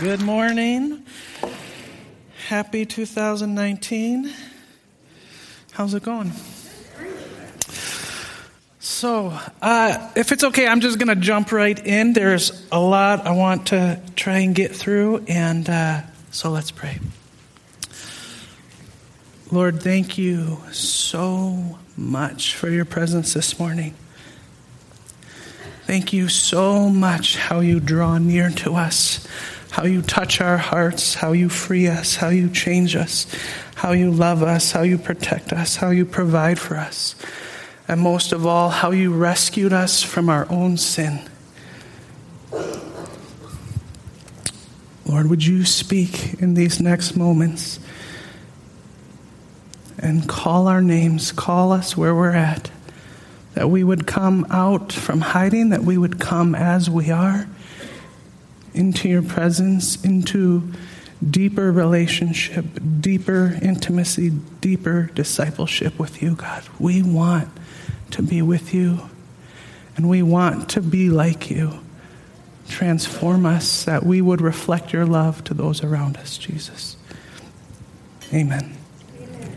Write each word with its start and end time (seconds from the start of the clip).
Good 0.00 0.22
morning. 0.22 1.04
Happy 2.46 2.86
2019. 2.86 4.32
How's 5.72 5.92
it 5.92 6.04
going? 6.04 6.30
So, 8.78 9.36
uh, 9.60 10.10
if 10.14 10.30
it's 10.30 10.44
okay, 10.44 10.68
I'm 10.68 10.78
just 10.78 11.00
going 11.00 11.08
to 11.08 11.16
jump 11.16 11.50
right 11.50 11.76
in. 11.84 12.12
There's 12.12 12.64
a 12.70 12.78
lot 12.78 13.26
I 13.26 13.32
want 13.32 13.66
to 13.68 14.00
try 14.14 14.38
and 14.38 14.54
get 14.54 14.70
through, 14.72 15.24
and 15.26 15.68
uh, 15.68 16.02
so 16.30 16.50
let's 16.50 16.70
pray. 16.70 17.00
Lord, 19.50 19.82
thank 19.82 20.16
you 20.16 20.58
so 20.70 21.76
much 21.96 22.54
for 22.54 22.70
your 22.70 22.84
presence 22.84 23.34
this 23.34 23.58
morning. 23.58 23.96
Thank 25.86 26.12
you 26.12 26.28
so 26.28 26.88
much 26.88 27.36
how 27.36 27.58
you 27.60 27.80
draw 27.80 28.18
near 28.18 28.50
to 28.50 28.76
us 28.76 29.26
how 29.70 29.84
you 29.84 30.02
touch 30.02 30.40
our 30.40 30.56
hearts, 30.56 31.14
how 31.14 31.32
you 31.32 31.48
free 31.48 31.88
us, 31.88 32.16
how 32.16 32.28
you 32.28 32.48
change 32.48 32.96
us, 32.96 33.26
how 33.76 33.92
you 33.92 34.10
love 34.10 34.42
us, 34.42 34.72
how 34.72 34.82
you 34.82 34.98
protect 34.98 35.52
us, 35.52 35.76
how 35.76 35.90
you 35.90 36.04
provide 36.04 36.58
for 36.58 36.76
us, 36.76 37.14
and 37.86 38.00
most 38.00 38.32
of 38.32 38.46
all, 38.46 38.70
how 38.70 38.90
you 38.90 39.12
rescued 39.12 39.72
us 39.72 40.02
from 40.02 40.28
our 40.28 40.46
own 40.50 40.76
sin. 40.76 41.20
Lord, 45.06 45.30
would 45.30 45.44
you 45.44 45.64
speak 45.64 46.34
in 46.34 46.54
these 46.54 46.80
next 46.80 47.16
moments 47.16 47.80
and 49.98 50.28
call 50.28 50.68
our 50.68 50.82
names, 50.82 51.32
call 51.32 51.72
us 51.72 51.96
where 51.96 52.14
we're 52.14 52.32
at, 52.32 52.70
that 53.54 53.70
we 53.70 53.82
would 53.82 54.06
come 54.06 54.46
out 54.50 54.92
from 54.92 55.20
hiding, 55.20 55.70
that 55.70 55.82
we 55.82 55.96
would 55.96 56.20
come 56.20 56.54
as 56.54 56.90
we 56.90 57.10
are 57.10 57.48
into 58.78 59.08
your 59.08 59.22
presence, 59.22 60.02
into 60.04 60.72
deeper 61.28 61.72
relationship, 61.72 62.64
deeper 63.00 63.58
intimacy, 63.60 64.30
deeper 64.60 65.10
discipleship 65.14 65.98
with 65.98 66.22
you, 66.22 66.34
God. 66.36 66.62
We 66.78 67.02
want 67.02 67.48
to 68.12 68.22
be 68.22 68.40
with 68.40 68.72
you, 68.72 69.00
and 69.96 70.08
we 70.08 70.22
want 70.22 70.70
to 70.70 70.80
be 70.80 71.10
like 71.10 71.50
you. 71.50 71.80
Transform 72.68 73.46
us 73.46 73.84
that 73.84 74.04
we 74.04 74.22
would 74.22 74.40
reflect 74.40 74.92
your 74.92 75.06
love 75.06 75.42
to 75.44 75.54
those 75.54 75.82
around 75.82 76.16
us, 76.18 76.38
Jesus. 76.38 76.96
Amen. 78.32 78.76
Amen. 79.20 79.56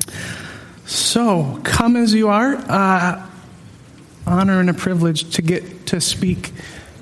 So, 0.85 1.59
come 1.63 1.95
as 1.95 2.13
you 2.13 2.29
are. 2.29 2.55
Uh, 2.55 3.27
honor 4.25 4.59
and 4.59 4.69
a 4.69 4.73
privilege 4.73 5.35
to 5.35 5.41
get 5.41 5.85
to 5.87 5.99
speak 5.99 6.51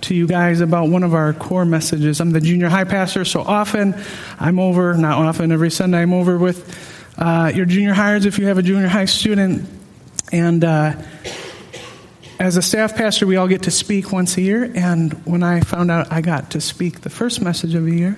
to 0.01 0.15
you 0.15 0.27
guys 0.27 0.61
about 0.61 0.89
one 0.89 1.03
of 1.03 1.13
our 1.13 1.33
core 1.33 1.65
messages. 1.65 2.19
I'm 2.19 2.31
the 2.31 2.41
junior 2.41 2.69
high 2.69 2.83
pastor, 2.83 3.25
so 3.25 3.41
often 3.41 3.95
I'm 4.39 4.59
over, 4.59 4.95
not 4.95 5.17
often, 5.17 5.51
every 5.51 5.71
Sunday 5.71 6.01
I'm 6.01 6.13
over 6.13 6.37
with 6.37 6.77
uh, 7.17 7.51
your 7.53 7.65
junior 7.65 7.93
hires 7.93 8.25
if 8.25 8.39
you 8.39 8.47
have 8.47 8.57
a 8.57 8.61
junior 8.61 8.87
high 8.87 9.05
student. 9.05 9.67
And 10.31 10.63
uh, 10.63 10.95
as 12.39 12.57
a 12.57 12.61
staff 12.61 12.95
pastor, 12.95 13.27
we 13.27 13.35
all 13.35 13.47
get 13.47 13.63
to 13.63 13.71
speak 13.71 14.11
once 14.11 14.37
a 14.37 14.41
year. 14.41 14.71
And 14.73 15.13
when 15.25 15.43
I 15.43 15.61
found 15.61 15.91
out 15.91 16.11
I 16.11 16.21
got 16.21 16.51
to 16.51 16.61
speak 16.61 17.01
the 17.01 17.09
first 17.09 17.41
message 17.41 17.75
of 17.75 17.85
the 17.85 17.95
year, 17.95 18.17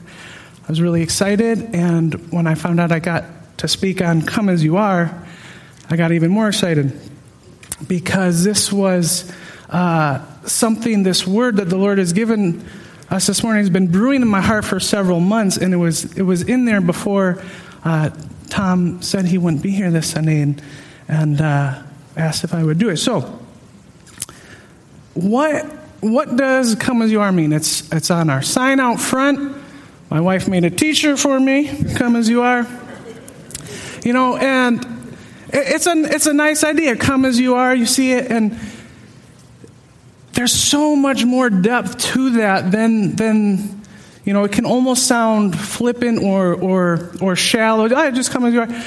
I 0.64 0.68
was 0.68 0.82
really 0.82 1.02
excited. 1.02 1.74
And 1.74 2.32
when 2.32 2.48
I 2.48 2.56
found 2.56 2.80
out 2.80 2.92
I 2.92 3.00
got 3.00 3.26
to 3.60 3.68
speak 3.68 4.02
on 4.02 4.22
Come 4.22 4.50
As 4.50 4.64
You 4.64 4.78
Are, 4.78 5.26
I 5.90 5.96
got 5.96 6.12
even 6.12 6.32
more 6.32 6.48
excited 6.48 6.98
because 7.88 8.44
this 8.44 8.72
was. 8.72 9.32
Uh, 9.70 10.26
something, 10.46 11.04
this 11.04 11.26
word 11.28 11.58
that 11.58 11.70
the 11.70 11.78
Lord 11.78 11.98
has 11.98 12.14
given 12.14 12.66
us 13.10 13.28
this 13.28 13.44
morning 13.44 13.62
has 13.62 13.70
been 13.70 13.92
brewing 13.92 14.22
in 14.22 14.28
my 14.28 14.42
heart 14.42 14.66
for 14.66 14.80
several 14.80 15.20
months, 15.20 15.58
and 15.58 15.74
it 15.74 15.78
was, 15.78 16.16
it 16.18 16.22
was 16.22 16.44
in 16.44 16.66
there 16.66 16.82
before 16.82 17.42
uh, 17.84 18.10
Tom 18.50 19.02
said 19.02 19.26
he 19.26 19.38
wouldn't 19.38 19.62
be 19.62 19.72
here 19.72 19.92
this 19.92 20.12
Sunday 20.12 20.42
and, 20.42 20.62
and 21.08 21.42
uh, 21.42 21.82
asked 22.16 22.44
if 22.44 22.54
I 22.54 22.64
would 22.64 22.78
do 22.78 22.90
it. 22.90 22.98
So, 22.98 23.40
what, 25.14 25.66
what 26.00 26.38
does 26.38 26.76
Come 26.76 27.02
As 27.02 27.12
You 27.12 27.22
Are 27.22 27.32
mean? 27.32 27.52
It's, 27.52 27.92
it's 27.92 28.10
on 28.10 28.30
our 28.30 28.42
sign 28.42 28.80
out 28.80 29.00
front. 29.00 29.58
My 30.10 30.22
wife 30.22 30.48
made 30.48 30.64
a 30.64 30.70
t 30.70 30.94
shirt 30.94 31.20
for 31.20 31.40
me, 31.40 31.94
Come 31.96 32.16
As 32.16 32.30
You 32.30 32.42
Are. 32.42 32.68
You 34.04 34.14
know, 34.14 34.36
and 34.38 34.86
it's 35.54 35.86
a, 35.86 35.92
it's 35.92 36.26
a 36.28 36.34
nice 36.34 36.64
idea. 36.64 36.96
Come 36.96 37.26
as 37.26 37.40
you 37.40 37.56
are, 37.56 37.76
you 37.76 37.86
see 37.86 38.14
it, 38.14 38.32
and 38.32 38.58
there's 40.34 40.54
so 40.54 40.96
much 40.96 41.26
more 41.26 41.50
depth 41.50 41.98
to 42.00 42.32
that 42.32 42.72
than, 42.72 43.16
than 43.16 43.82
you 44.24 44.34
know, 44.34 44.44
it 44.44 44.52
can 44.52 44.66
almost 44.66 45.08
sound 45.08 45.60
flippant 45.60 46.24
or, 46.24 46.54
or, 46.54 47.12
or 47.22 47.36
shallow. 47.36 47.94
I 47.94 48.12
just 48.12 48.32
come 48.32 48.46
as 48.46 48.54
you 48.54 48.62
are. 48.62 48.84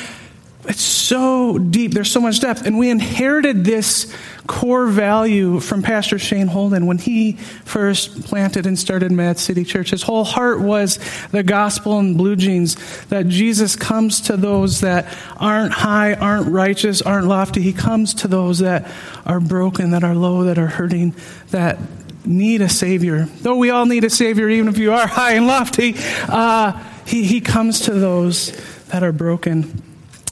It's 0.66 0.80
so 0.80 1.58
deep. 1.58 1.92
There's 1.92 2.10
so 2.10 2.20
much 2.20 2.40
depth. 2.40 2.66
And 2.66 2.78
we 2.78 2.88
inherited 2.88 3.64
this 3.64 4.14
core 4.46 4.86
value 4.86 5.60
from 5.60 5.82
Pastor 5.82 6.18
Shane 6.18 6.46
Holden 6.46 6.86
when 6.86 6.98
he 6.98 7.32
first 7.32 8.24
planted 8.24 8.66
and 8.66 8.78
started 8.78 9.12
Mad 9.12 9.38
City 9.38 9.64
Church. 9.64 9.90
His 9.90 10.02
whole 10.02 10.24
heart 10.24 10.60
was 10.60 10.98
the 11.30 11.42
gospel 11.42 11.98
in 11.98 12.16
blue 12.16 12.36
jeans 12.36 12.76
that 13.06 13.28
Jesus 13.28 13.76
comes 13.76 14.22
to 14.22 14.36
those 14.36 14.80
that 14.80 15.06
aren't 15.36 15.72
high, 15.72 16.14
aren't 16.14 16.48
righteous, 16.48 17.02
aren't 17.02 17.26
lofty. 17.26 17.60
He 17.60 17.74
comes 17.74 18.14
to 18.14 18.28
those 18.28 18.60
that 18.60 18.90
are 19.26 19.40
broken, 19.40 19.90
that 19.90 20.04
are 20.04 20.14
low, 20.14 20.44
that 20.44 20.58
are 20.58 20.66
hurting, 20.66 21.14
that 21.50 21.78
need 22.24 22.62
a 22.62 22.70
Savior. 22.70 23.26
Though 23.42 23.56
we 23.56 23.68
all 23.68 23.84
need 23.84 24.04
a 24.04 24.10
Savior, 24.10 24.48
even 24.48 24.68
if 24.68 24.78
you 24.78 24.94
are 24.94 25.06
high 25.06 25.34
and 25.34 25.46
lofty, 25.46 25.94
uh, 26.28 26.82
he, 27.06 27.24
he 27.24 27.42
comes 27.42 27.80
to 27.80 27.92
those 27.92 28.52
that 28.86 29.02
are 29.02 29.12
broken. 29.12 29.83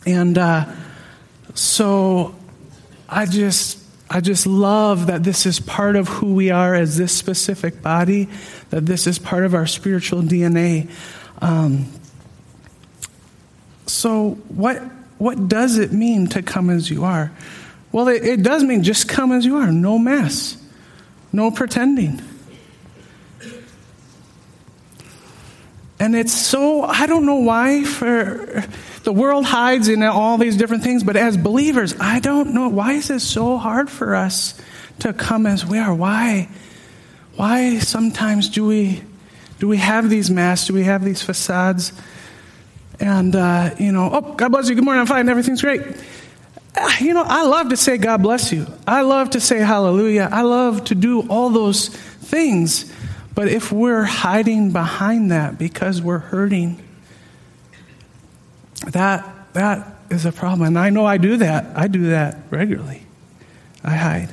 And 0.06 0.36
uh, 0.36 0.66
so 1.54 2.34
I 3.08 3.26
just 3.26 3.82
I 4.14 4.20
just 4.20 4.46
love 4.46 5.06
that 5.06 5.24
this 5.24 5.46
is 5.46 5.58
part 5.58 5.96
of 5.96 6.06
who 6.06 6.34
we 6.34 6.50
are 6.50 6.74
as 6.74 6.98
this 6.98 7.16
specific 7.16 7.80
body, 7.80 8.28
that 8.68 8.84
this 8.84 9.06
is 9.06 9.18
part 9.18 9.44
of 9.46 9.54
our 9.54 9.66
spiritual 9.66 10.20
DNA. 10.20 10.90
Um, 11.40 11.90
so, 13.86 14.32
what, 14.48 14.82
what 15.16 15.48
does 15.48 15.78
it 15.78 15.92
mean 15.92 16.26
to 16.28 16.42
come 16.42 16.68
as 16.68 16.90
you 16.90 17.04
are? 17.04 17.32
Well, 17.90 18.08
it, 18.08 18.22
it 18.22 18.42
does 18.42 18.62
mean 18.62 18.82
just 18.82 19.08
come 19.08 19.32
as 19.32 19.46
you 19.46 19.56
are, 19.56 19.72
no 19.72 19.98
mess, 19.98 20.62
no 21.32 21.50
pretending. 21.50 22.20
And 25.98 26.14
it's 26.14 26.34
so, 26.34 26.82
I 26.82 27.06
don't 27.06 27.24
know 27.24 27.36
why, 27.36 27.84
for 27.84 28.62
the 29.04 29.12
world 29.12 29.44
hides 29.44 29.88
in 29.88 30.02
all 30.02 30.38
these 30.38 30.56
different 30.56 30.82
things, 30.82 31.02
but 31.02 31.16
as 31.16 31.36
believers, 31.36 31.94
I 31.98 32.20
don't 32.20 32.54
know. 32.54 32.68
Why 32.68 32.92
is 32.94 33.10
it 33.10 33.20
so 33.20 33.58
hard 33.58 33.90
for 33.90 34.14
us 34.14 34.60
to 35.00 35.12
come 35.12 35.46
as 35.46 35.66
we 35.66 35.78
are? 35.78 35.94
Why? 35.94 36.48
Why 37.36 37.78
sometimes 37.78 38.48
do 38.48 38.66
we, 38.66 39.02
do 39.58 39.66
we 39.66 39.78
have 39.78 40.08
these 40.08 40.30
masks? 40.30 40.68
Do 40.68 40.74
we 40.74 40.84
have 40.84 41.04
these 41.04 41.22
facades? 41.22 41.92
And, 43.00 43.34
uh, 43.34 43.74
you 43.78 43.90
know, 43.90 44.10
oh, 44.12 44.34
God 44.34 44.50
bless 44.50 44.68
you. 44.68 44.74
Good 44.74 44.84
morning. 44.84 45.00
I'm 45.00 45.06
fine. 45.06 45.28
Everything's 45.28 45.62
great. 45.62 45.82
Uh, 46.76 46.90
you 47.00 47.14
know, 47.14 47.24
I 47.26 47.42
love 47.44 47.70
to 47.70 47.76
say 47.76 47.98
God 47.98 48.22
bless 48.22 48.52
you. 48.52 48.66
I 48.86 49.02
love 49.02 49.30
to 49.30 49.40
say 49.40 49.58
hallelujah. 49.58 50.28
I 50.30 50.42
love 50.42 50.84
to 50.84 50.94
do 50.94 51.26
all 51.28 51.50
those 51.50 51.88
things. 51.88 52.92
But 53.34 53.48
if 53.48 53.72
we're 53.72 54.04
hiding 54.04 54.72
behind 54.72 55.32
that 55.32 55.58
because 55.58 56.00
we're 56.00 56.18
hurting, 56.18 56.82
that, 58.88 59.52
that 59.54 59.94
is 60.10 60.26
a 60.26 60.32
problem. 60.32 60.66
And 60.66 60.78
I 60.78 60.90
know 60.90 61.06
I 61.06 61.16
do 61.16 61.36
that. 61.38 61.76
I 61.76 61.88
do 61.88 62.10
that 62.10 62.38
regularly. 62.50 63.02
I 63.84 63.96
hide. 63.96 64.30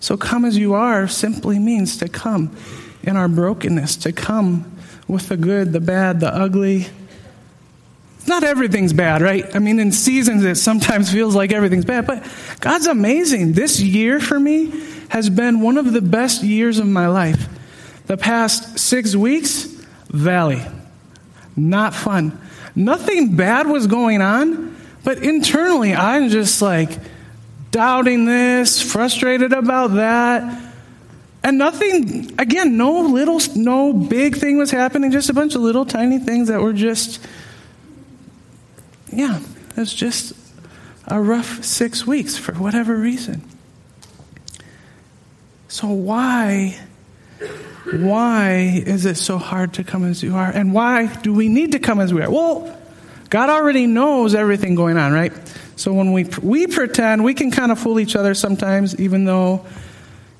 So, 0.00 0.16
come 0.16 0.44
as 0.44 0.56
you 0.56 0.74
are 0.74 1.08
simply 1.08 1.58
means 1.58 1.96
to 1.98 2.08
come 2.08 2.56
in 3.02 3.16
our 3.16 3.28
brokenness, 3.28 3.96
to 3.96 4.12
come 4.12 4.76
with 5.06 5.28
the 5.28 5.36
good, 5.36 5.72
the 5.72 5.80
bad, 5.80 6.20
the 6.20 6.32
ugly. 6.32 6.86
Not 8.26 8.44
everything's 8.44 8.92
bad, 8.92 9.22
right? 9.22 9.44
I 9.56 9.58
mean, 9.58 9.80
in 9.80 9.90
seasons 9.90 10.44
it 10.44 10.56
sometimes 10.56 11.10
feels 11.10 11.34
like 11.34 11.52
everything's 11.52 11.86
bad, 11.86 12.06
but 12.06 12.30
God's 12.60 12.86
amazing. 12.86 13.52
This 13.52 13.80
year 13.80 14.20
for 14.20 14.38
me 14.38 14.72
has 15.08 15.30
been 15.30 15.60
one 15.62 15.78
of 15.78 15.92
the 15.92 16.02
best 16.02 16.42
years 16.42 16.78
of 16.78 16.86
my 16.86 17.08
life. 17.08 17.48
The 18.06 18.18
past 18.18 18.78
six 18.78 19.16
weeks, 19.16 19.64
valley. 20.08 20.62
Not 21.56 21.94
fun. 21.94 22.38
Nothing 22.78 23.34
bad 23.34 23.66
was 23.66 23.88
going 23.88 24.22
on, 24.22 24.76
but 25.02 25.18
internally, 25.18 25.96
I'm 25.96 26.28
just 26.28 26.62
like 26.62 26.90
doubting 27.72 28.24
this, 28.24 28.80
frustrated 28.80 29.52
about 29.52 29.94
that. 29.94 30.62
And 31.42 31.58
nothing, 31.58 32.38
again, 32.38 32.76
no 32.76 33.00
little, 33.00 33.40
no 33.56 33.92
big 33.92 34.36
thing 34.36 34.58
was 34.58 34.70
happening, 34.70 35.10
just 35.10 35.28
a 35.28 35.34
bunch 35.34 35.56
of 35.56 35.60
little 35.62 35.84
tiny 35.84 36.20
things 36.20 36.46
that 36.46 36.60
were 36.60 36.72
just, 36.72 37.18
yeah, 39.12 39.40
it 39.70 39.76
was 39.76 39.92
just 39.92 40.34
a 41.08 41.20
rough 41.20 41.64
six 41.64 42.06
weeks 42.06 42.38
for 42.38 42.52
whatever 42.54 42.94
reason. 42.94 43.42
So, 45.66 45.88
why 45.88 46.78
Why 47.84 48.82
is 48.84 49.06
it 49.06 49.16
so 49.16 49.38
hard 49.38 49.74
to 49.74 49.84
come 49.84 50.04
as 50.04 50.22
you 50.22 50.34
are? 50.34 50.50
And 50.50 50.72
why 50.74 51.06
do 51.06 51.32
we 51.32 51.48
need 51.48 51.72
to 51.72 51.78
come 51.78 52.00
as 52.00 52.12
we 52.12 52.22
are? 52.22 52.30
Well, 52.30 52.76
God 53.30 53.50
already 53.50 53.86
knows 53.86 54.34
everything 54.34 54.74
going 54.74 54.96
on, 54.96 55.12
right? 55.12 55.32
So 55.76 55.92
when 55.92 56.12
we 56.12 56.24
we 56.42 56.66
pretend, 56.66 57.24
we 57.24 57.34
can 57.34 57.50
kind 57.50 57.70
of 57.70 57.78
fool 57.78 58.00
each 58.00 58.16
other 58.16 58.34
sometimes, 58.34 58.98
even 59.00 59.24
though, 59.24 59.64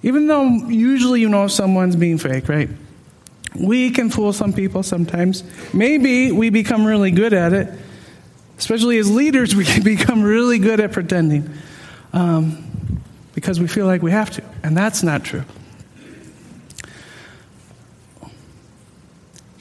even 0.02 0.26
though 0.26 0.44
usually 0.69 1.20
you 1.20 1.29
know 1.29 1.46
someone's 1.46 1.96
being 1.96 2.19
fake, 2.19 2.49
right? 2.49 2.69
We 3.55 3.90
can 3.90 4.11
fool 4.11 4.32
some 4.32 4.52
people 4.52 4.82
sometimes. 4.82 5.44
Maybe 5.73 6.32
we 6.32 6.50
become 6.50 6.85
really 6.85 7.11
good 7.11 7.32
at 7.32 7.52
it. 7.52 7.73
Especially 8.58 8.99
as 8.99 9.11
leaders, 9.11 9.55
we 9.56 9.64
can 9.64 9.82
become 9.82 10.23
really 10.23 10.58
good 10.58 10.81
at 10.81 10.93
pretending 10.93 11.50
um, 12.12 13.02
because 13.35 13.61
we 13.61 13.69
feel 13.69 13.87
like 13.87 14.02
we 14.02 14.11
have 14.11 14.31
to, 14.32 14.44
and 14.62 14.76
that's 14.76 15.02
not 15.02 15.25
true. 15.25 15.44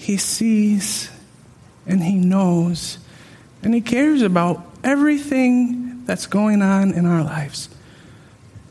He 0.07 0.15
sees 0.15 1.09
and 1.86 2.01
he 2.01 2.15
knows 2.15 2.98
and 3.62 3.74
he 3.74 3.81
cares 3.81 4.21
about 4.21 4.65
everything 4.81 6.06
that's 6.06 6.27
going 6.27 6.62
on 6.62 6.94
in 6.94 7.06
our 7.06 7.21
lives. 7.21 7.68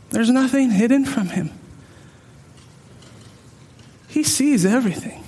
There's 0.08 0.30
nothing 0.30 0.70
hidden 0.70 1.04
from 1.04 1.26
him. 1.28 1.50
He 4.08 4.22
sees 4.22 4.64
everything, 4.64 5.24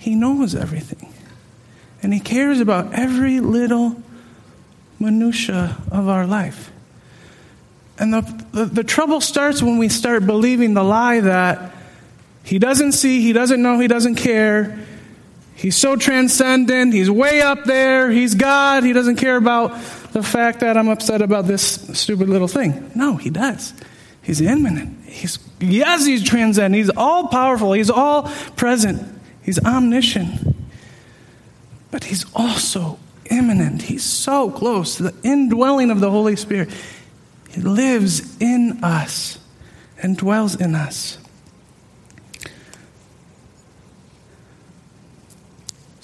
he 0.00 0.16
knows 0.16 0.56
everything. 0.56 1.14
And 2.02 2.12
he 2.12 2.18
cares 2.18 2.58
about 2.58 2.92
every 2.94 3.38
little 3.38 4.02
minutia 4.98 5.76
of 5.92 6.08
our 6.08 6.26
life. 6.26 6.72
And 8.00 8.14
the, 8.14 8.44
the, 8.50 8.64
the, 8.64 8.84
trouble 8.84 9.20
starts 9.20 9.62
when 9.62 9.78
we 9.78 9.88
start 9.90 10.26
believing 10.26 10.74
the 10.74 10.82
lie 10.82 11.20
that 11.20 11.72
he 12.42 12.58
doesn't 12.58 12.92
see, 12.92 13.22
he 13.22 13.32
doesn't 13.32 13.62
know, 13.62 13.78
he 13.78 13.86
doesn't 13.86 14.16
care. 14.16 14.84
He's 15.54 15.76
so 15.76 15.96
transcendent, 15.96 16.92
he's 16.92 17.10
way 17.10 17.40
up 17.40 17.64
there, 17.64 18.10
he's 18.10 18.34
God, 18.34 18.82
he 18.82 18.92
doesn't 18.92 19.16
care 19.16 19.36
about 19.36 19.70
the 20.12 20.22
fact 20.22 20.60
that 20.60 20.76
I'm 20.76 20.88
upset 20.88 21.22
about 21.22 21.46
this 21.46 21.62
stupid 21.98 22.28
little 22.28 22.48
thing. 22.48 22.90
No, 22.94 23.16
he 23.16 23.30
does. 23.30 23.72
He's 24.22 24.40
immanent. 24.40 25.04
He's, 25.06 25.38
yes, 25.60 26.04
he's 26.06 26.24
transcendent. 26.24 26.74
He's 26.76 26.90
all 26.96 27.28
powerful. 27.28 27.72
He's 27.72 27.90
all 27.90 28.22
present. 28.56 29.20
He's 29.42 29.58
omniscient. 29.64 30.56
But 31.90 32.04
he's 32.04 32.24
also 32.34 32.98
immanent. 33.30 33.82
He's 33.82 34.02
so 34.02 34.50
close 34.50 34.96
to 34.96 35.04
the 35.04 35.14
indwelling 35.22 35.90
of 35.90 36.00
the 36.00 36.10
Holy 36.10 36.36
Spirit. 36.36 36.70
He 37.50 37.60
lives 37.60 38.36
in 38.40 38.82
us 38.82 39.38
and 40.02 40.16
dwells 40.16 40.60
in 40.60 40.74
us. 40.74 41.18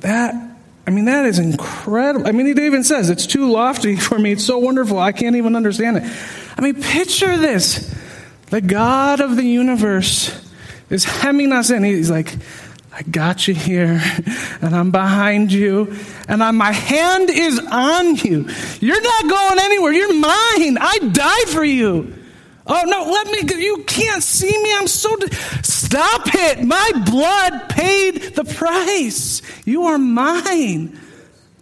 That, 0.00 0.34
I 0.86 0.90
mean, 0.90 1.06
that 1.06 1.26
is 1.26 1.38
incredible. 1.38 2.26
I 2.26 2.32
mean, 2.32 2.46
it 2.46 2.58
even 2.58 2.84
says 2.84 3.10
it's 3.10 3.26
too 3.26 3.50
lofty 3.50 3.96
for 3.96 4.18
me. 4.18 4.32
It's 4.32 4.44
so 4.44 4.58
wonderful. 4.58 4.98
I 4.98 5.12
can't 5.12 5.36
even 5.36 5.56
understand 5.56 5.98
it. 5.98 6.04
I 6.56 6.60
mean, 6.60 6.82
picture 6.82 7.36
this. 7.36 7.94
The 8.46 8.60
God 8.60 9.20
of 9.20 9.36
the 9.36 9.44
universe 9.44 10.36
is 10.88 11.04
hemming 11.04 11.52
us 11.52 11.70
in. 11.70 11.84
He's 11.84 12.10
like, 12.10 12.34
I 12.92 13.02
got 13.02 13.46
you 13.46 13.54
here, 13.54 14.02
and 14.60 14.74
I'm 14.74 14.90
behind 14.90 15.52
you, 15.52 15.96
and 16.28 16.42
I'm, 16.42 16.56
my 16.56 16.72
hand 16.72 17.30
is 17.30 17.58
on 17.58 18.16
you. 18.16 18.48
You're 18.80 19.00
not 19.00 19.28
going 19.28 19.58
anywhere. 19.60 19.92
You're 19.92 20.14
mine. 20.14 20.78
I 20.78 20.98
died 21.12 21.48
for 21.48 21.64
you. 21.64 22.19
Oh, 22.72 22.84
no, 22.86 23.10
let 23.10 23.26
me, 23.26 23.62
you 23.62 23.82
can't 23.84 24.22
see 24.22 24.62
me. 24.62 24.72
I'm 24.76 24.86
so, 24.86 25.16
stop 25.62 26.22
it. 26.26 26.62
My 26.62 26.90
blood 27.04 27.68
paid 27.68 28.36
the 28.36 28.44
price. 28.44 29.42
You 29.64 29.86
are 29.86 29.98
mine. 29.98 30.96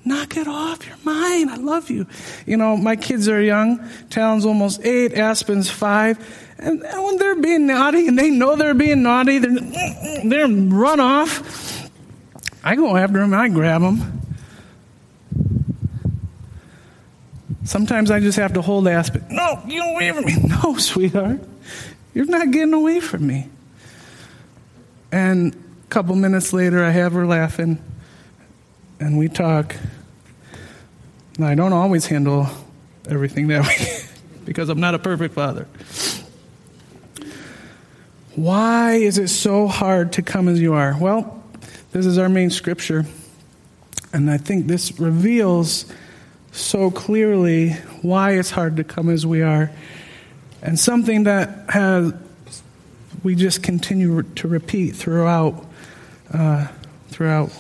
Knock 0.05 0.37
it 0.37 0.47
off. 0.47 0.87
You're 0.87 0.99
mine. 1.05 1.49
I 1.49 1.57
love 1.57 1.89
you. 1.89 2.07
You 2.45 2.59
know, 2.59 2.77
my 2.77 2.95
kids 2.95 3.27
are 3.27 3.41
young. 3.41 3.89
Talon's 4.11 4.45
almost 4.45 4.85
eight. 4.85 5.15
Aspen's 5.15 5.71
five. 5.71 6.19
And 6.59 6.83
when 6.83 7.17
they're 7.17 7.41
being 7.41 7.67
naughty 7.67 8.07
and 8.07 8.19
they 8.19 8.29
know 8.31 8.57
they're 8.57 8.75
being 8.75 9.03
naughty, 9.03 9.39
they're, 9.39 10.25
they're 10.25 10.47
run 10.49 11.01
off. 11.01 11.89
I 12.63 12.77
go 12.77 12.97
after 12.97 13.19
them 13.19 13.33
and 13.33 13.41
I 13.41 13.49
grab 13.49 13.81
them. 13.81 14.21
Sometimes 17.69 18.11
I 18.11 18.19
just 18.19 18.39
have 18.39 18.55
to 18.55 18.63
hold 18.63 18.89
Aspen. 18.89 19.27
No, 19.29 19.63
get 19.69 19.87
away 19.87 20.11
from 20.11 20.25
me. 20.25 20.37
No, 20.65 20.79
sweetheart. 20.79 21.41
You're 22.15 22.25
not 22.25 22.51
getting 22.51 22.73
away 22.73 22.99
from 22.99 23.27
me. 23.27 23.51
And 25.13 25.53
a 25.53 25.87
couple 25.91 26.17
minutes 26.17 26.55
later, 26.55 26.83
I 26.83 26.89
have 26.89 27.13
her 27.13 27.27
laughing, 27.27 27.79
and 28.99 29.19
we 29.19 29.29
talk. 29.29 29.77
And 31.37 31.45
I 31.45 31.55
don't 31.55 31.75
always 31.75 32.07
handle 32.07 32.47
everything 33.07 33.49
that 33.49 33.67
way 33.67 34.01
because 34.47 34.71
I'm 34.71 34.81
not 34.81 34.95
a 34.95 34.99
perfect 34.99 35.35
father. 35.35 35.69
Why 38.35 38.95
is 38.95 39.19
it 39.19 39.29
so 39.29 39.67
hard 39.67 40.15
to 40.15 40.23
come 40.23 40.49
as 40.49 40.59
you 40.59 40.73
are? 40.73 40.97
Well, 40.99 41.45
this 41.93 42.07
is 42.07 42.17
our 42.17 42.31
main 42.31 42.49
scripture, 42.49 43.05
and 44.15 44.31
I 44.31 44.39
think 44.39 44.69
this 44.69 44.99
reveals 44.99 45.85
so 46.59 46.91
clearly 46.91 47.71
why 48.03 48.33
it's 48.33 48.51
hard 48.51 48.77
to 48.77 48.85
come 48.85 49.09
as 49.09 49.25
we 49.25 49.43
are, 49.43 49.71
and 50.63 50.79
something 50.79 51.25
that 51.25 51.71
has 51.71 52.13
we 53.23 53.35
just 53.35 53.63
continue 53.63 54.23
to 54.23 54.49
repeat 54.49 54.95
throughout 54.97 55.65
uh, 56.33 56.69
throughout 57.09 57.51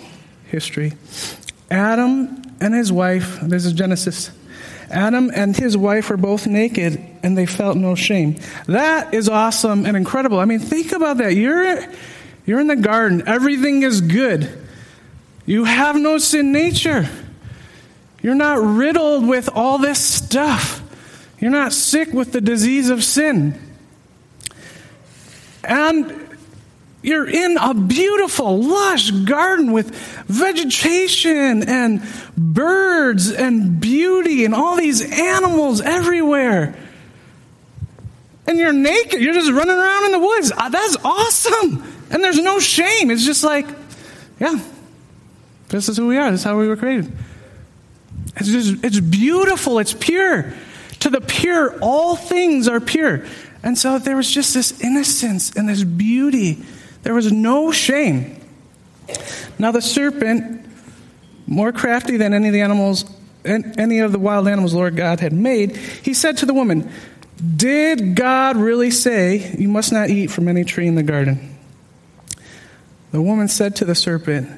history. 0.47 0.93
Adam 1.71 2.43
and 2.61 2.75
his 2.75 2.90
wife. 2.90 3.38
This 3.43 3.64
is 3.64 3.73
Genesis. 3.73 4.31
Adam 4.90 5.31
and 5.35 5.55
his 5.57 5.76
wife 5.76 6.09
were 6.09 6.17
both 6.17 6.47
naked, 6.47 7.05
and 7.23 7.37
they 7.37 7.47
felt 7.47 7.76
no 7.76 7.95
shame. 7.95 8.37
That 8.67 9.12
is 9.12 9.28
awesome 9.28 9.85
and 9.85 9.97
incredible. 9.97 10.38
I 10.38 10.47
mean, 10.47 10.61
think 10.61 10.93
about 10.93 11.19
that. 11.19 11.35
You're 11.35 11.85
you're 12.47 12.61
in 12.61 12.67
the 12.67 12.76
garden. 12.76 13.23
Everything 13.26 13.83
is 13.83 14.00
good. 14.00 14.49
You 15.45 15.64
have 15.64 15.97
no 15.97 16.19
sin 16.19 16.52
nature. 16.52 17.09
You're 18.23 18.35
not 18.35 18.59
riddled 18.61 19.27
with 19.27 19.49
all 19.53 19.79
this 19.79 20.05
stuff. 20.05 20.83
You're 21.39 21.51
not 21.51 21.73
sick 21.73 22.13
with 22.13 22.33
the 22.33 22.41
disease 22.41 22.91
of 22.91 23.05
sin. 23.05 23.61
And 25.63 26.29
you're 27.03 27.29
in 27.29 27.57
a 27.59 27.75
beautiful, 27.75 28.61
lush 28.61 29.11
garden 29.11 29.73
with 29.73 29.95
vegetation 30.27 31.69
and 31.69 32.03
birds 32.37 33.31
and 33.31 33.81
beauty 33.81 34.45
and 34.45 34.55
all 34.55 34.77
these 34.77 35.01
animals 35.01 35.81
everywhere. 35.81 36.77
And 38.49 38.59
you're 38.59 38.73
naked. 38.73 39.21
You're 39.21 39.35
just 39.35 39.53
running 39.53 39.77
around 39.77 40.07
in 40.07 40.13
the 40.13 40.19
woods. 40.19 40.51
Uh, 40.57 40.69
that's 40.71 40.97
awesome. 41.05 41.85
And 42.11 42.25
there's 42.25 42.41
no 42.41 42.59
shame. 42.59 43.11
It's 43.11 43.25
just 43.25 43.45
like, 43.45 43.67
yeah, 44.41 44.59
this 45.69 45.89
is 45.89 45.99
who 45.99 46.09
we 46.09 46.17
are. 46.17 46.31
This 46.31 46.41
is 46.41 46.45
how 46.45 46.59
we 46.59 46.67
were 46.67 46.77
created. 46.77 47.13
It's 48.38 48.49
just, 48.49 48.85
it's 48.85 49.00
beautiful. 49.00 49.78
It's 49.78 49.95
pure. 49.95 50.52
To 51.00 51.11
the 51.11 51.21
pure, 51.21 51.78
all 51.80 52.16
things 52.16 52.68
are 52.68 52.80
pure. 52.80 53.25
And 53.62 53.76
so 53.76 53.99
there 53.99 54.16
was 54.16 54.30
just 54.30 54.54
this 54.54 54.80
innocence 54.80 55.50
and 55.57 55.68
this 55.68 55.85
beauty. 55.85 56.62
There 57.02 57.14
was 57.14 57.33
no 57.33 57.73
shame. 57.73 58.40
Now 59.59 59.73
the 59.73 59.83
serpent, 59.83 60.64
more 61.47 61.73
crafty 61.73 62.16
than 62.16 62.35
any 62.35 62.49
of 62.49 62.52
the 62.52 62.61
animals, 62.61 63.04
any 63.45 64.00
of 64.00 64.12
the 64.12 64.18
wild 64.18 64.47
animals 64.49 64.75
Lord 64.75 64.97
God 64.97 65.21
had 65.21 65.33
made, 65.33 65.76
he 65.76 66.14
said 66.14 66.37
to 66.38 66.47
the 66.47 66.54
woman, 66.54 66.90
Did 67.57 68.14
God 68.14 68.57
really 68.57 68.90
say 68.90 69.54
you 69.59 69.68
must 69.68 69.92
not 69.92 70.11
eat 70.11 70.30
from 70.30 70.49
any 70.49 70.64
tree 70.64 70.87
in 70.87 70.95
the 70.95 71.02
garden? 71.02 71.57
The 73.11 73.23
woman 73.23 73.49
said 73.49 73.76
to 73.76 73.85
the 73.85 73.95
serpent, 73.95 74.49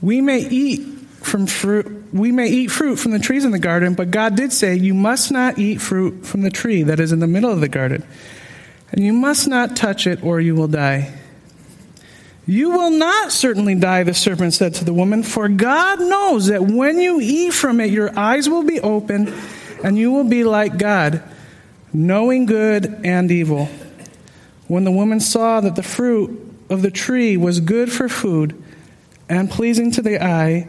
We 0.00 0.20
may 0.20 0.40
eat 0.48 0.93
from 1.24 1.46
fruit 1.46 2.04
we 2.12 2.30
may 2.30 2.48
eat 2.48 2.70
fruit 2.70 2.96
from 2.96 3.12
the 3.12 3.18
trees 3.18 3.44
in 3.44 3.50
the 3.50 3.58
garden 3.58 3.94
but 3.94 4.10
god 4.10 4.36
did 4.36 4.52
say 4.52 4.74
you 4.74 4.94
must 4.94 5.30
not 5.30 5.58
eat 5.58 5.80
fruit 5.80 6.24
from 6.24 6.42
the 6.42 6.50
tree 6.50 6.82
that 6.82 7.00
is 7.00 7.12
in 7.12 7.20
the 7.20 7.26
middle 7.26 7.50
of 7.50 7.60
the 7.60 7.68
garden 7.68 8.04
and 8.94 9.04
you 9.04 9.12
must 9.12 9.48
not 9.48 9.74
touch 9.74 10.06
it 10.06 10.22
or 10.22 10.40
you 10.40 10.54
will 10.54 10.68
die. 10.68 11.12
You 12.46 12.70
will 12.70 12.90
not 12.90 13.32
certainly 13.32 13.74
die, 13.74 14.04
the 14.04 14.14
serpent 14.14 14.54
said 14.54 14.74
to 14.74 14.84
the 14.84 14.94
woman, 14.94 15.24
for 15.24 15.48
God 15.48 15.98
knows 15.98 16.46
that 16.46 16.62
when 16.62 16.98
you 17.00 17.20
eat 17.20 17.54
from 17.54 17.80
it, 17.80 17.90
your 17.90 18.16
eyes 18.16 18.48
will 18.48 18.62
be 18.62 18.80
opened, 18.80 19.34
and 19.82 19.98
you 19.98 20.12
will 20.12 20.24
be 20.24 20.44
like 20.44 20.78
God, 20.78 21.24
knowing 21.92 22.46
good 22.46 23.00
and 23.02 23.32
evil. 23.32 23.68
When 24.68 24.84
the 24.84 24.92
woman 24.92 25.18
saw 25.18 25.60
that 25.60 25.74
the 25.74 25.82
fruit 25.82 26.40
of 26.70 26.82
the 26.82 26.92
tree 26.92 27.36
was 27.36 27.58
good 27.58 27.90
for 27.90 28.08
food 28.08 28.62
and 29.28 29.50
pleasing 29.50 29.90
to 29.92 30.02
the 30.02 30.22
eye, 30.22 30.68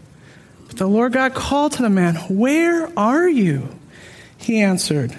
But 0.71 0.77
the 0.77 0.87
Lord 0.87 1.11
God 1.11 1.33
called 1.33 1.73
to 1.73 1.81
the 1.81 1.89
man, 1.89 2.15
Where 2.29 2.97
are 2.97 3.27
you? 3.27 3.77
He 4.37 4.61
answered, 4.61 5.13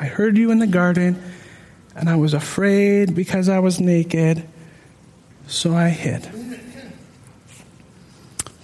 I 0.00 0.06
heard 0.06 0.38
you 0.38 0.50
in 0.52 0.58
the 0.58 0.66
garden, 0.66 1.22
and 1.94 2.08
I 2.08 2.16
was 2.16 2.32
afraid 2.32 3.14
because 3.14 3.50
I 3.50 3.58
was 3.58 3.78
naked 3.78 4.48
so 5.46 5.74
I 5.74 5.90
hid. 5.90 6.24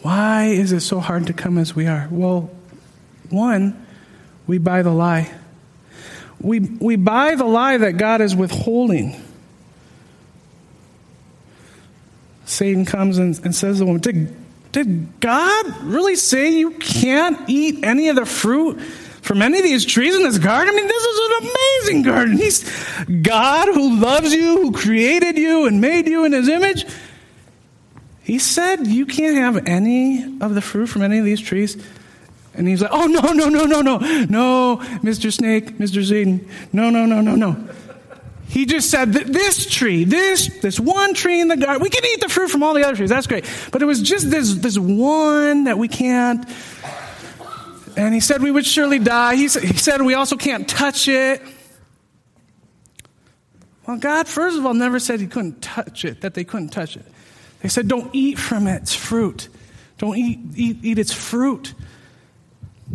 Why 0.00 0.45
is 0.45 0.73
it 0.73 0.80
so 0.80 1.00
hard 1.00 1.26
to 1.26 1.35
come 1.35 1.59
as 1.59 1.76
we 1.76 1.87
are? 1.87 2.09
Well, 2.11 2.50
one, 3.28 3.87
we 4.47 4.57
buy 4.57 4.80
the 4.80 4.92
lie. 4.92 5.30
We, 6.40 6.61
we 6.61 6.97
buy 6.97 7.35
the 7.35 7.45
lie 7.45 7.76
that 7.76 7.99
God 7.99 8.23
is 8.23 8.35
withholding. 8.35 9.23
Satan 12.47 12.87
comes 12.87 13.19
and, 13.19 13.38
and 13.45 13.54
says 13.54 13.76
to 13.76 13.80
the 13.80 13.85
woman, 13.85 14.00
did, 14.73 15.21
God 15.21 15.83
really 15.83 16.17
say 16.17 16.53
you 16.53 16.73
can't 16.73 17.49
eat 17.49 17.85
any 17.85 18.09
of 18.09 18.17
the 18.17 18.27
fruit 18.27 18.81
from 19.23 19.43
any 19.43 19.59
of 19.59 19.65
these 19.65 19.85
trees 19.85 20.15
in 20.15 20.23
this 20.23 20.39
garden? 20.39 20.73
I 20.73 20.77
mean, 20.77 20.87
this 20.87 21.05
is 21.05 21.19
an 21.19 21.50
amazing 21.50 22.03
garden. 22.03 22.37
He's 22.37 23.23
God 23.23 23.75
who 23.75 24.00
loves 24.00 24.33
you, 24.33 24.62
who 24.62 24.73
created 24.73 25.37
you 25.37 25.67
and 25.67 25.81
made 25.81 26.07
you 26.07 26.25
in 26.25 26.33
his 26.33 26.49
image. 26.49 26.87
He 28.23 28.39
said 28.39 28.87
you 28.87 29.07
can't 29.07 29.37
have 29.37 29.67
any 29.67 30.39
of 30.41 30.55
the 30.55 30.61
fruit 30.61 30.87
from 30.87 31.03
any 31.03 31.19
of 31.19 31.25
these 31.25 31.41
trees. 31.41 31.77
And 32.55 32.69
he's 32.69 32.83
like, 32.83 32.91
oh, 32.93 33.07
no, 33.07 33.21
no, 33.33 33.49
no, 33.49 33.65
no, 33.65 33.81
no, 33.81 33.99
no, 33.99 34.77
Mr. 35.03 35.33
Snake, 35.33 35.79
Mr. 35.79 36.07
Satan, 36.07 36.49
no, 36.73 36.91
no, 36.91 37.07
no, 37.07 37.21
no, 37.21 37.35
no. 37.35 37.69
He 38.50 38.66
just 38.66 38.90
said 38.90 39.12
that 39.12 39.28
this 39.28 39.64
tree, 39.64 40.02
this, 40.02 40.49
this 40.61 40.80
one 40.80 41.14
tree 41.14 41.40
in 41.40 41.47
the 41.47 41.57
garden, 41.57 41.80
we 41.80 41.88
can 41.88 42.04
eat 42.04 42.21
the 42.21 42.28
fruit 42.28 42.50
from 42.50 42.64
all 42.64 42.75
the 42.75 42.85
other 42.85 42.97
trees. 42.97 43.09
That's 43.09 43.28
great. 43.28 43.45
But 43.71 43.80
it 43.80 43.87
was 43.87 44.02
just 44.02 44.28
this, 44.28 44.54
this 44.54 44.76
one 44.76 45.64
that 45.64 45.78
we 45.78 45.87
can't. 45.87 46.45
And 47.97 48.12
he 48.12 48.19
said 48.19 48.42
we 48.42 48.50
would 48.50 48.66
surely 48.66 48.99
die. 48.99 49.37
He, 49.37 49.42
he 49.42 49.76
said 49.76 50.02
we 50.02 50.14
also 50.14 50.37
can't 50.37 50.69
touch 50.69 51.07
it. 51.07 51.40
Well, 53.87 53.99
God, 53.99 54.26
first 54.26 54.59
of 54.59 54.66
all, 54.66 54.75
never 54.75 54.99
said 54.99 55.21
he 55.21 55.28
couldn't 55.28 55.62
touch 55.62 56.04
it, 56.04 56.21
that 56.23 56.35
they 56.35 56.42
couldn't 56.42 56.71
touch 56.71 56.97
it. 56.97 57.04
They 57.62 57.69
said, 57.69 57.87
don't 57.87 58.11
eat 58.12 58.37
from 58.37 58.66
its 58.66 58.95
fruit. 58.95 59.49
Don't 59.99 60.16
eat, 60.16 60.40
eat, 60.57 60.78
eat 60.83 60.99
its 60.99 61.12
fruit, 61.12 61.75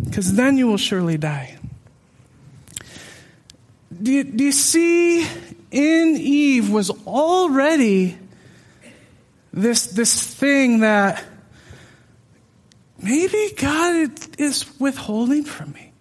because 0.04 0.34
then 0.34 0.58
you 0.58 0.68
will 0.68 0.78
surely 0.78 1.18
die. 1.18 1.55
Do 4.02 4.12
you, 4.12 4.24
do 4.24 4.44
you 4.44 4.52
see, 4.52 5.26
in 5.72 6.16
Eve 6.18 6.70
was 6.70 6.90
already 7.06 8.18
this, 9.54 9.88
this 9.88 10.34
thing 10.34 10.80
that 10.82 11.24
maybe 13.02 13.54
God 13.58 14.10
is 14.38 14.80
withholding 14.80 15.46
from 15.46 15.72
me. 15.72 15.92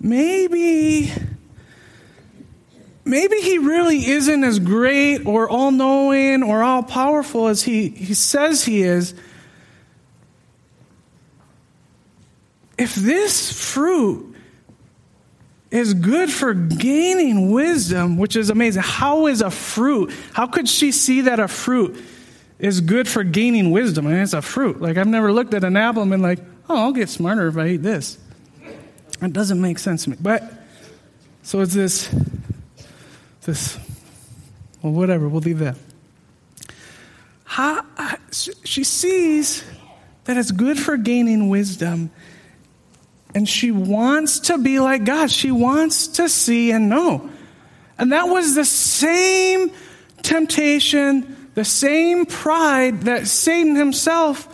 Maybe, 0.00 1.12
maybe 3.04 3.36
He 3.36 3.58
really 3.58 4.06
isn't 4.06 4.44
as 4.44 4.58
great 4.60 5.26
or 5.26 5.48
all 5.48 5.72
knowing 5.72 6.42
or 6.42 6.62
all 6.62 6.84
powerful 6.84 7.48
as 7.48 7.62
he, 7.62 7.88
he 7.88 8.14
says 8.14 8.64
He 8.64 8.82
is. 8.82 9.14
If 12.78 12.94
this 12.94 13.72
fruit 13.72 14.35
is 15.70 15.94
good 15.94 16.30
for 16.30 16.54
gaining 16.54 17.50
wisdom, 17.50 18.18
which 18.18 18.36
is 18.36 18.50
amazing, 18.50 18.82
how 18.82 19.26
is 19.26 19.40
a 19.40 19.50
fruit? 19.50 20.12
How 20.32 20.46
could 20.46 20.68
she 20.68 20.92
see 20.92 21.22
that 21.22 21.40
a 21.40 21.48
fruit? 21.48 21.96
is 22.58 22.80
good 22.80 23.06
for 23.08 23.22
gaining 23.22 23.70
wisdom. 23.70 24.06
I 24.06 24.10
mean, 24.10 24.20
it's 24.20 24.32
a 24.32 24.42
fruit. 24.42 24.80
Like, 24.80 24.96
I've 24.96 25.06
never 25.06 25.32
looked 25.32 25.54
at 25.54 25.64
an 25.64 25.76
apple 25.76 26.02
and 26.02 26.10
been 26.10 26.22
like, 26.22 26.38
oh, 26.68 26.76
I'll 26.76 26.92
get 26.92 27.08
smarter 27.08 27.48
if 27.48 27.56
I 27.56 27.68
eat 27.68 27.82
this. 27.82 28.18
It 29.22 29.32
doesn't 29.32 29.60
make 29.60 29.78
sense 29.78 30.04
to 30.04 30.10
me. 30.10 30.16
But, 30.20 30.42
so 31.42 31.60
it's 31.60 31.74
this, 31.74 32.14
this, 33.42 33.78
well, 34.82 34.92
whatever, 34.92 35.28
we'll 35.28 35.42
leave 35.42 35.58
that. 35.60 35.76
How, 37.44 37.84
she 38.30 38.84
sees 38.84 39.64
that 40.24 40.36
it's 40.36 40.50
good 40.50 40.78
for 40.78 40.96
gaining 40.96 41.48
wisdom, 41.48 42.10
and 43.34 43.48
she 43.48 43.70
wants 43.70 44.40
to 44.40 44.58
be 44.58 44.78
like 44.78 45.04
God. 45.04 45.30
She 45.30 45.50
wants 45.50 46.08
to 46.08 46.28
see 46.28 46.70
and 46.70 46.88
know. 46.88 47.30
And 47.98 48.12
that 48.12 48.28
was 48.28 48.54
the 48.54 48.64
same 48.64 49.70
temptation 50.22 51.36
the 51.56 51.64
same 51.64 52.26
pride 52.26 53.02
that 53.02 53.26
Satan 53.26 53.76
himself 53.76 54.46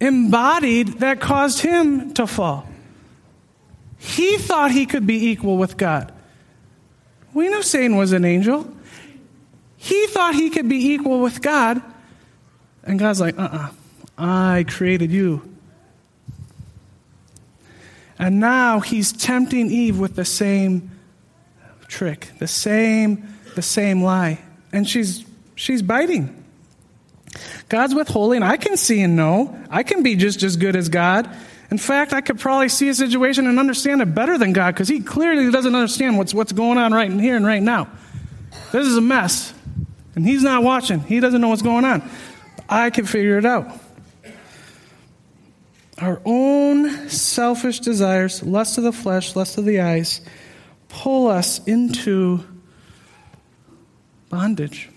embodied 0.00 1.00
that 1.00 1.18
caused 1.18 1.60
him 1.60 2.12
to 2.12 2.26
fall. 2.26 2.68
He 3.96 4.36
thought 4.36 4.70
he 4.70 4.84
could 4.84 5.06
be 5.06 5.30
equal 5.30 5.56
with 5.56 5.78
God. 5.78 6.12
We 7.32 7.48
know 7.48 7.62
Satan 7.62 7.96
was 7.96 8.12
an 8.12 8.26
angel. 8.26 8.70
He 9.78 10.06
thought 10.08 10.34
he 10.34 10.50
could 10.50 10.68
be 10.68 10.92
equal 10.92 11.20
with 11.20 11.40
God. 11.40 11.82
And 12.84 12.98
God's 12.98 13.20
like, 13.20 13.38
uh 13.38 13.42
uh-uh, 13.42 13.68
uh 13.68 13.70
I 14.18 14.66
created 14.68 15.10
you. 15.10 15.57
And 18.18 18.40
now 18.40 18.80
he's 18.80 19.12
tempting 19.12 19.70
Eve 19.70 19.98
with 19.98 20.16
the 20.16 20.24
same 20.24 20.90
trick, 21.86 22.32
the 22.38 22.48
same, 22.48 23.28
the 23.54 23.62
same 23.62 24.02
lie. 24.02 24.40
And 24.72 24.88
she's 24.88 25.24
She's 25.58 25.82
biting. 25.82 26.44
God's 27.68 27.92
withholding. 27.92 28.44
I 28.44 28.56
can 28.58 28.76
see 28.76 29.02
and 29.02 29.16
know. 29.16 29.58
I 29.68 29.82
can 29.82 30.04
be 30.04 30.14
just 30.14 30.44
as 30.44 30.56
good 30.56 30.76
as 30.76 30.88
God. 30.88 31.28
In 31.72 31.78
fact, 31.78 32.12
I 32.12 32.20
could 32.20 32.38
probably 32.38 32.68
see 32.68 32.88
a 32.88 32.94
situation 32.94 33.48
and 33.48 33.58
understand 33.58 34.00
it 34.00 34.14
better 34.14 34.38
than 34.38 34.52
God 34.52 34.74
because 34.74 34.86
He 34.86 35.00
clearly 35.00 35.50
doesn't 35.50 35.74
understand 35.74 36.16
what's, 36.16 36.32
what's 36.32 36.52
going 36.52 36.78
on 36.78 36.92
right 36.92 37.10
here 37.10 37.34
and 37.34 37.44
right 37.44 37.60
now. 37.60 37.88
This 38.70 38.86
is 38.86 38.96
a 38.96 39.00
mess. 39.00 39.52
And 40.14 40.24
He's 40.24 40.44
not 40.44 40.62
watching, 40.62 41.00
He 41.00 41.18
doesn't 41.18 41.40
know 41.40 41.48
what's 41.48 41.62
going 41.62 41.84
on. 41.84 42.08
I 42.68 42.90
can 42.90 43.04
figure 43.04 43.36
it 43.36 43.44
out. 43.44 43.72
Our 46.00 46.20
own 46.24 47.08
selfish 47.08 47.80
desires, 47.80 48.42
lust 48.42 48.78
of 48.78 48.84
the 48.84 48.92
flesh, 48.92 49.34
lust 49.34 49.58
of 49.58 49.64
the 49.64 49.80
eyes, 49.80 50.20
pull 50.88 51.26
us 51.26 51.58
into 51.66 52.44
bondage. 54.28 54.90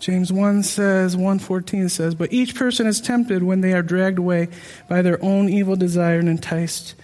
James 0.00 0.32
1 0.32 0.62
says, 0.62 1.14
114 1.14 1.88
says, 1.88 2.14
But 2.14 2.32
each 2.32 2.54
person 2.54 2.86
is 2.86 3.00
tempted 3.00 3.42
when 3.42 3.60
they 3.60 3.72
are 3.74 3.82
dragged 3.82 4.18
away 4.18 4.48
by 4.88 5.02
their 5.02 5.22
own 5.22 5.48
evil 5.48 5.76
desire 5.76 6.18
and 6.18 6.28
enticed. 6.28 6.94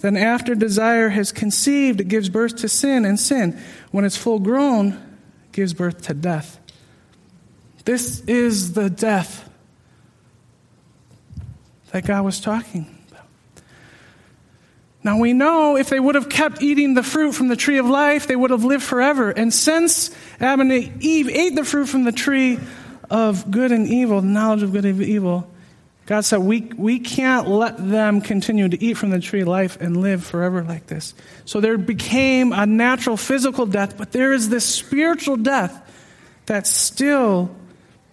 Then, 0.00 0.16
after 0.16 0.54
desire 0.54 1.08
has 1.08 1.32
conceived, 1.32 2.00
it 2.00 2.08
gives 2.08 2.28
birth 2.28 2.56
to 2.58 2.68
sin, 2.68 3.04
and 3.04 3.18
sin, 3.18 3.60
when 3.90 4.04
it's 4.04 4.16
full 4.16 4.38
grown, 4.38 5.18
gives 5.52 5.74
birth 5.74 6.02
to 6.02 6.14
death. 6.14 6.60
This 7.84 8.20
is 8.20 8.74
the 8.74 8.88
death 8.88 9.48
that 11.96 12.04
God 12.04 12.26
was 12.26 12.40
talking 12.40 12.86
about. 13.10 13.24
now 15.02 15.18
we 15.18 15.32
know 15.32 15.78
if 15.78 15.88
they 15.88 15.98
would 15.98 16.14
have 16.14 16.28
kept 16.28 16.60
eating 16.60 16.92
the 16.92 17.02
fruit 17.02 17.32
from 17.32 17.48
the 17.48 17.56
tree 17.56 17.78
of 17.78 17.86
life, 17.86 18.26
they 18.26 18.36
would 18.36 18.50
have 18.50 18.64
lived 18.64 18.82
forever. 18.82 19.30
And 19.30 19.50
since 19.50 20.10
Adam 20.38 20.70
and 20.70 21.02
Eve 21.02 21.30
ate 21.30 21.54
the 21.54 21.64
fruit 21.64 21.86
from 21.86 22.04
the 22.04 22.12
tree 22.12 22.58
of 23.08 23.50
good 23.50 23.72
and 23.72 23.88
evil, 23.88 24.20
the 24.20 24.26
knowledge 24.26 24.62
of 24.62 24.72
good 24.72 24.84
and 24.84 25.00
evil, 25.00 25.50
God 26.04 26.26
said, 26.26 26.40
we, 26.40 26.70
we 26.76 26.98
can't 26.98 27.48
let 27.48 27.78
them 27.78 28.20
continue 28.20 28.68
to 28.68 28.84
eat 28.84 28.98
from 28.98 29.08
the 29.08 29.18
tree 29.18 29.40
of 29.40 29.48
life 29.48 29.80
and 29.80 29.96
live 29.96 30.22
forever 30.22 30.62
like 30.62 30.86
this. 30.88 31.14
So 31.46 31.62
there 31.62 31.78
became 31.78 32.52
a 32.52 32.66
natural 32.66 33.16
physical 33.16 33.64
death, 33.64 33.96
but 33.96 34.12
there 34.12 34.34
is 34.34 34.50
this 34.50 34.66
spiritual 34.66 35.38
death 35.38 35.80
that 36.44 36.66
still 36.66 37.56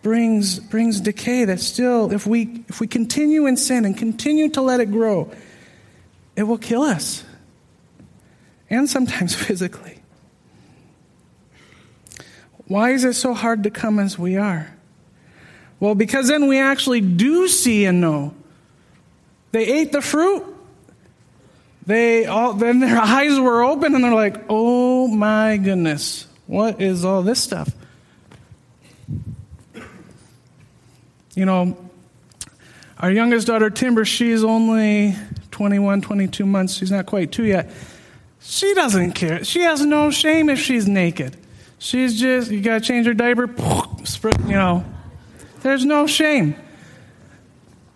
brings, 0.04 0.60
brings 0.60 1.00
decay, 1.00 1.46
that 1.46 1.60
still, 1.60 2.12
if 2.12 2.28
we, 2.28 2.64
if 2.68 2.80
we 2.80 2.88
continue 2.88 3.48
in 3.48 3.58
sin 3.58 3.86
and 3.86 3.98
continue 3.98 4.50
to 4.50 4.62
let 4.62 4.80
it 4.80 4.92
grow, 4.92 5.32
it 6.36 6.44
will 6.44 6.60
kill 6.60 6.84
us. 6.84 7.24
And 8.70 8.88
sometimes 8.90 9.34
physically. 9.48 10.00
Why 12.68 12.92
is 12.92 13.04
it 13.04 13.14
so 13.14 13.34
hard 13.34 13.64
to 13.64 13.72
come 13.72 14.00
as 14.00 14.20
we 14.20 14.36
are? 14.36 14.74
Well, 15.80 15.96
because 15.96 16.28
then 16.28 16.48
we 16.48 16.60
actually 16.60 17.02
do 17.02 17.48
see 17.48 17.86
and 17.86 18.00
know. 18.00 18.34
They 19.52 19.66
ate 19.66 19.92
the 19.92 20.02
fruit. 20.02 20.46
They 21.86 22.26
all 22.26 22.54
then 22.54 22.80
their 22.80 22.98
eyes 23.02 23.38
were 23.38 23.64
open 23.64 23.94
and 23.94 24.04
they're 24.04 24.14
like, 24.14 24.46
"Oh 24.48 25.10
my 25.10 25.58
goodness. 25.58 26.26
What 26.48 26.82
is 26.82 27.04
all 27.04 27.22
this 27.22 27.44
stuff?" 27.44 27.70
You 31.36 31.46
know, 31.46 31.78
our 33.00 33.12
youngest 33.12 33.48
daughter 33.48 33.70
Timber, 33.70 34.06
she's 34.06 34.44
only 34.44 35.16
21, 35.52 36.02
22 36.02 36.46
months. 36.46 36.76
She's 36.76 36.92
not 36.92 37.06
quite 37.06 37.32
2 37.32 37.46
yet. 37.46 37.72
She 38.40 38.74
doesn't 38.74 39.14
care. 39.14 39.44
She 39.44 39.62
has 39.62 39.86
no 39.86 40.12
shame 40.12 40.50
if 40.50 40.60
she's 40.60 40.88
naked. 40.88 41.38
She's 41.80 42.20
just, 42.20 42.52
you 42.52 42.62
got 42.62 42.82
to 42.82 42.82
change 42.82 43.06
her 43.08 43.14
diaper, 43.14 43.46
you 44.48 44.54
know, 44.54 44.86
there's 45.62 45.86
no 45.86 46.08
shame. 46.08 46.56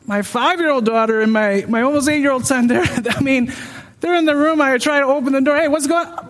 My 0.05 0.21
five 0.21 0.59
year 0.59 0.69
old 0.69 0.85
daughter 0.85 1.21
and 1.21 1.31
my, 1.31 1.65
my 1.67 1.81
almost 1.81 2.09
eight 2.09 2.21
year 2.21 2.31
old 2.31 2.45
son, 2.45 2.67
they're, 2.67 2.83
I 3.09 3.21
mean, 3.21 3.53
they're 3.99 4.15
in 4.15 4.25
the 4.25 4.35
room. 4.35 4.61
I 4.61 4.77
try 4.77 4.99
to 4.99 5.05
open 5.05 5.33
the 5.33 5.41
door. 5.41 5.57
Hey, 5.57 5.67
what's 5.67 5.87
going 5.87 6.07
on? 6.07 6.26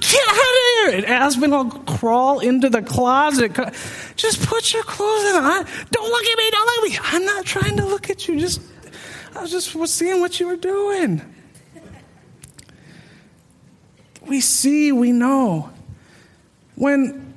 Get 0.00 0.28
out 0.28 0.36
of 0.36 0.64
here. 0.74 0.90
And 0.96 1.04
Aspen 1.06 1.50
will 1.50 1.70
crawl 1.70 2.40
into 2.40 2.68
the 2.68 2.82
closet. 2.82 3.54
Just 4.16 4.46
put 4.46 4.72
your 4.72 4.82
clothes 4.82 5.34
on. 5.34 5.66
Don't 5.90 6.10
look 6.10 6.24
at 6.24 6.38
me. 6.38 6.50
Don't 6.50 6.66
look 6.66 6.78
at 6.78 6.90
me. 6.90 6.98
I'm 7.02 7.24
not 7.24 7.44
trying 7.44 7.76
to 7.76 7.84
look 7.84 8.10
at 8.10 8.28
you. 8.28 8.38
Just, 8.38 8.60
I 9.34 9.42
was 9.42 9.50
just 9.50 9.74
seeing 9.94 10.20
what 10.20 10.40
you 10.40 10.46
were 10.46 10.56
doing. 10.56 11.22
We 14.26 14.40
see, 14.40 14.92
we 14.92 15.12
know. 15.12 15.70
When 16.74 17.34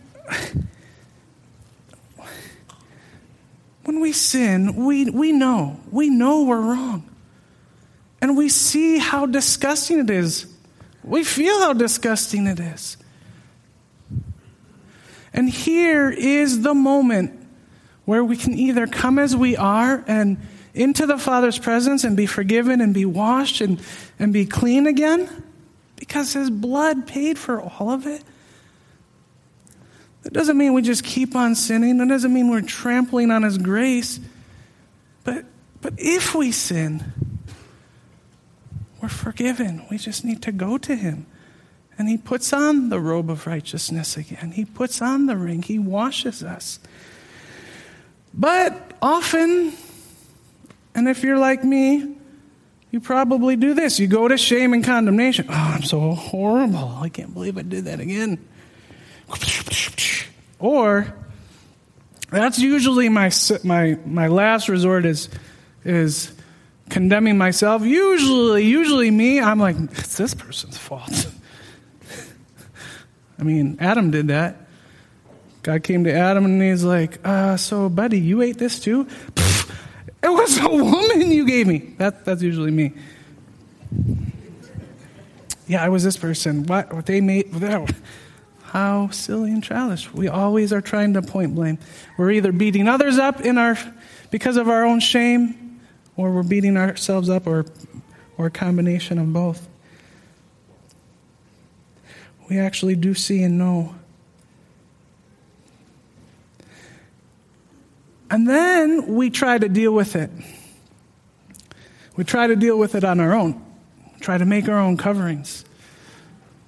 when 3.83 3.99
we 3.99 4.11
sin, 4.11 4.75
we, 4.75 5.09
we 5.09 5.31
know. 5.31 5.79
We 5.89 6.09
know 6.09 6.43
we're 6.43 6.61
wrong. 6.61 7.09
And 8.21 8.37
we 8.37 8.49
see 8.49 8.99
how 8.99 9.25
disgusting 9.25 9.99
it 9.99 10.09
is. 10.09 10.50
We 11.03 11.23
feel 11.23 11.59
how 11.59 11.73
disgusting 11.73 12.47
it 12.47 12.59
is. 12.59 12.97
And 15.33 15.49
here 15.49 16.09
is 16.09 16.61
the 16.61 16.73
moment 16.73 17.39
where 18.05 18.23
we 18.23 18.35
can 18.35 18.53
either 18.53 18.87
come 18.87 19.17
as 19.17 19.35
we 19.35 19.55
are 19.55 20.03
and 20.07 20.37
into 20.73 21.05
the 21.05 21.17
Father's 21.17 21.57
presence 21.57 22.03
and 22.03 22.15
be 22.15 22.25
forgiven 22.25 22.81
and 22.81 22.93
be 22.93 23.05
washed 23.05 23.61
and, 23.61 23.79
and 24.19 24.31
be 24.33 24.45
clean 24.45 24.87
again 24.87 25.29
because 25.95 26.33
His 26.33 26.49
blood 26.49 27.07
paid 27.07 27.37
for 27.37 27.61
all 27.61 27.91
of 27.91 28.07
it. 28.07 28.23
That 30.23 30.33
doesn't 30.33 30.57
mean 30.57 30.73
we 30.73 30.81
just 30.81 31.03
keep 31.03 31.35
on 31.35 31.55
sinning. 31.55 31.97
That 31.97 32.07
doesn't 32.07 32.33
mean 32.33 32.49
we're 32.49 32.61
trampling 32.61 33.31
on 33.31 33.43
His 33.43 33.57
grace. 33.57 34.19
But, 35.23 35.45
but 35.81 35.93
if 35.97 36.35
we 36.35 36.51
sin, 36.51 37.03
we're 39.01 39.09
forgiven. 39.09 39.85
We 39.89 39.97
just 39.97 40.23
need 40.23 40.41
to 40.43 40.51
go 40.51 40.77
to 40.77 40.95
Him. 40.95 41.25
And 41.97 42.07
He 42.07 42.17
puts 42.17 42.53
on 42.53 42.89
the 42.89 42.99
robe 42.99 43.29
of 43.29 43.47
righteousness 43.47 44.17
again. 44.17 44.51
He 44.51 44.65
puts 44.65 45.01
on 45.01 45.25
the 45.25 45.37
ring. 45.37 45.61
He 45.63 45.79
washes 45.79 46.43
us. 46.43 46.79
But 48.33 48.93
often, 49.01 49.73
and 50.95 51.07
if 51.07 51.23
you're 51.23 51.37
like 51.37 51.63
me, 51.63 52.15
you 52.91 52.99
probably 52.99 53.55
do 53.55 53.73
this. 53.73 53.99
You 53.99 54.07
go 54.07 54.27
to 54.27 54.37
shame 54.37 54.73
and 54.73 54.83
condemnation. 54.83 55.45
Oh, 55.49 55.53
I'm 55.53 55.83
so 55.83 56.11
horrible. 56.11 56.99
I 57.01 57.09
can't 57.09 57.33
believe 57.33 57.57
I 57.57 57.61
did 57.61 57.85
that 57.85 57.99
again. 57.99 58.37
Or 60.59 61.13
that's 62.29 62.59
usually 62.59 63.09
my, 63.09 63.31
my, 63.63 63.97
my 64.05 64.27
last 64.27 64.69
resort 64.69 65.05
is, 65.05 65.29
is 65.83 66.33
condemning 66.91 67.37
myself. 67.37 67.83
Usually, 67.83 68.65
usually 68.65 69.09
me, 69.09 69.39
I'm 69.39 69.59
like, 69.59 69.77
it's 69.93 70.17
this 70.17 70.35
person's 70.35 70.77
fault. 70.77 71.31
I 73.39 73.43
mean, 73.43 73.77
Adam 73.79 74.11
did 74.11 74.27
that. 74.27 74.57
God 75.63 75.83
came 75.83 76.03
to 76.03 76.13
Adam 76.13 76.45
and 76.45 76.61
he's 76.61 76.83
like, 76.83 77.25
uh, 77.25 77.57
so 77.57 77.89
buddy, 77.89 78.19
you 78.19 78.41
ate 78.41 78.57
this 78.57 78.79
too? 78.79 79.07
it 79.37 80.29
was 80.29 80.59
a 80.59 80.69
woman 80.69 81.31
you 81.31 81.47
gave 81.47 81.65
me. 81.65 81.93
That, 81.97 82.25
that's 82.25 82.41
usually 82.41 82.71
me. 82.71 82.93
Yeah, 85.67 85.83
I 85.83 85.89
was 85.89 86.03
this 86.03 86.17
person. 86.17 86.65
What, 86.65 86.93
what 86.93 87.05
they 87.05 87.21
made, 87.21 87.53
how 88.63 89.09
silly 89.09 89.51
and 89.51 89.63
childish. 89.63 90.11
We 90.13 90.27
always 90.27 90.73
are 90.73 90.81
trying 90.81 91.13
to 91.13 91.21
point 91.21 91.55
blame. 91.55 91.79
We're 92.17 92.31
either 92.31 92.51
beating 92.51 92.87
others 92.87 93.17
up 93.17 93.41
in 93.41 93.57
our, 93.57 93.77
because 94.29 94.57
of 94.57 94.67
our 94.67 94.83
own 94.83 94.99
shame, 94.99 95.60
or 96.21 96.31
we're 96.31 96.43
beating 96.43 96.77
ourselves 96.77 97.29
up, 97.29 97.47
or, 97.47 97.65
or 98.37 98.45
a 98.45 98.51
combination 98.51 99.17
of 99.17 99.33
both. 99.33 99.67
We 102.47 102.59
actually 102.59 102.95
do 102.95 103.15
see 103.15 103.41
and 103.41 103.57
know. 103.57 103.95
And 108.29 108.47
then 108.47 109.15
we 109.15 109.29
try 109.31 109.57
to 109.57 109.67
deal 109.67 109.93
with 109.93 110.15
it. 110.15 110.29
We 112.15 112.23
try 112.23 112.47
to 112.47 112.55
deal 112.55 112.77
with 112.77 112.93
it 112.93 113.03
on 113.03 113.19
our 113.19 113.33
own, 113.33 113.65
try 114.19 114.37
to 114.37 114.45
make 114.45 114.69
our 114.69 114.77
own 114.77 114.97
coverings. 114.97 115.65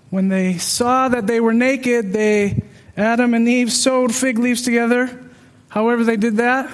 When 0.10 0.30
they 0.30 0.58
saw 0.58 1.10
that 1.10 1.28
they 1.28 1.40
were 1.40 1.54
naked, 1.54 2.12
they, 2.12 2.64
Adam 2.98 3.34
and 3.34 3.48
Eve, 3.48 3.72
sewed 3.72 4.16
fig 4.16 4.40
leaves 4.40 4.64
together, 4.64 5.22
however 5.70 6.04
they 6.04 6.18
did 6.18 6.38
that, 6.38 6.72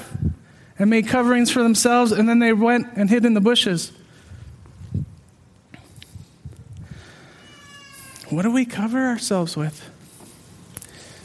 and 0.79 0.89
made 0.89 1.07
coverings 1.07 1.51
for 1.51 1.61
themselves, 1.61 2.11
and 2.11 2.27
then 2.27 2.39
they 2.39 2.53
went 2.53 2.87
and 2.95 3.09
hid 3.09 3.25
in 3.25 3.33
the 3.33 3.41
bushes. 3.41 3.91
What 8.29 8.43
do 8.43 8.51
we 8.51 8.65
cover 8.65 9.07
ourselves 9.07 9.57
with? 9.57 9.89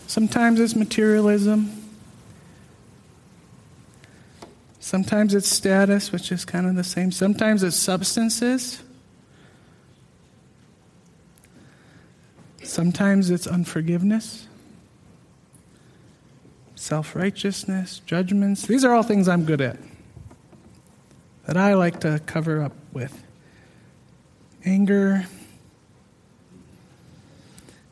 Sometimes 0.07 0.59
it's 0.59 0.75
materialism. 0.75 1.71
Sometimes 4.81 5.35
it's 5.35 5.49
status, 5.49 6.13
which 6.13 6.31
is 6.31 6.45
kind 6.45 6.67
of 6.67 6.75
the 6.75 6.85
same. 6.85 7.11
Sometimes 7.11 7.63
it's 7.63 7.77
substances. 7.77 8.83
Sometimes 12.63 13.31
it's 13.31 13.47
unforgiveness, 13.47 14.49
self 16.85 17.17
righteousness, 17.17 18.03
judgments. 18.05 18.67
These 18.67 18.85
are 18.85 18.93
all 18.93 19.03
things 19.03 19.27
I'm 19.27 19.47
good 19.47 19.63
at 19.63 19.79
that 21.47 21.57
I 21.57 21.73
like 21.75 22.01
to 22.01 22.21
cover 22.27 22.63
up 22.63 22.75
with. 22.93 23.25
Anger. 24.67 25.25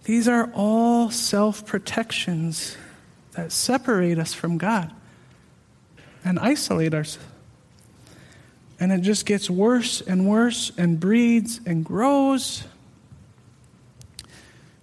These 0.04 0.28
are 0.28 0.50
all 0.54 1.10
self 1.10 1.64
protections 1.64 2.76
that 3.32 3.50
separate 3.50 4.18
us 4.18 4.34
from 4.34 4.58
God 4.58 4.92
and 6.22 6.38
isolate 6.38 6.92
us. 6.92 7.18
And 8.78 8.92
it 8.92 9.00
just 9.00 9.24
gets 9.24 9.48
worse 9.48 10.02
and 10.02 10.28
worse 10.28 10.70
and 10.76 11.00
breeds 11.00 11.60
and 11.64 11.82
grows. 11.82 12.64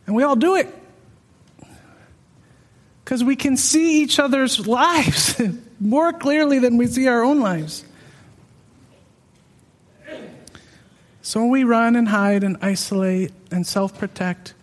And 0.08 0.16
we 0.16 0.24
all 0.24 0.36
do 0.36 0.56
it 0.56 0.79
because 3.10 3.24
we 3.24 3.36
can 3.36 3.58
see 3.58 4.04
each 4.04 4.20
other's 4.20 4.68
lives 4.68 5.42
more 5.80 6.14
clearly 6.14 6.60
than 6.60 6.78
we 6.78 6.86
see 6.86 7.08
our 7.08 7.24
own 7.24 7.40
lives. 7.40 7.84
So 11.24 11.48
we 11.48 11.64
run 11.64 11.96
and 11.96 12.08
hide 12.08 12.44
and 12.44 12.56
isolate 12.62 13.32
and 13.50 13.66
self 13.66 13.98
protect. 13.98 14.54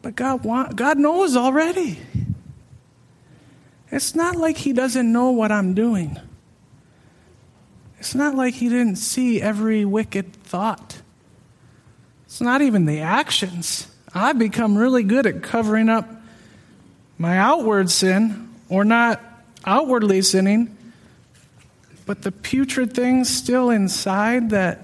But 0.00 0.16
God, 0.16 0.42
want, 0.42 0.76
God 0.76 0.96
knows 0.96 1.36
already. 1.36 1.98
It's 3.92 4.14
not 4.14 4.34
like 4.34 4.56
He 4.56 4.72
doesn't 4.72 5.12
know 5.12 5.30
what 5.30 5.52
I'm 5.52 5.74
doing. 5.74 6.18
It's 7.98 8.14
not 8.14 8.34
like 8.34 8.54
he 8.54 8.70
didn't 8.70 8.96
see 8.96 9.42
every 9.42 9.84
wicked 9.84 10.32
thought. 10.32 10.95
It's 12.36 12.42
not 12.42 12.60
even 12.60 12.84
the 12.84 13.00
actions. 13.00 13.86
I've 14.12 14.38
become 14.38 14.76
really 14.76 15.02
good 15.02 15.24
at 15.24 15.42
covering 15.42 15.88
up 15.88 16.06
my 17.16 17.38
outward 17.38 17.90
sin, 17.90 18.50
or 18.68 18.84
not 18.84 19.22
outwardly 19.64 20.20
sinning, 20.20 20.76
but 22.04 22.20
the 22.20 22.30
putrid 22.30 22.92
things 22.92 23.34
still 23.34 23.70
inside 23.70 24.50
that 24.50 24.82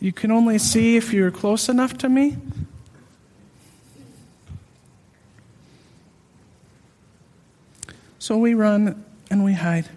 you 0.00 0.12
can 0.12 0.32
only 0.32 0.58
see 0.58 0.96
if 0.96 1.12
you're 1.12 1.30
close 1.30 1.68
enough 1.68 1.96
to 1.98 2.08
me? 2.08 2.36
So 8.18 8.38
we 8.38 8.54
run 8.54 9.04
and 9.30 9.44
we 9.44 9.52
hide. 9.52 9.88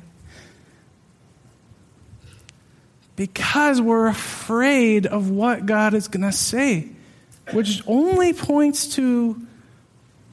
Because 3.20 3.82
we're 3.82 4.08
afraid 4.08 5.06
of 5.06 5.30
what 5.30 5.66
God 5.66 5.94
is 5.94 6.08
going 6.08 6.24
to 6.24 6.32
say, 6.32 6.88
which 7.52 7.84
only 7.86 8.32
points 8.32 8.96
to 8.96 9.46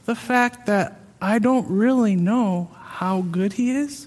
the 0.04 0.14
fact 0.14 0.66
that 0.66 1.00
I 1.20 1.40
don't 1.40 1.68
really 1.68 2.14
know 2.14 2.70
how 2.80 3.22
good 3.22 3.54
He 3.54 3.72
is 3.72 4.06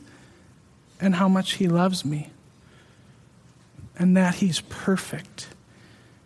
and 1.02 1.14
how 1.14 1.28
much 1.28 1.56
He 1.56 1.68
loves 1.68 2.06
me, 2.06 2.30
and 3.98 4.16
that 4.16 4.36
He's 4.36 4.62
perfect. 4.62 5.50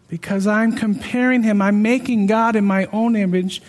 Because 0.08 0.46
I'm 0.46 0.74
comparing 0.74 1.42
Him, 1.42 1.60
I'm 1.60 1.82
making 1.82 2.28
God 2.28 2.56
in 2.56 2.66
my 2.66 2.86
own 2.94 3.16
image, 3.16 3.64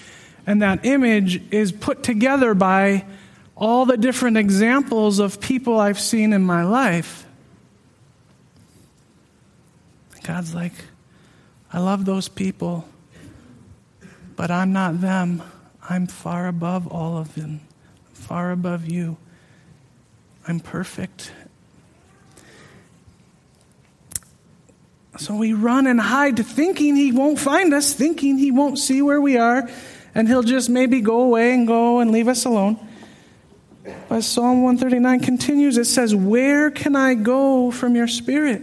and 0.47 0.61
that 0.61 0.85
image 0.85 1.40
is 1.51 1.73
put 1.73 2.03
together 2.03 2.53
by 2.53 3.07
all 3.57 3.87
the 3.87 3.97
different 3.97 4.37
examples 4.37 5.20
of 5.20 5.40
people 5.40 5.81
I've 5.81 5.99
seen 5.99 6.35
in 6.35 6.42
my 6.42 6.64
life. 6.64 7.24
God's 10.25 10.55
like, 10.55 10.73
I 11.71 11.81
love 11.81 12.07
those 12.07 12.29
people, 12.29 12.89
but 14.37 14.51
I'm 14.51 14.73
not 14.73 15.01
them. 15.01 15.43
I'm 15.89 16.07
far 16.07 16.49
above 16.49 16.89
all 16.89 17.19
of 17.19 17.35
them, 17.35 17.61
far 18.15 18.51
above 18.51 18.89
you. 18.89 19.19
I'm 20.49 20.61
perfect. 20.61 21.31
So 25.19 25.37
we 25.37 25.53
run 25.53 25.87
and 25.87 26.01
hide, 26.01 26.39
thinking 26.45 26.97
he 26.97 27.13
won't 27.13 27.39
find 27.39 27.75
us, 27.75 27.93
thinking 27.93 28.39
he 28.39 28.51
won't 28.51 28.79
see 28.79 29.03
where 29.03 29.21
we 29.21 29.37
are, 29.37 29.69
and 30.15 30.27
he'll 30.27 30.43
just 30.43 30.71
maybe 30.71 31.03
go 31.03 31.21
away 31.21 31.53
and 31.53 31.67
go 31.67 32.01
and 32.01 32.11
leave 32.11 32.29
us 32.29 32.47
alone. 32.47 32.79
But 34.09 34.23
Psalm 34.23 34.63
139 34.63 35.21
continues 35.21 35.77
it 35.77 35.85
says, 35.85 36.15
Where 36.15 36.71
can 36.71 36.97
I 36.97 37.15
go 37.15 37.71
from 37.71 37.95
your 37.95 38.09
spirit? 38.09 38.63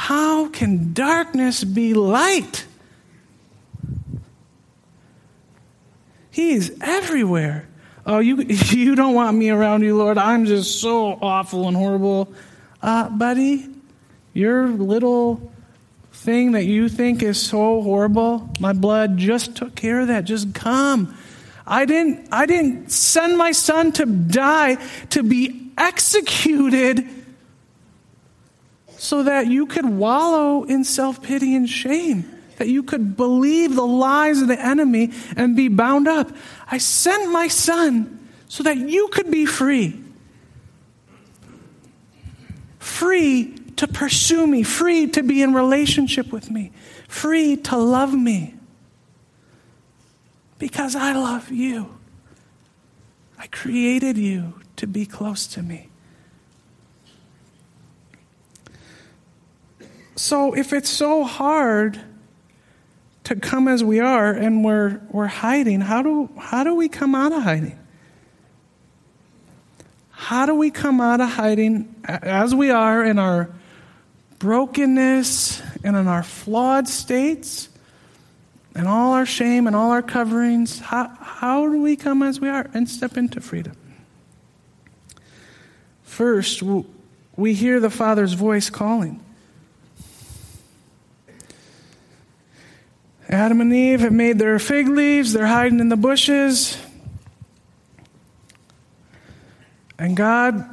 How 0.00 0.48
can 0.48 0.94
darkness 0.94 1.62
be 1.62 1.92
light? 1.92 2.64
He 6.30 6.52
is 6.52 6.74
everywhere. 6.80 7.68
Oh, 8.06 8.18
you, 8.18 8.36
you 8.70 8.94
don't 8.94 9.12
want 9.12 9.36
me 9.36 9.50
around 9.50 9.82
you, 9.82 9.94
Lord. 9.98 10.16
I'm 10.16 10.46
just 10.46 10.80
so 10.80 11.18
awful 11.20 11.68
and 11.68 11.76
horrible. 11.76 12.32
Uh, 12.82 13.10
buddy, 13.10 13.68
your 14.32 14.68
little 14.68 15.52
thing 16.12 16.52
that 16.52 16.64
you 16.64 16.88
think 16.88 17.22
is 17.22 17.38
so 17.38 17.82
horrible, 17.82 18.48
my 18.58 18.72
blood 18.72 19.18
just 19.18 19.54
took 19.54 19.74
care 19.74 20.00
of 20.00 20.08
that. 20.08 20.24
Just 20.24 20.54
come. 20.54 21.14
I 21.66 21.84
didn't, 21.84 22.26
I 22.32 22.46
didn't 22.46 22.90
send 22.90 23.36
my 23.36 23.52
son 23.52 23.92
to 23.92 24.06
die, 24.06 24.76
to 25.10 25.22
be 25.22 25.72
executed 25.76 27.19
so 29.00 29.22
that 29.22 29.46
you 29.46 29.64
could 29.64 29.86
wallow 29.86 30.62
in 30.64 30.84
self 30.84 31.22
pity 31.22 31.56
and 31.56 31.66
shame, 31.66 32.30
that 32.58 32.68
you 32.68 32.82
could 32.82 33.16
believe 33.16 33.74
the 33.74 33.86
lies 33.86 34.42
of 34.42 34.48
the 34.48 34.60
enemy 34.60 35.10
and 35.36 35.56
be 35.56 35.68
bound 35.68 36.06
up. 36.06 36.30
I 36.70 36.76
sent 36.76 37.32
my 37.32 37.48
son 37.48 38.28
so 38.46 38.62
that 38.62 38.76
you 38.76 39.08
could 39.08 39.30
be 39.30 39.46
free. 39.46 39.98
Free 42.78 43.54
to 43.76 43.88
pursue 43.88 44.46
me, 44.46 44.62
free 44.62 45.06
to 45.06 45.22
be 45.22 45.40
in 45.40 45.54
relationship 45.54 46.30
with 46.30 46.50
me, 46.50 46.70
free 47.08 47.56
to 47.56 47.78
love 47.78 48.12
me. 48.12 48.54
Because 50.58 50.94
I 50.94 51.14
love 51.14 51.50
you. 51.50 51.96
I 53.38 53.46
created 53.46 54.18
you 54.18 54.60
to 54.76 54.86
be 54.86 55.06
close 55.06 55.46
to 55.46 55.62
me. 55.62 55.89
So 60.20 60.52
if 60.52 60.74
it's 60.74 60.90
so 60.90 61.24
hard 61.24 61.98
to 63.24 63.34
come 63.34 63.68
as 63.68 63.82
we 63.82 64.00
are 64.00 64.30
and 64.30 64.62
we're, 64.62 65.00
we're 65.10 65.26
hiding, 65.26 65.80
how 65.80 66.02
do, 66.02 66.28
how 66.38 66.62
do 66.62 66.74
we 66.74 66.90
come 66.90 67.14
out 67.14 67.32
of 67.32 67.42
hiding? 67.42 67.78
How 70.10 70.44
do 70.44 70.54
we 70.54 70.70
come 70.70 71.00
out 71.00 71.22
of 71.22 71.30
hiding 71.30 71.94
as 72.04 72.54
we 72.54 72.70
are 72.70 73.02
in 73.02 73.18
our 73.18 73.48
brokenness 74.38 75.62
and 75.82 75.96
in 75.96 76.06
our 76.06 76.22
flawed 76.22 76.86
states 76.86 77.70
and 78.74 78.86
all 78.86 79.14
our 79.14 79.24
shame 79.24 79.66
and 79.66 79.74
all 79.74 79.90
our 79.90 80.02
coverings? 80.02 80.80
How, 80.80 81.08
how 81.18 81.66
do 81.66 81.80
we 81.80 81.96
come 81.96 82.22
as 82.22 82.38
we 82.38 82.50
are 82.50 82.68
and 82.74 82.86
step 82.86 83.16
into 83.16 83.40
freedom? 83.40 83.74
First, 86.02 86.62
we 87.36 87.54
hear 87.54 87.80
the 87.80 87.88
Father's 87.88 88.34
voice 88.34 88.68
calling. 88.68 89.24
Adam 93.30 93.60
and 93.60 93.72
Eve 93.72 94.00
have 94.00 94.12
made 94.12 94.40
their 94.40 94.58
fig 94.58 94.88
leaves, 94.88 95.32
they're 95.32 95.46
hiding 95.46 95.78
in 95.78 95.88
the 95.88 95.96
bushes. 95.96 96.76
And 99.98 100.16
God, 100.16 100.64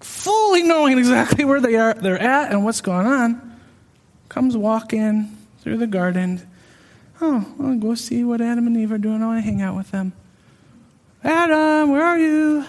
fully 0.00 0.62
knowing 0.62 0.96
exactly 0.96 1.44
where 1.44 1.60
they 1.60 1.76
are, 1.76 1.92
they're 1.92 2.18
at 2.18 2.52
and 2.52 2.64
what's 2.64 2.80
going 2.80 3.06
on, 3.06 3.60
comes 4.30 4.56
walking 4.56 5.36
through 5.60 5.76
the 5.76 5.86
garden. 5.86 6.40
Oh, 7.20 7.46
I'll 7.60 7.76
go 7.76 7.94
see 7.96 8.24
what 8.24 8.40
Adam 8.40 8.66
and 8.66 8.76
Eve 8.76 8.90
are 8.90 8.98
doing. 8.98 9.22
I 9.22 9.26
want 9.26 9.44
to 9.44 9.50
hang 9.50 9.60
out 9.60 9.76
with 9.76 9.90
them. 9.90 10.14
Adam, 11.22 11.90
where 11.90 12.02
are 12.02 12.18
you? 12.18 12.64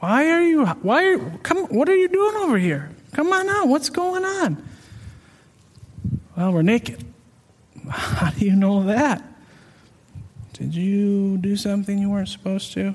Why 0.00 0.28
are 0.30 0.42
you? 0.42 0.66
Why 0.66 1.04
are? 1.04 1.38
Come. 1.38 1.64
What 1.68 1.88
are 1.88 1.96
you 1.96 2.08
doing 2.08 2.36
over 2.36 2.58
here? 2.58 2.90
Come 3.18 3.32
on 3.32 3.48
out. 3.48 3.66
What's 3.66 3.90
going 3.90 4.24
on? 4.24 4.62
Well, 6.36 6.52
we're 6.52 6.62
naked. 6.62 7.04
How 7.90 8.30
do 8.30 8.44
you 8.44 8.54
know 8.54 8.84
that? 8.84 9.24
Did 10.52 10.72
you 10.72 11.36
do 11.38 11.56
something 11.56 11.98
you 11.98 12.10
weren't 12.10 12.28
supposed 12.28 12.74
to? 12.74 12.94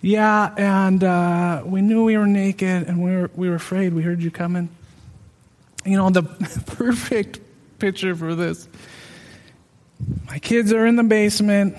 Yeah, 0.00 0.54
and 0.56 1.04
uh, 1.04 1.64
we 1.66 1.82
knew 1.82 2.04
we 2.04 2.16
were 2.16 2.26
naked 2.26 2.88
and 2.88 3.04
we 3.04 3.10
were, 3.10 3.30
we 3.34 3.50
were 3.50 3.56
afraid. 3.56 3.92
We 3.92 4.02
heard 4.02 4.22
you 4.22 4.30
coming. 4.30 4.70
You 5.84 5.98
know, 5.98 6.08
the 6.08 6.22
perfect 6.66 7.40
picture 7.78 8.16
for 8.16 8.34
this. 8.34 8.66
My 10.28 10.38
kids 10.38 10.72
are 10.72 10.86
in 10.86 10.96
the 10.96 11.04
basement, 11.04 11.76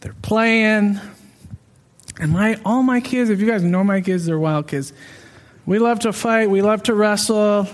they're 0.00 0.12
playing. 0.20 1.00
And 2.20 2.32
my 2.32 2.60
all 2.66 2.82
my 2.82 3.00
kids, 3.00 3.30
if 3.30 3.40
you 3.40 3.46
guys 3.46 3.62
know 3.62 3.82
my 3.82 4.02
kids, 4.02 4.26
they're 4.26 4.38
wild 4.38 4.68
kids. 4.68 4.92
We 5.64 5.78
love 5.78 6.00
to 6.00 6.12
fight, 6.12 6.50
we 6.50 6.60
love 6.60 6.82
to 6.84 6.94
wrestle, 6.94 7.66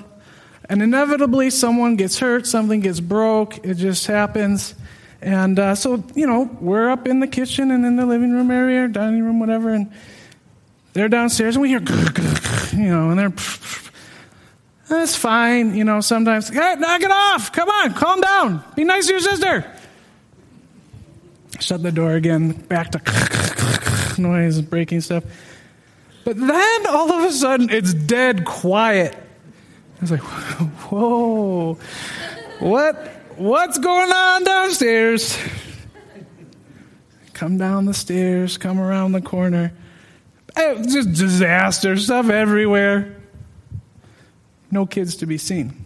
and 0.68 0.82
inevitably 0.82 1.50
someone 1.50 1.96
gets 1.96 2.18
hurt, 2.18 2.46
something 2.46 2.80
gets 2.80 3.00
broke, 3.00 3.64
it 3.64 3.74
just 3.74 4.06
happens. 4.06 4.74
And 5.20 5.58
uh, 5.58 5.74
so, 5.74 6.04
you 6.14 6.26
know, 6.26 6.48
we're 6.60 6.90
up 6.90 7.08
in 7.08 7.20
the 7.20 7.26
kitchen 7.26 7.72
and 7.72 7.84
in 7.84 7.96
the 7.96 8.06
living 8.06 8.32
room 8.32 8.50
area, 8.50 8.86
dining 8.86 9.24
room, 9.24 9.40
whatever, 9.40 9.70
and 9.70 9.90
they're 10.92 11.08
downstairs 11.08 11.56
and 11.56 11.62
we 11.62 11.70
hear, 11.70 11.80
you 12.72 12.88
know, 12.88 13.10
and 13.10 13.18
they're, 13.18 13.30
that's 14.88 15.16
fine, 15.16 15.74
you 15.74 15.84
know, 15.84 16.00
sometimes, 16.00 16.48
hey, 16.50 16.74
knock 16.78 17.00
it 17.00 17.10
off, 17.10 17.50
come 17.50 17.68
on, 17.68 17.94
calm 17.94 18.20
down, 18.20 18.64
be 18.76 18.84
nice 18.84 19.06
to 19.06 19.12
your 19.12 19.20
sister. 19.20 19.72
Shut 21.58 21.82
the 21.82 21.90
door 21.90 22.12
again, 22.12 22.52
back 22.52 22.90
to 22.92 23.00
noise, 24.22 24.58
and 24.58 24.68
breaking 24.68 25.00
stuff. 25.00 25.24
But 26.24 26.36
then 26.36 26.86
all 26.88 27.12
of 27.12 27.24
a 27.24 27.32
sudden 27.32 27.70
it's 27.70 27.94
dead 27.94 28.44
quiet. 28.44 29.14
I 29.14 30.00
was 30.00 30.10
like, 30.10 30.20
whoa, 30.90 31.78
what, 32.58 33.16
What's 33.36 33.76
going 33.76 34.10
on 34.10 34.44
downstairs? 34.44 35.36
Come 37.34 37.58
down 37.58 37.84
the 37.84 37.92
stairs, 37.92 38.56
come 38.56 38.80
around 38.80 39.12
the 39.12 39.20
corner. 39.20 39.74
Eh, 40.56 40.82
just 40.84 41.12
disaster, 41.12 41.98
stuff 41.98 42.30
everywhere. 42.30 43.14
No 44.70 44.86
kids 44.86 45.16
to 45.16 45.26
be 45.26 45.36
seen. 45.36 45.84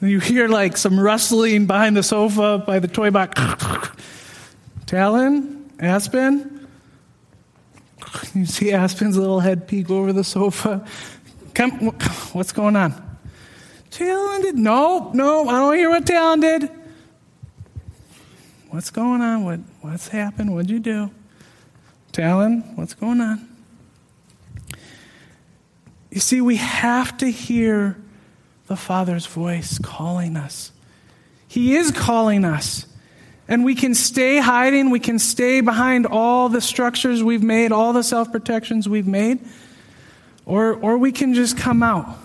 And 0.00 0.10
you 0.10 0.20
hear 0.20 0.46
like 0.46 0.76
some 0.76 1.00
rustling 1.00 1.66
behind 1.66 1.96
the 1.96 2.04
sofa 2.04 2.62
by 2.64 2.78
the 2.78 2.86
toy 2.86 3.10
box. 3.10 3.40
Talon, 4.86 5.57
Aspen. 5.78 6.66
You 8.34 8.46
see 8.46 8.72
Aspen's 8.72 9.16
little 9.16 9.40
head 9.40 9.68
peek 9.68 9.90
over 9.90 10.12
the 10.12 10.24
sofa. 10.24 10.86
Come, 11.54 11.70
what's 12.32 12.52
going 12.52 12.76
on? 12.76 13.18
Talon 13.90 14.42
did. 14.42 14.56
No, 14.56 15.10
no, 15.14 15.48
I 15.48 15.52
don't 15.52 15.76
hear 15.76 15.90
what 15.90 16.06
Talon 16.06 16.40
did. 16.40 16.70
What's 18.70 18.90
going 18.90 19.22
on? 19.22 19.44
What, 19.44 19.60
what's 19.80 20.08
happened? 20.08 20.54
What'd 20.54 20.70
you 20.70 20.78
do? 20.78 21.10
Talon, 22.12 22.60
what's 22.76 22.94
going 22.94 23.20
on? 23.20 23.48
You 26.10 26.20
see, 26.20 26.40
we 26.40 26.56
have 26.56 27.16
to 27.18 27.30
hear 27.30 27.96
the 28.66 28.76
Father's 28.76 29.26
voice 29.26 29.78
calling 29.78 30.36
us. 30.36 30.72
He 31.46 31.76
is 31.76 31.90
calling 31.90 32.44
us. 32.44 32.86
And 33.48 33.64
we 33.64 33.74
can 33.74 33.94
stay 33.94 34.38
hiding, 34.38 34.90
we 34.90 35.00
can 35.00 35.18
stay 35.18 35.62
behind 35.62 36.06
all 36.06 36.50
the 36.50 36.60
structures 36.60 37.24
we've 37.24 37.42
made, 37.42 37.72
all 37.72 37.94
the 37.94 38.02
self 38.02 38.30
protections 38.30 38.86
we've 38.88 39.06
made, 39.06 39.40
or, 40.44 40.74
or 40.74 40.98
we 40.98 41.12
can 41.12 41.32
just 41.32 41.56
come 41.56 41.82
out. 41.82 42.18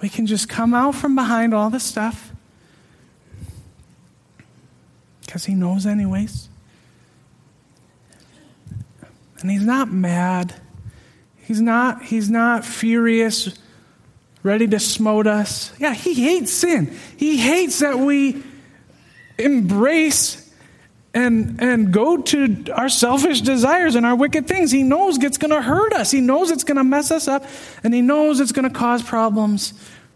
We 0.00 0.08
can 0.08 0.26
just 0.26 0.48
come 0.48 0.74
out 0.74 0.94
from 0.94 1.14
behind 1.14 1.54
all 1.54 1.70
the 1.70 1.80
stuff 1.80 2.32
because 5.20 5.44
he 5.44 5.54
knows, 5.54 5.86
anyways. 5.86 6.48
And 9.40 9.50
he's 9.50 9.64
not 9.64 9.90
mad. 9.90 10.54
He's 11.36 11.60
not, 11.60 12.02
he's 12.02 12.30
not 12.30 12.64
furious, 12.64 13.56
ready 14.42 14.68
to 14.68 14.78
smote 14.78 15.26
us. 15.26 15.72
Yeah, 15.78 15.94
he 15.94 16.14
hates 16.14 16.52
sin. 16.52 16.96
He 17.16 17.38
hates 17.38 17.80
that 17.80 17.98
we 17.98 18.42
embrace 19.42 20.42
and, 21.14 21.60
and 21.62 21.92
go 21.92 22.16
to 22.16 22.72
our 22.72 22.88
selfish 22.88 23.42
desires 23.42 23.94
and 23.94 24.06
our 24.06 24.16
wicked 24.16 24.46
things. 24.46 24.70
He 24.70 24.82
knows 24.82 25.22
it's 25.22 25.38
going 25.38 25.50
to 25.50 25.60
hurt 25.60 25.92
us. 25.92 26.10
He 26.10 26.20
knows 26.20 26.50
it's 26.50 26.64
going 26.64 26.78
to 26.78 26.84
mess 26.84 27.10
us 27.10 27.28
up. 27.28 27.44
And 27.84 27.92
he 27.92 28.00
knows 28.00 28.40
it's 28.40 28.52
going 28.52 28.70
to 28.70 28.76
cause 28.76 29.02
problems 29.02 29.74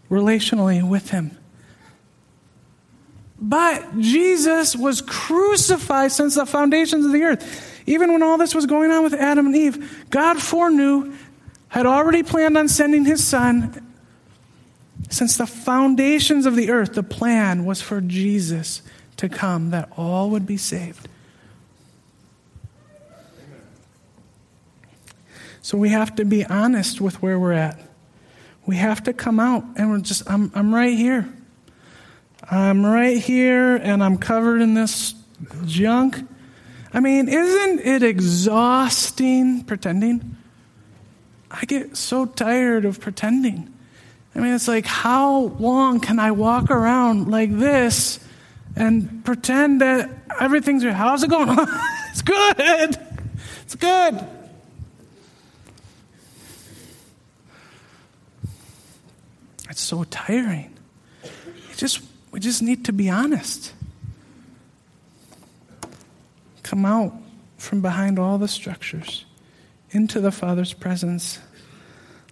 relationally 0.09 0.87
with 0.87 1.11
him. 1.11 1.37
But 3.39 3.99
Jesus 3.99 4.75
was 4.75 5.01
crucified 5.01 6.11
since 6.11 6.35
the 6.35 6.47
foundations 6.47 7.05
of 7.05 7.11
the 7.11 7.23
earth. 7.23 7.83
Even 7.85 8.11
when 8.11 8.23
all 8.23 8.37
this 8.37 8.55
was 8.55 8.65
going 8.65 8.91
on 8.91 9.03
with 9.03 9.13
Adam 9.13 9.45
and 9.45 9.55
Eve, 9.55 10.07
God 10.09 10.41
foreknew, 10.41 11.13
had 11.67 11.85
already 11.85 12.23
planned 12.23 12.57
on 12.57 12.67
sending 12.67 13.05
his 13.05 13.23
son. 13.23 13.83
Since 15.09 15.37
the 15.37 15.45
foundations 15.45 16.47
of 16.47 16.55
the 16.55 16.71
earth, 16.71 16.95
the 16.95 17.03
plan 17.03 17.65
was 17.65 17.81
for 17.81 18.01
Jesus 18.01 18.81
to 19.17 19.29
come, 19.29 19.71
that 19.71 19.89
all 19.97 20.29
would 20.29 20.45
be 20.45 20.57
saved. 20.57 21.07
So 25.61 25.77
we 25.77 25.89
have 25.89 26.15
to 26.15 26.23
be 26.23 26.45
honest 26.45 27.01
with 27.01 27.21
where 27.21 27.37
we're 27.37 27.51
at. 27.51 27.77
We 28.65 28.77
have 28.77 29.03
to 29.03 29.13
come 29.13 29.39
out 29.39 29.65
and 29.75 29.89
we're 29.89 29.99
just, 29.99 30.29
I'm, 30.29 30.51
I'm 30.55 30.73
right 30.73 30.95
here. 30.95 31.27
I'm 32.49 32.85
right 32.85 33.17
here 33.17 33.75
and 33.75 34.01
I'm 34.01 34.17
covered 34.17 34.61
in 34.61 34.75
this 34.75 35.13
junk. 35.65 36.25
I 36.93 37.01
mean, 37.01 37.27
isn't 37.27 37.81
it 37.81 38.01
exhausting 38.01 39.65
pretending? 39.65 40.37
I 41.51 41.65
get 41.65 41.97
so 41.97 42.25
tired 42.25 42.85
of 42.85 43.01
pretending. 43.01 43.73
I 44.35 44.39
mean, 44.39 44.53
it's 44.53 44.67
like, 44.67 44.85
how 44.85 45.37
long 45.59 45.99
can 45.99 46.19
I 46.19 46.31
walk 46.31 46.71
around 46.71 47.29
like 47.29 47.57
this 47.57 48.19
and 48.77 49.25
pretend 49.25 49.81
that 49.81 50.09
everything's 50.39 50.83
good? 50.83 50.93
How's 50.93 51.23
it 51.23 51.29
going? 51.29 51.49
it's 52.11 52.21
good. 52.21 52.97
It's 53.63 53.75
good. 53.75 54.27
It's 59.69 59.81
so 59.81 60.03
tiring. 60.05 60.73
It 61.23 61.77
just 61.77 62.01
we 62.31 62.39
just 62.39 62.61
need 62.61 62.85
to 62.85 62.93
be 62.93 63.09
honest. 63.09 63.73
Come 66.63 66.85
out 66.85 67.13
from 67.57 67.81
behind 67.81 68.19
all 68.19 68.37
the 68.37 68.47
structures 68.47 69.25
into 69.91 70.19
the 70.19 70.31
Father's 70.31 70.73
presence. 70.73 71.39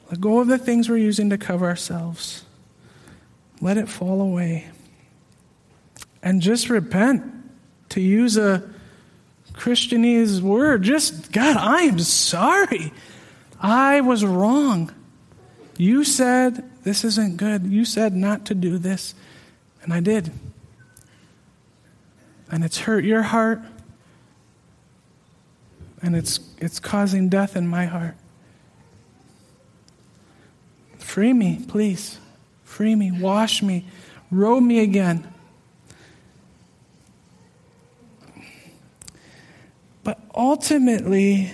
Let 0.10 0.21
go 0.21 0.39
of 0.39 0.47
the 0.47 0.58
things 0.58 0.89
we're 0.89 0.97
using 0.97 1.29
to 1.31 1.38
cover 1.38 1.65
ourselves. 1.65 2.43
Let 3.62 3.77
it 3.77 3.89
fall 3.89 4.21
away. 4.21 4.69
And 6.25 6.41
just 6.41 6.69
repent. 6.69 7.31
To 7.89 8.01
use 8.01 8.35
a 8.35 8.67
Christianese 9.53 10.41
word, 10.41 10.81
just, 10.81 11.31
God, 11.31 11.55
I 11.55 11.83
am 11.83 11.99
sorry. 11.99 12.91
I 13.61 14.01
was 14.01 14.25
wrong. 14.25 14.91
You 15.77 16.03
said 16.03 16.69
this 16.83 17.03
isn't 17.03 17.38
good. 17.38 17.67
You 17.67 17.85
said 17.85 18.13
not 18.13 18.45
to 18.45 18.55
do 18.55 18.77
this. 18.77 19.13
And 19.83 19.93
I 19.93 19.99
did. 19.99 20.31
And 22.51 22.63
it's 22.63 22.79
hurt 22.79 23.05
your 23.05 23.21
heart. 23.21 23.61
And 26.01 26.15
it's, 26.15 26.39
it's 26.57 26.79
causing 26.79 27.29
death 27.29 27.55
in 27.55 27.67
my 27.67 27.85
heart. 27.85 28.15
Free 30.97 31.33
me, 31.33 31.63
please. 31.67 32.19
Free 32.63 32.95
me. 32.95 33.11
Wash 33.11 33.63
me. 33.63 33.85
Robe 34.31 34.63
me 34.63 34.79
again. 34.79 35.31
But 40.03 40.19
ultimately, 40.36 41.52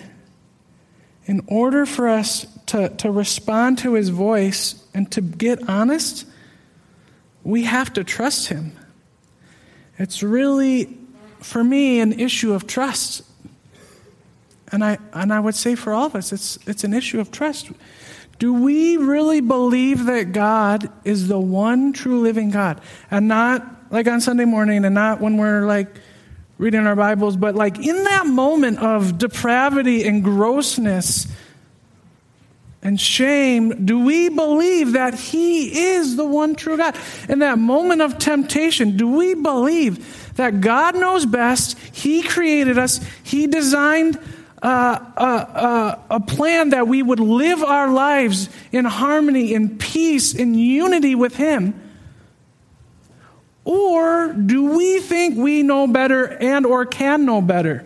in 1.26 1.42
order 1.48 1.86
for 1.86 2.10
us 2.10 2.46
to, 2.68 2.90
to 2.90 3.12
respond 3.12 3.78
to 3.80 3.94
his 3.94 4.10
voice 4.10 4.84
and 4.94 5.12
to 5.12 5.22
get 5.22 5.70
honest, 5.70 6.26
we 7.44 7.64
have 7.64 7.94
to 7.94 8.04
trust 8.04 8.48
Him. 8.48 8.74
It's 9.98 10.24
really, 10.24 10.98
for 11.40 11.64
me, 11.64 12.00
an 12.00 12.20
issue 12.20 12.54
of 12.54 12.68
trust. 12.68 13.24
And 14.72 14.84
I, 14.84 15.00
and 15.14 15.34
I 15.34 15.40
would 15.40 15.56
say 15.56 15.76
for 15.76 15.94
all 15.94 16.06
of 16.06 16.16
us, 16.16 16.32
it's, 16.32 16.58
it's 16.68 16.84
an 16.84 16.94
issue 16.94 17.20
of 17.20 17.32
trust. 17.32 17.72
Do 18.40 18.54
we 18.54 18.98
really 18.98 19.42
believe 19.42 20.06
that 20.06 20.32
God 20.32 20.90
is 21.04 21.28
the 21.28 21.40
one 21.40 21.94
true 21.94 22.22
living 22.22 22.50
God? 22.50 22.82
And 23.12 23.28
not 23.28 23.92
like 23.92 24.08
on 24.08 24.22
Sunday 24.22 24.46
morning 24.46 24.86
and 24.86 24.96
not 24.96 25.20
when 25.20 25.38
we're 25.38 25.66
like 25.66 25.90
reading 26.62 26.86
our 26.86 26.96
Bibles, 26.96 27.38
but 27.38 27.56
like 27.56 27.80
in 27.80 28.04
that 28.04 28.28
moment 28.28 28.78
of 28.78 29.18
depravity 29.18 30.08
and 30.08 30.24
grossness 30.24 31.26
and 32.84 33.02
shame, 33.02 33.84
do 33.84 34.06
we 34.06 34.30
believe 34.30 34.92
that 34.92 35.16
He 35.16 35.86
is 35.94 36.18
the 36.18 36.26
one 36.26 36.54
true 36.54 36.78
God? 36.78 36.96
In 37.28 37.40
that 37.40 37.58
moment 37.58 38.04
of 38.04 38.20
temptation, 38.20 38.96
do 38.96 39.10
we 39.10 39.34
believe 39.34 40.36
that 40.36 40.62
God 40.62 40.96
knows 40.96 41.26
best? 41.26 41.80
He 41.80 42.22
created 42.22 42.78
us, 42.78 43.00
He 43.24 43.48
designed 43.48 44.20
uh, 44.62 45.00
a, 45.18 45.24
a, 45.24 46.00
a 46.12 46.20
plan 46.20 46.70
that 46.70 46.88
we 46.88 47.02
would 47.02 47.20
live 47.20 47.64
our 47.64 47.92
lives 47.92 48.50
in 48.72 48.86
harmony, 48.86 49.56
in 49.56 49.80
peace, 49.80 50.36
in 50.36 50.54
unity 50.54 51.16
with 51.16 51.36
Him. 51.38 51.91
Or 53.64 54.34
do 54.34 54.76
we 54.76 55.00
think 55.00 55.38
we 55.38 55.64
know 55.64 55.88
better 55.88 56.26
and 56.26 56.66
or 56.66 56.86
can 56.86 57.26
know 57.26 57.42
better 57.42 57.86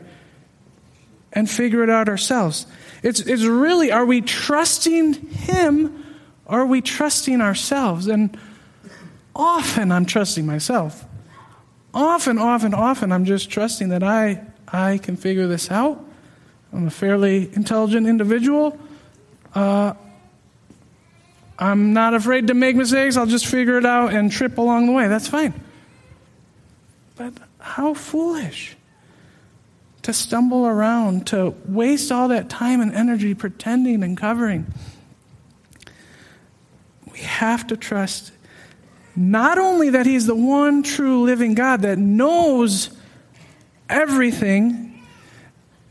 and 1.34 1.50
figure 1.50 1.84
it 1.84 1.90
out 1.90 2.08
ourselves? 2.08 2.66
It's, 3.04 3.20
it's 3.20 3.44
really, 3.44 3.92
are 3.92 4.06
we 4.06 4.22
trusting 4.22 5.14
Him 5.14 6.06
or 6.46 6.62
are 6.62 6.66
we 6.66 6.82
trusting 6.82 7.42
ourselves? 7.42 8.08
And 8.08 8.38
often 9.36 9.92
I'm 9.92 10.06
trusting 10.06 10.46
myself. 10.46 11.06
Often, 11.94 12.40
often, 12.40 12.74
often 12.74 13.12
I'm 13.12 13.26
just 13.26 13.50
trusting 13.50 13.90
that 13.90 14.04
I, 14.04 14.46
I 14.68 14.98
can 14.98 15.18
figure 15.18 15.48
this 15.48 15.70
out. 15.72 16.04
I'm 16.74 16.88
a 16.88 16.92
fairly 16.92 17.54
intelligent 17.54 18.08
individual. 18.08 18.78
Uh, 19.54 19.94
I'm 21.58 21.94
not 21.94 22.14
afraid 22.14 22.48
to 22.48 22.54
make 22.54 22.76
mistakes. 22.76 23.16
I'll 23.16 23.26
just 23.26 23.46
figure 23.46 23.78
it 23.78 23.86
out 23.86 24.14
and 24.14 24.32
trip 24.32 24.58
along 24.58 24.88
the 24.88 24.92
way. 24.92 25.08
That's 25.08 25.28
fine. 25.28 25.54
But 27.16 27.34
how 27.60 27.94
foolish 27.94 28.76
to 30.06 30.14
stumble 30.14 30.68
around, 30.68 31.26
to 31.28 31.56
waste 31.66 32.12
all 32.12 32.28
that 32.28 32.48
time 32.48 32.80
and 32.80 32.94
energy 32.94 33.34
pretending 33.34 34.04
and 34.04 34.16
covering. 34.16 34.72
We 37.12 37.20
have 37.22 37.66
to 37.68 37.78
trust 37.78 38.32
not 39.16 39.58
only 39.58 39.90
that 39.92 40.06
He's 40.06 40.28
the 40.28 40.36
one 40.36 40.84
true 40.84 41.24
living 41.24 41.56
God 41.56 41.82
that 41.82 41.98
knows 41.98 42.92
everything 43.90 45.02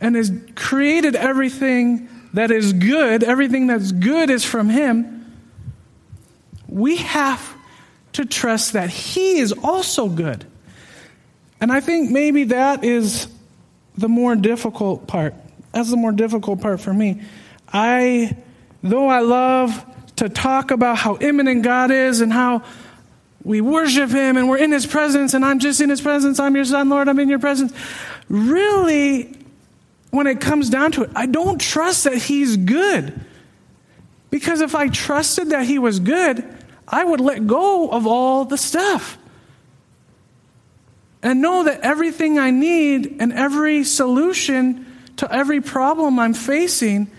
and 0.00 0.14
has 0.14 0.30
created 0.54 1.16
everything 1.16 2.08
that 2.34 2.52
is 2.52 2.72
good, 2.72 3.24
everything 3.24 3.66
that's 3.66 3.90
good 3.90 4.30
is 4.30 4.44
from 4.44 4.68
Him, 4.68 5.32
we 6.68 6.98
have 6.98 7.56
to 8.12 8.24
trust 8.24 8.74
that 8.74 8.90
He 8.90 9.38
is 9.38 9.52
also 9.52 10.08
good. 10.08 10.46
And 11.64 11.72
I 11.72 11.80
think 11.80 12.10
maybe 12.10 12.44
that 12.44 12.84
is 12.84 13.26
the 13.96 14.06
more 14.06 14.36
difficult 14.36 15.06
part. 15.06 15.34
That's 15.72 15.88
the 15.88 15.96
more 15.96 16.12
difficult 16.12 16.60
part 16.60 16.78
for 16.78 16.92
me. 16.92 17.22
I, 17.72 18.36
though 18.82 19.08
I 19.08 19.20
love 19.20 19.82
to 20.16 20.28
talk 20.28 20.72
about 20.72 20.98
how 20.98 21.16
immanent 21.16 21.62
God 21.62 21.90
is 21.90 22.20
and 22.20 22.30
how 22.30 22.64
we 23.44 23.62
worship 23.62 24.10
Him 24.10 24.36
and 24.36 24.46
we're 24.46 24.58
in 24.58 24.72
His 24.72 24.84
presence 24.84 25.32
and 25.32 25.42
I'm 25.42 25.58
just 25.58 25.80
in 25.80 25.88
His 25.88 26.02
presence, 26.02 26.38
I'm 26.38 26.54
your 26.54 26.66
son, 26.66 26.90
Lord, 26.90 27.08
I'm 27.08 27.18
in 27.18 27.30
your 27.30 27.38
presence. 27.38 27.72
Really, 28.28 29.34
when 30.10 30.26
it 30.26 30.42
comes 30.42 30.68
down 30.68 30.92
to 30.92 31.04
it, 31.04 31.10
I 31.16 31.24
don't 31.24 31.58
trust 31.58 32.04
that 32.04 32.18
He's 32.18 32.58
good. 32.58 33.18
Because 34.28 34.60
if 34.60 34.74
I 34.74 34.88
trusted 34.88 35.48
that 35.48 35.64
He 35.64 35.78
was 35.78 35.98
good, 35.98 36.46
I 36.86 37.02
would 37.02 37.22
let 37.22 37.46
go 37.46 37.88
of 37.88 38.06
all 38.06 38.44
the 38.44 38.58
stuff 38.58 39.16
and 41.24 41.40
know 41.40 41.64
that 41.64 41.80
everything 41.80 42.38
I 42.38 42.50
need 42.50 43.16
and 43.18 43.32
every 43.32 43.82
solution 43.82 44.86
to 45.16 45.32
every 45.34 45.62
problem 45.62 46.18
I'm 46.18 46.34
facing, 46.34 47.10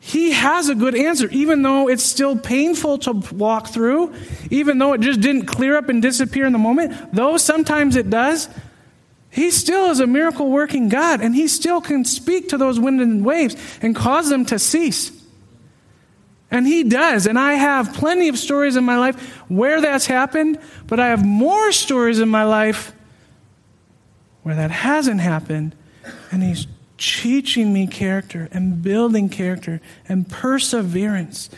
He 0.00 0.32
has 0.32 0.68
a 0.68 0.74
good 0.74 0.96
answer, 0.96 1.28
even 1.30 1.62
though 1.62 1.88
it's 1.88 2.02
still 2.02 2.36
painful 2.36 2.98
to 2.98 3.12
walk 3.12 3.68
through, 3.68 4.14
even 4.50 4.78
though 4.78 4.94
it 4.94 5.00
just 5.00 5.20
didn't 5.20 5.46
clear 5.46 5.76
up 5.76 5.88
and 5.88 6.02
disappear 6.02 6.44
in 6.44 6.52
the 6.52 6.58
moment, 6.58 7.14
though 7.14 7.36
sometimes 7.36 7.94
it 7.94 8.10
does. 8.10 8.48
He 9.30 9.52
still 9.52 9.90
is 9.90 10.00
a 10.00 10.08
miracle 10.08 10.50
working 10.50 10.88
God, 10.88 11.20
and 11.20 11.32
He 11.32 11.46
still 11.46 11.80
can 11.80 12.04
speak 12.04 12.48
to 12.48 12.58
those 12.58 12.80
wind 12.80 13.00
and 13.00 13.24
waves 13.24 13.54
and 13.80 13.94
cause 13.94 14.28
them 14.28 14.44
to 14.46 14.58
cease. 14.58 15.12
And 16.50 16.66
He 16.66 16.82
does. 16.82 17.28
And 17.28 17.38
I 17.38 17.52
have 17.54 17.94
plenty 17.94 18.26
of 18.26 18.38
stories 18.38 18.74
in 18.74 18.82
my 18.82 18.98
life 18.98 19.38
where 19.48 19.80
that's 19.80 20.06
happened, 20.06 20.58
but 20.88 20.98
I 20.98 21.08
have 21.08 21.24
more 21.24 21.70
stories 21.70 22.18
in 22.18 22.28
my 22.28 22.42
life 22.42 22.92
where 24.46 24.54
that 24.54 24.70
hasn't 24.70 25.20
happened, 25.20 25.74
and 26.30 26.40
He's 26.40 26.68
teaching 26.98 27.72
me 27.72 27.88
character 27.88 28.48
and 28.52 28.80
building 28.80 29.28
character 29.28 29.80
and 30.08 30.28
perseverance 30.28 31.50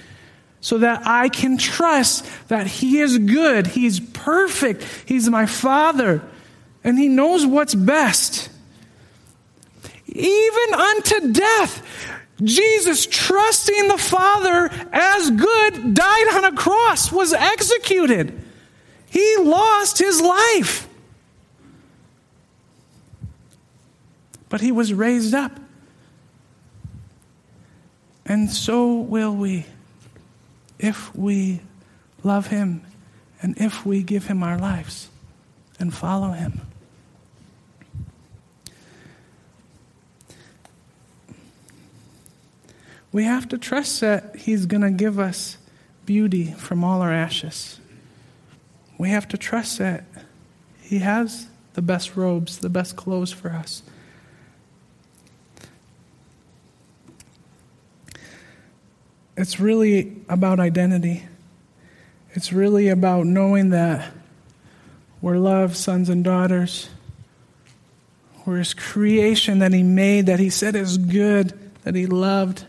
so 0.63 0.79
that 0.79 1.03
I 1.07 1.29
can 1.29 1.59
trust 1.59 2.25
that 2.49 2.67
He 2.67 3.01
is 3.01 3.19
good, 3.19 3.67
He's 3.67 4.01
perfect, 4.01 4.87
He's 5.05 5.29
my 5.29 5.45
Father, 5.45 6.23
and 6.83 6.99
He 6.99 7.09
knows 7.09 7.45
what's 7.45 7.75
best. 7.75 8.49
Even 10.07 10.73
unto 10.73 11.33
death, 11.33 11.83
Jesus, 12.43 13.05
trusting 13.05 13.89
the 13.89 13.99
Father 13.99 14.71
as 14.95 15.29
good, 15.29 15.93
died 15.93 16.29
on 16.33 16.45
a 16.47 16.57
cross, 16.57 17.13
was 17.13 17.35
executed. 17.35 18.33
He 19.11 19.37
lost 19.41 19.99
his 19.99 20.23
life. 20.23 20.88
But 24.49 24.61
he 24.61 24.73
was 24.73 24.93
raised 24.93 25.35
up. 25.35 25.59
And 28.27 28.51
so 28.51 28.95
will 28.95 29.35
we 29.35 29.67
if 30.79 31.15
we 31.15 31.61
love 32.23 32.49
him 32.49 32.83
and 33.41 33.59
if 33.59 33.85
we 33.85 34.03
give 34.03 34.27
him 34.27 34.43
our 34.43 34.59
lives 34.59 35.09
and 35.79 35.95
follow 35.95 36.33
him. 36.33 36.61
We 43.11 43.25
have 43.25 43.49
to 43.49 43.59
trust 43.59 44.01
that 44.01 44.37
he's 44.37 44.67
going 44.67 44.83
to 44.83 44.91
give 44.91 45.19
us 45.19 45.57
beauty 46.05 46.53
from 46.53 46.85
all 46.85 47.01
our 47.01 47.13
ashes. 47.13 47.81
We 48.99 49.11
have 49.11 49.27
to 49.29 49.39
trust 49.39 49.79
that 49.79 50.05
he 50.83 50.99
has 50.99 51.47
the 51.75 51.83
best 51.83 52.17
robes, 52.17 52.59
the 52.59 52.69
best 52.69 52.97
clothes 52.97 53.33
for 53.33 53.51
us. 53.51 53.83
It's 59.39 59.61
really 59.61 60.17
about 60.29 60.59
identity. 60.59 61.23
It's 62.33 62.53
really 62.53 62.89
about 62.89 63.25
knowing 63.25 63.71
that 63.71 64.13
we're 65.23 65.39
loved 65.39 65.77
sons 65.77 66.09
and 66.09 66.25
daughters. 66.25 66.91
We're 68.45 68.59
His 68.59 68.75
creation 68.75 69.61
that 69.61 69.73
He 69.73 69.85
made, 69.85 70.27
that 70.27 70.41
He 70.41 70.51
said 70.51 70.75
is 70.75 70.99
good, 70.99 71.57
that 71.85 71.95
He 71.95 72.07
loved. 72.07 72.67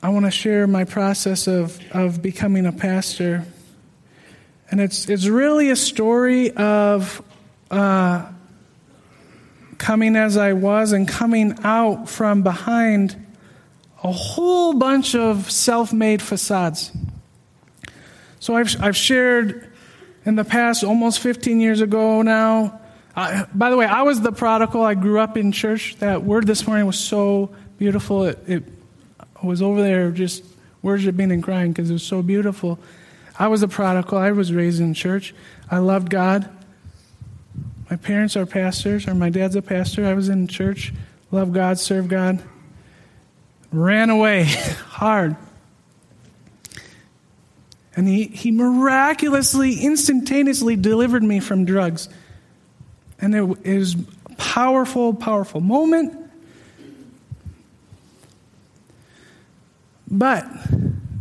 I 0.00 0.10
want 0.10 0.26
to 0.26 0.30
share 0.30 0.68
my 0.68 0.84
process 0.84 1.48
of, 1.48 1.80
of 1.90 2.22
becoming 2.22 2.66
a 2.66 2.72
pastor. 2.72 3.44
And 4.70 4.80
it's, 4.80 5.08
it's 5.08 5.26
really 5.26 5.70
a 5.70 5.76
story 5.76 6.52
of 6.52 7.20
uh, 7.68 8.30
coming 9.84 10.16
as 10.16 10.38
I 10.38 10.54
was 10.54 10.92
and 10.92 11.06
coming 11.06 11.58
out 11.62 12.08
from 12.08 12.42
behind 12.42 13.14
a 14.02 14.10
whole 14.10 14.72
bunch 14.72 15.14
of 15.14 15.50
self 15.50 15.92
made 15.92 16.22
facades. 16.22 16.90
So 18.40 18.56
I've, 18.56 18.74
I've 18.82 18.96
shared 18.96 19.70
in 20.24 20.36
the 20.36 20.44
past, 20.44 20.84
almost 20.84 21.20
15 21.20 21.60
years 21.60 21.82
ago 21.82 22.22
now. 22.22 22.80
Uh, 23.14 23.44
by 23.54 23.68
the 23.68 23.76
way, 23.76 23.84
I 23.84 24.00
was 24.02 24.22
the 24.22 24.32
prodigal. 24.32 24.82
I 24.82 24.94
grew 24.94 25.20
up 25.20 25.36
in 25.36 25.52
church. 25.52 25.96
That 25.98 26.22
word 26.22 26.46
this 26.46 26.66
morning 26.66 26.86
was 26.86 26.98
so 26.98 27.54
beautiful. 27.76 28.24
It, 28.24 28.38
it 28.46 28.64
was 29.42 29.60
over 29.60 29.82
there 29.82 30.10
just 30.12 30.44
worshiping 30.80 31.30
and 31.30 31.42
crying 31.42 31.72
because 31.72 31.90
it 31.90 31.92
was 31.92 32.02
so 32.02 32.22
beautiful. 32.22 32.78
I 33.38 33.48
was 33.48 33.62
a 33.62 33.68
prodigal. 33.68 34.16
I 34.16 34.32
was 34.32 34.50
raised 34.50 34.80
in 34.80 34.94
church. 34.94 35.34
I 35.70 35.76
loved 35.76 36.08
God. 36.08 36.48
My 37.94 37.98
parents 37.98 38.36
are 38.36 38.44
pastors, 38.44 39.06
or 39.06 39.14
my 39.14 39.30
dad's 39.30 39.54
a 39.54 39.62
pastor. 39.62 40.04
I 40.04 40.14
was 40.14 40.28
in 40.28 40.48
church, 40.48 40.92
love 41.30 41.52
God, 41.52 41.78
serve 41.78 42.08
God. 42.08 42.42
Ran 43.70 44.10
away 44.10 44.42
hard. 44.88 45.36
And 47.94 48.08
he, 48.08 48.24
he 48.24 48.50
miraculously, 48.50 49.78
instantaneously 49.78 50.74
delivered 50.74 51.22
me 51.22 51.38
from 51.38 51.66
drugs. 51.66 52.08
And 53.20 53.32
it, 53.32 53.58
it 53.62 53.78
was 53.78 53.94
a 53.94 54.34
powerful, 54.38 55.14
powerful 55.14 55.60
moment. 55.60 56.18
But 60.10 60.48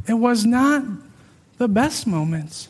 it 0.07 0.15
was 0.15 0.43
not 0.43 0.83
the 1.59 1.67
best 1.67 2.07
moments. 2.07 2.69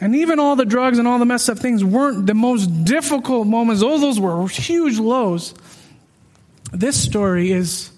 And 0.00 0.14
even 0.16 0.38
all 0.38 0.56
the 0.56 0.66
drugs 0.66 0.98
and 0.98 1.08
all 1.08 1.18
the 1.18 1.24
messed 1.24 1.48
up 1.48 1.58
things 1.58 1.82
weren't 1.82 2.26
the 2.26 2.34
most 2.34 2.84
difficult 2.84 3.46
moments. 3.46 3.82
All 3.82 3.98
those 3.98 4.20
were 4.20 4.46
huge 4.48 4.98
lows. 4.98 5.54
This 6.72 7.02
story 7.02 7.52
is 7.52 7.90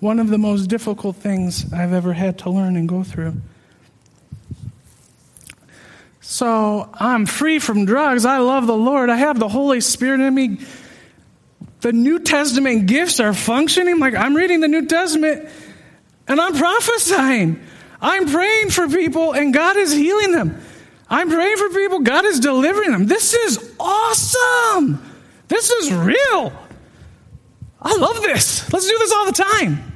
one 0.00 0.20
of 0.20 0.28
the 0.28 0.38
most 0.38 0.66
difficult 0.66 1.16
things 1.16 1.72
I've 1.72 1.92
ever 1.92 2.12
had 2.12 2.38
to 2.40 2.50
learn 2.50 2.76
and 2.76 2.88
go 2.88 3.02
through. 3.02 3.34
So 6.20 6.90
I'm 6.92 7.24
free 7.24 7.60
from 7.60 7.86
drugs. 7.86 8.26
I 8.26 8.38
love 8.38 8.66
the 8.66 8.76
Lord. 8.76 9.08
I 9.08 9.16
have 9.16 9.38
the 9.38 9.48
Holy 9.48 9.80
Spirit 9.80 10.20
in 10.20 10.34
me. 10.34 10.58
The 11.80 11.92
New 11.92 12.18
Testament 12.18 12.86
gifts 12.86 13.20
are 13.20 13.32
functioning. 13.32 14.00
Like 14.00 14.14
I'm 14.14 14.34
reading 14.34 14.60
the 14.60 14.68
New 14.68 14.86
Testament 14.86 15.48
and 16.28 16.40
I'm 16.40 16.54
prophesying. 16.54 17.60
I'm 18.02 18.28
praying 18.28 18.70
for 18.70 18.88
people 18.88 19.32
and 19.32 19.54
God 19.54 19.76
is 19.76 19.92
healing 19.92 20.32
them. 20.32 20.60
I'm 21.08 21.28
praying 21.28 21.56
for 21.56 21.68
people. 21.70 22.00
God 22.00 22.24
is 22.24 22.40
delivering 22.40 22.90
them. 22.90 23.06
This 23.06 23.32
is 23.32 23.74
awesome. 23.78 25.02
This 25.48 25.70
is 25.70 25.92
real. 25.92 26.52
I 27.80 27.96
love 27.96 28.20
this. 28.22 28.72
Let's 28.72 28.88
do 28.88 28.98
this 28.98 29.12
all 29.12 29.26
the 29.26 29.32
time. 29.32 29.92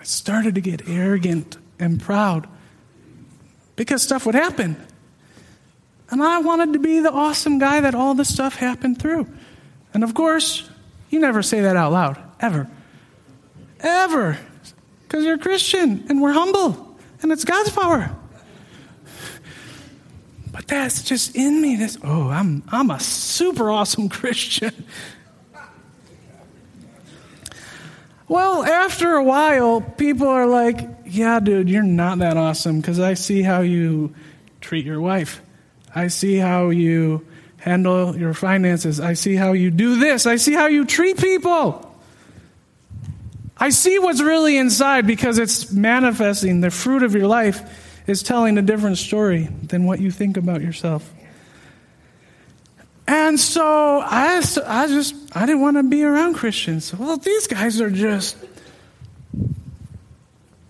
I 0.00 0.04
started 0.04 0.56
to 0.56 0.60
get 0.60 0.88
arrogant 0.88 1.56
and 1.78 2.00
proud 2.00 2.48
because 3.76 4.02
stuff 4.02 4.26
would 4.26 4.34
happen. 4.34 4.76
And 6.10 6.22
I 6.22 6.38
wanted 6.38 6.72
to 6.72 6.78
be 6.78 7.00
the 7.00 7.12
awesome 7.12 7.58
guy 7.58 7.80
that 7.80 7.94
all 7.94 8.14
this 8.14 8.32
stuff 8.32 8.56
happened 8.56 8.98
through. 9.00 9.28
And 9.94 10.02
of 10.02 10.14
course, 10.14 10.68
you 11.10 11.20
never 11.20 11.42
say 11.42 11.60
that 11.60 11.76
out 11.76 11.92
loud, 11.92 12.18
ever. 12.40 12.68
Ever. 13.80 14.38
Because 15.16 15.24
you're 15.24 15.36
a 15.36 15.38
Christian 15.38 16.04
and 16.10 16.20
we're 16.20 16.34
humble 16.34 16.94
and 17.22 17.32
it's 17.32 17.46
God's 17.46 17.70
power. 17.70 18.14
But 20.52 20.66
that's 20.68 21.02
just 21.02 21.34
in 21.34 21.62
me. 21.62 21.76
This, 21.76 21.96
oh, 22.04 22.28
I'm, 22.28 22.62
I'm 22.68 22.90
a 22.90 23.00
super 23.00 23.70
awesome 23.70 24.08
Christian. 24.10 24.74
Well, 28.28 28.62
after 28.62 29.14
a 29.14 29.24
while, 29.24 29.80
people 29.80 30.28
are 30.28 30.46
like, 30.46 30.86
yeah, 31.06 31.40
dude, 31.40 31.70
you're 31.70 31.82
not 31.82 32.18
that 32.18 32.36
awesome 32.36 32.82
because 32.82 33.00
I 33.00 33.14
see 33.14 33.40
how 33.40 33.62
you 33.62 34.14
treat 34.60 34.84
your 34.84 35.00
wife. 35.00 35.40
I 35.94 36.08
see 36.08 36.36
how 36.36 36.68
you 36.68 37.26
handle 37.56 38.14
your 38.14 38.34
finances. 38.34 39.00
I 39.00 39.14
see 39.14 39.34
how 39.34 39.52
you 39.52 39.70
do 39.70 39.98
this. 39.98 40.26
I 40.26 40.36
see 40.36 40.52
how 40.52 40.66
you 40.66 40.84
treat 40.84 41.16
people. 41.16 41.85
I 43.58 43.70
see 43.70 43.98
what's 43.98 44.20
really 44.20 44.56
inside 44.56 45.06
because 45.06 45.38
it's 45.38 45.72
manifesting. 45.72 46.60
The 46.60 46.70
fruit 46.70 47.02
of 47.02 47.14
your 47.14 47.26
life 47.26 47.62
is 48.06 48.22
telling 48.22 48.58
a 48.58 48.62
different 48.62 48.98
story 48.98 49.48
than 49.62 49.84
what 49.84 50.00
you 50.00 50.10
think 50.10 50.36
about 50.36 50.60
yourself. 50.60 51.12
And 53.08 53.38
so 53.38 54.00
I, 54.00 54.42
I 54.66 54.86
just, 54.88 55.14
I 55.34 55.46
didn't 55.46 55.60
want 55.60 55.76
to 55.76 55.84
be 55.84 56.04
around 56.04 56.34
Christians. 56.34 56.92
Well, 56.92 57.16
these 57.16 57.46
guys 57.46 57.80
are 57.80 57.90
just, 57.90 58.36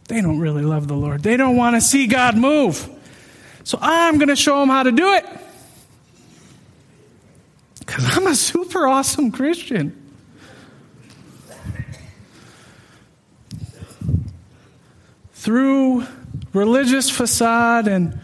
they 0.08 0.20
don't 0.20 0.38
really 0.38 0.62
love 0.62 0.86
the 0.86 0.94
Lord. 0.94 1.22
They 1.22 1.36
don't 1.36 1.56
want 1.56 1.76
to 1.76 1.80
see 1.80 2.06
God 2.06 2.36
move. 2.36 2.88
So 3.64 3.78
I'm 3.80 4.18
going 4.18 4.28
to 4.28 4.36
show 4.36 4.60
them 4.60 4.68
how 4.68 4.84
to 4.84 4.92
do 4.92 5.12
it. 5.14 5.26
Because 7.80 8.16
I'm 8.16 8.26
a 8.26 8.34
super 8.34 8.86
awesome 8.86 9.32
Christian. 9.32 10.05
Through 15.46 16.04
religious 16.52 17.08
facade 17.08 17.86
and 17.86 18.18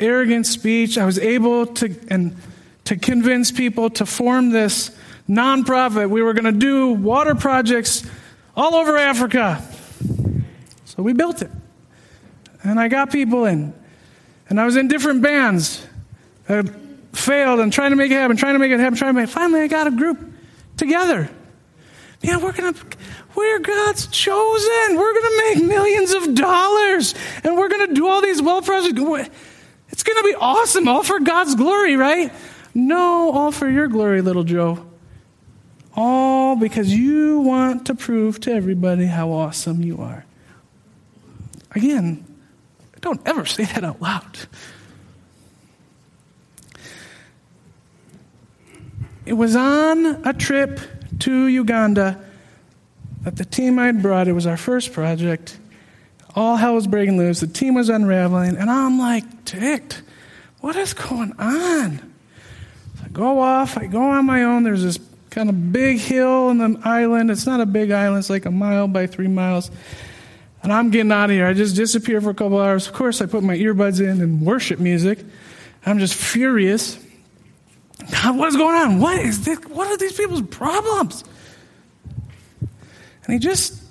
arrogant 0.00 0.46
speech, 0.46 0.96
I 0.96 1.04
was 1.04 1.18
able 1.18 1.66
to, 1.66 1.94
and, 2.08 2.34
to 2.84 2.96
convince 2.96 3.52
people 3.52 3.90
to 3.90 4.06
form 4.06 4.48
this 4.48 4.96
nonprofit. 5.28 6.08
We 6.08 6.22
were 6.22 6.32
going 6.32 6.46
to 6.46 6.58
do 6.58 6.92
water 6.92 7.34
projects 7.34 8.08
all 8.56 8.74
over 8.74 8.96
Africa. 8.96 9.62
So 10.86 11.02
we 11.02 11.12
built 11.12 11.42
it. 11.42 11.50
And 12.62 12.80
I 12.80 12.88
got 12.88 13.12
people 13.12 13.44
in. 13.44 13.74
And 14.48 14.58
I 14.58 14.64
was 14.64 14.76
in 14.76 14.88
different 14.88 15.20
bands. 15.20 15.86
I 16.48 16.62
failed 17.12 17.60
and 17.60 17.70
trying 17.70 17.90
to 17.90 17.96
make 17.96 18.12
it 18.12 18.14
happen, 18.14 18.38
trying 18.38 18.54
to 18.54 18.58
make 18.58 18.72
it 18.72 18.80
happen, 18.80 18.96
trying 18.96 19.12
to 19.12 19.20
make 19.20 19.28
it. 19.28 19.32
Finally, 19.32 19.60
I 19.60 19.66
got 19.66 19.88
a 19.88 19.90
group 19.90 20.18
together. 20.78 21.28
Man, 22.22 22.40
we're 22.42 22.52
going 22.52 22.72
to, 22.72 22.86
we're 23.34 23.58
God's 23.58 24.06
chosen. 24.08 24.96
We're 24.96 25.12
going 25.12 25.24
to 25.24 25.54
make 25.54 25.68
millions 25.68 26.12
of 26.12 26.34
dollars. 26.34 27.14
And 27.44 27.56
we're 27.56 27.68
going 27.68 27.88
to 27.88 27.94
do 27.94 28.06
all 28.08 28.22
these 28.22 28.40
well 28.40 28.62
projects. 28.62 28.98
It's 29.90 30.02
going 30.02 30.16
to 30.16 30.24
be 30.24 30.34
awesome, 30.34 30.88
all 30.88 31.02
for 31.02 31.20
God's 31.20 31.54
glory, 31.54 31.96
right? 31.96 32.32
No, 32.74 33.32
all 33.32 33.52
for 33.52 33.68
your 33.68 33.88
glory, 33.88 34.22
little 34.22 34.44
Joe. 34.44 34.84
All 35.94 36.56
because 36.56 36.92
you 36.92 37.40
want 37.40 37.86
to 37.86 37.94
prove 37.94 38.40
to 38.40 38.52
everybody 38.52 39.06
how 39.06 39.30
awesome 39.30 39.82
you 39.82 39.98
are. 40.02 40.26
Again, 41.72 42.24
don't 43.00 43.20
ever 43.26 43.46
say 43.46 43.64
that 43.64 43.84
out 43.84 44.00
loud. 44.02 44.38
It 49.24 49.34
was 49.34 49.56
on 49.56 50.26
a 50.26 50.32
trip 50.32 50.80
to 51.20 51.46
Uganda 51.46 52.22
that 53.22 53.36
the 53.36 53.44
team 53.44 53.78
I'd 53.78 54.02
brought, 54.02 54.28
it 54.28 54.32
was 54.32 54.46
our 54.46 54.56
first 54.56 54.92
project, 54.92 55.58
all 56.34 56.56
hell 56.56 56.74
was 56.74 56.86
breaking 56.86 57.16
loose. 57.16 57.40
The 57.40 57.46
team 57.46 57.74
was 57.74 57.88
unraveling, 57.88 58.56
and 58.56 58.70
I'm 58.70 58.98
like 58.98 59.44
ticked. 59.44 60.02
What 60.60 60.76
is 60.76 60.92
going 60.92 61.32
on? 61.38 61.98
So 62.98 63.04
I 63.04 63.08
go 63.08 63.40
off. 63.40 63.78
I 63.78 63.86
go 63.86 64.02
on 64.02 64.26
my 64.26 64.44
own. 64.44 64.62
There's 64.62 64.82
this 64.82 64.98
kind 65.30 65.48
of 65.48 65.72
big 65.72 65.98
hill 65.98 66.50
in 66.50 66.58
the 66.58 66.80
island. 66.84 67.30
It's 67.30 67.46
not 67.46 67.60
a 67.60 67.66
big 67.66 67.90
island. 67.90 68.18
It's 68.20 68.30
like 68.30 68.44
a 68.46 68.50
mile 68.50 68.88
by 68.88 69.06
three 69.06 69.28
miles. 69.28 69.70
And 70.62 70.72
I'm 70.72 70.90
getting 70.90 71.12
out 71.12 71.30
of 71.30 71.30
here. 71.30 71.46
I 71.46 71.52
just 71.52 71.76
disappear 71.76 72.20
for 72.20 72.30
a 72.30 72.34
couple 72.34 72.58
hours. 72.60 72.86
Of 72.86 72.94
course, 72.94 73.20
I 73.20 73.26
put 73.26 73.42
my 73.42 73.56
earbuds 73.56 74.00
in 74.00 74.20
and 74.20 74.40
worship 74.42 74.78
music. 74.80 75.18
I'm 75.84 75.98
just 75.98 76.14
furious. 76.14 76.98
God, 78.10 78.36
what 78.36 78.48
is 78.48 78.56
going 78.56 78.76
on? 78.76 79.00
What 79.00 79.18
is 79.18 79.44
this? 79.44 79.58
What 79.66 79.88
are 79.88 79.96
these 79.96 80.12
people's 80.12 80.42
problems? 80.42 81.24
And 82.60 83.34
he 83.34 83.38
just 83.38 83.82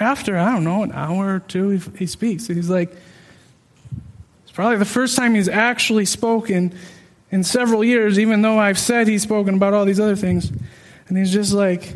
after, 0.00 0.38
I 0.38 0.52
don't 0.52 0.64
know, 0.64 0.82
an 0.82 0.92
hour 0.92 1.36
or 1.36 1.40
two, 1.40 1.68
he, 1.68 1.90
he 1.98 2.06
speaks. 2.06 2.46
He's 2.46 2.70
like, 2.70 2.90
it's 4.42 4.52
probably 4.52 4.78
the 4.78 4.86
first 4.86 5.14
time 5.14 5.34
he's 5.34 5.48
actually 5.48 6.06
spoken 6.06 6.74
in 7.30 7.44
several 7.44 7.84
years, 7.84 8.18
even 8.18 8.42
though 8.42 8.58
I've 8.58 8.78
said 8.78 9.06
he's 9.06 9.22
spoken 9.22 9.54
about 9.54 9.74
all 9.74 9.84
these 9.84 10.00
other 10.00 10.16
things. 10.16 10.50
And 11.08 11.18
he's 11.18 11.32
just 11.32 11.52
like, 11.52 11.92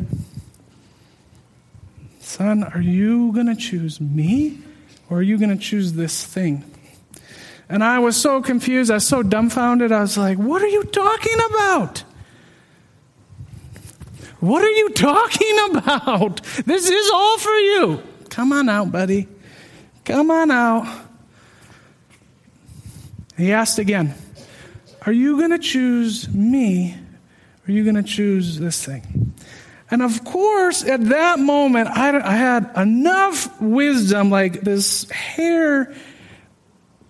Son, 2.19 2.63
are 2.63 2.81
you 2.81 3.31
going 3.31 3.47
to 3.47 3.55
choose 3.55 3.99
me 3.99 4.59
or 5.09 5.19
are 5.19 5.23
you 5.23 5.37
going 5.37 5.57
to 5.57 5.63
choose 5.63 5.93
this 5.93 6.23
thing? 6.23 6.63
And 7.67 7.83
I 7.83 7.99
was 7.99 8.15
so 8.15 8.41
confused. 8.41 8.91
I 8.91 8.95
was 8.95 9.07
so 9.07 9.23
dumbfounded. 9.23 9.91
I 9.91 10.01
was 10.01 10.17
like, 10.17 10.37
What 10.37 10.61
are 10.61 10.67
you 10.67 10.83
talking 10.83 11.37
about? 11.49 12.03
What 14.39 14.63
are 14.63 14.71
you 14.71 14.89
talking 14.89 15.57
about? 15.71 16.41
This 16.65 16.89
is 16.89 17.11
all 17.11 17.37
for 17.37 17.57
you. 17.57 18.03
Come 18.29 18.51
on 18.53 18.69
out, 18.69 18.91
buddy. 18.91 19.27
Come 20.03 20.29
on 20.29 20.51
out. 20.51 21.03
He 23.37 23.51
asked 23.51 23.79
again, 23.79 24.13
Are 25.05 25.11
you 25.11 25.37
going 25.37 25.51
to 25.51 25.59
choose 25.59 26.29
me 26.29 26.95
or 26.95 27.71
are 27.71 27.73
you 27.73 27.83
going 27.83 27.95
to 27.95 28.03
choose 28.03 28.59
this 28.59 28.85
thing? 28.85 29.33
And 29.89 30.01
of 30.01 30.23
course, 30.23 30.83
at 30.83 31.03
that 31.05 31.39
moment, 31.39 31.89
I, 31.89 32.17
I 32.19 32.35
had 32.35 32.71
enough 32.75 33.59
wisdom, 33.61 34.29
like 34.29 34.61
this 34.61 35.09
hair 35.09 35.95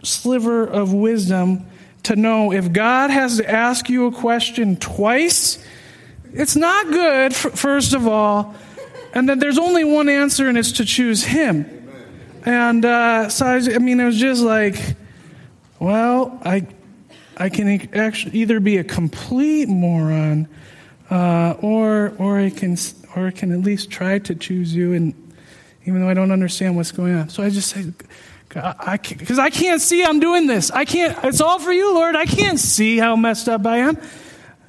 sliver 0.05 0.65
of 0.65 0.93
wisdom, 0.93 1.65
to 2.03 2.15
know 2.15 2.53
if 2.53 2.71
God 2.71 3.09
has 3.09 3.37
to 3.37 3.49
ask 3.49 3.89
you 3.89 4.05
a 4.07 4.11
question 4.11 4.77
twice, 4.77 5.63
it's 6.33 6.55
not 6.55 6.87
good, 6.87 7.35
first 7.35 7.93
of 7.93 8.07
all. 8.07 8.55
And 9.13 9.27
then 9.27 9.39
there's 9.39 9.57
only 9.57 9.83
one 9.83 10.09
answer, 10.09 10.47
and 10.47 10.57
it's 10.57 10.73
to 10.73 10.85
choose 10.85 11.23
Him. 11.23 11.65
And 12.45 12.85
uh, 12.85 13.29
so, 13.29 13.45
I, 13.45 13.55
I 13.75 13.79
mean, 13.79 13.99
it 13.99 14.05
was 14.05 14.17
just 14.17 14.43
like, 14.43 14.75
well, 15.79 16.39
I, 16.43 16.67
I 17.37 17.49
can 17.49 17.95
actually 17.95 18.37
either 18.39 18.59
be 18.59 18.77
a 18.77 18.83
complete 18.83 19.67
moron, 19.67 20.47
uh, 21.09 21.55
or, 21.61 22.13
or 22.17 22.39
I 22.39 22.49
can, 22.49 22.77
or 23.15 23.27
I 23.27 23.31
can 23.31 23.51
at 23.51 23.61
least 23.61 23.89
try 23.89 24.19
to 24.19 24.35
choose 24.35 24.75
you, 24.75 24.93
and 24.93 25.13
even 25.85 26.01
though 26.01 26.09
I 26.09 26.13
don't 26.13 26.31
understand 26.31 26.75
what's 26.75 26.91
going 26.91 27.15
on. 27.15 27.29
So 27.29 27.41
I 27.41 27.49
just 27.49 27.69
say, 27.69 27.85
because 28.55 29.37
I, 29.37 29.45
I 29.45 29.49
can't 29.49 29.81
see 29.81 30.03
I'm 30.03 30.21
doing 30.21 30.47
this. 30.47 30.71
I 30.71 30.85
can't. 30.85 31.17
It's 31.25 31.41
all 31.41 31.59
for 31.59 31.73
you, 31.73 31.93
Lord. 31.93 32.15
I 32.15 32.25
can't 32.25 32.59
see 32.59 32.97
how 32.97 33.17
messed 33.17 33.49
up 33.49 33.65
I 33.65 33.79
am. 33.79 33.97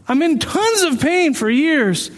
I'm 0.09 0.23
in 0.23 0.41
tons 0.41 0.83
of 0.83 1.01
pain 1.01 1.35
for 1.35 1.49
years. 1.49 2.11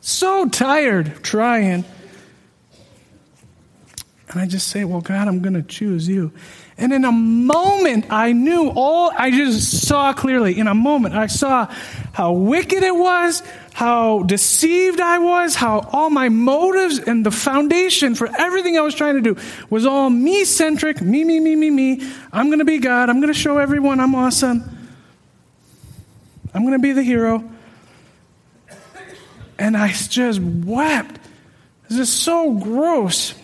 So 0.00 0.48
tired 0.48 1.22
trying. 1.22 1.84
And 4.28 4.40
I 4.40 4.46
just 4.46 4.68
say, 4.68 4.84
Well, 4.84 5.00
God, 5.00 5.28
I'm 5.28 5.40
going 5.40 5.54
to 5.54 5.62
choose 5.62 6.08
you. 6.08 6.32
And 6.76 6.92
in 6.92 7.04
a 7.04 7.12
moment, 7.12 8.06
I 8.10 8.32
knew 8.32 8.70
all, 8.74 9.10
I 9.16 9.30
just 9.30 9.86
saw 9.86 10.12
clearly. 10.12 10.58
In 10.58 10.66
a 10.66 10.74
moment, 10.74 11.14
I 11.14 11.26
saw 11.26 11.72
how 12.12 12.32
wicked 12.32 12.82
it 12.82 12.94
was, 12.94 13.42
how 13.76 14.22
deceived 14.22 15.02
I 15.02 15.18
was, 15.18 15.54
how 15.54 15.80
all 15.92 16.08
my 16.08 16.30
motives 16.30 16.98
and 16.98 17.26
the 17.26 17.30
foundation 17.30 18.14
for 18.14 18.26
everything 18.38 18.78
I 18.78 18.80
was 18.80 18.94
trying 18.94 19.16
to 19.16 19.20
do 19.20 19.38
was 19.68 19.84
all 19.84 20.08
me 20.08 20.46
centric, 20.46 21.02
me, 21.02 21.24
me, 21.24 21.40
me, 21.40 21.54
me, 21.54 21.68
me. 21.68 22.10
I'm 22.32 22.46
going 22.46 22.60
to 22.60 22.64
be 22.64 22.78
God. 22.78 23.10
I'm 23.10 23.20
going 23.20 23.30
to 23.30 23.38
show 23.38 23.58
everyone 23.58 24.00
I'm 24.00 24.14
awesome. 24.14 24.88
I'm 26.54 26.62
going 26.62 26.72
to 26.72 26.78
be 26.78 26.92
the 26.92 27.02
hero. 27.02 27.44
And 29.58 29.76
I 29.76 29.88
just 29.92 30.40
wept. 30.40 31.20
This 31.90 31.98
is 31.98 32.10
so 32.10 32.52
gross. 32.52 33.34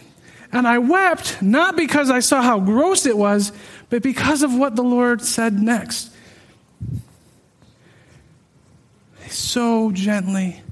And 0.51 0.67
I 0.67 0.79
wept 0.79 1.43
not 1.43 1.77
because 1.77 2.11
I 2.11 2.21
saw 2.21 2.41
how 2.41 2.59
gross 2.59 3.05
it 3.05 3.19
was, 3.19 3.53
but 3.91 4.03
because 4.03 4.43
of 4.43 4.55
what 4.55 4.77
the 4.77 4.83
Lord 4.83 5.21
said 5.21 5.53
next. 5.53 6.09
He 9.22 9.22
so 9.33 9.91
gently, 9.93 10.63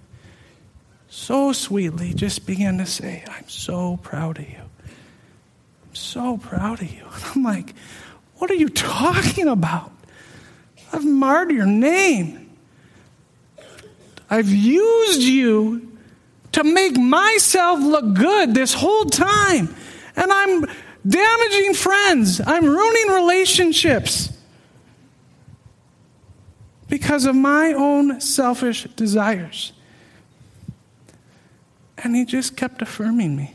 so 1.08 1.52
sweetly 1.52 2.14
just 2.14 2.46
began 2.46 2.78
to 2.78 2.86
say, 2.86 3.24
I'm 3.28 3.48
so 3.48 3.98
proud 3.98 4.38
of 4.38 4.48
you. 4.48 4.60
I'm 4.60 5.94
so 5.94 6.36
proud 6.36 6.82
of 6.82 6.92
you. 6.92 7.04
And 7.12 7.24
I'm 7.34 7.42
like, 7.42 7.74
what 8.36 8.50
are 8.50 8.54
you 8.54 8.68
talking 8.68 9.48
about? 9.48 9.92
I've 10.92 11.04
marred 11.04 11.50
your 11.50 11.66
name. 11.66 12.50
I've 14.28 14.48
used 14.48 15.22
you 15.22 15.98
to 16.52 16.64
make 16.64 16.96
myself 16.96 17.80
look 17.80 18.14
good 18.14 18.54
this 18.54 18.72
whole 18.72 19.04
time. 19.04 19.74
And 20.16 20.32
I'm 20.32 20.66
damaging 21.06 21.74
friends. 21.74 22.40
I'm 22.44 22.64
ruining 22.64 23.08
relationships 23.08 24.29
because 26.90 27.24
of 27.24 27.36
my 27.36 27.72
own 27.72 28.20
selfish 28.20 28.84
desires. 28.96 29.72
And 31.96 32.14
he 32.14 32.24
just 32.24 32.56
kept 32.56 32.82
affirming 32.82 33.36
me 33.36 33.54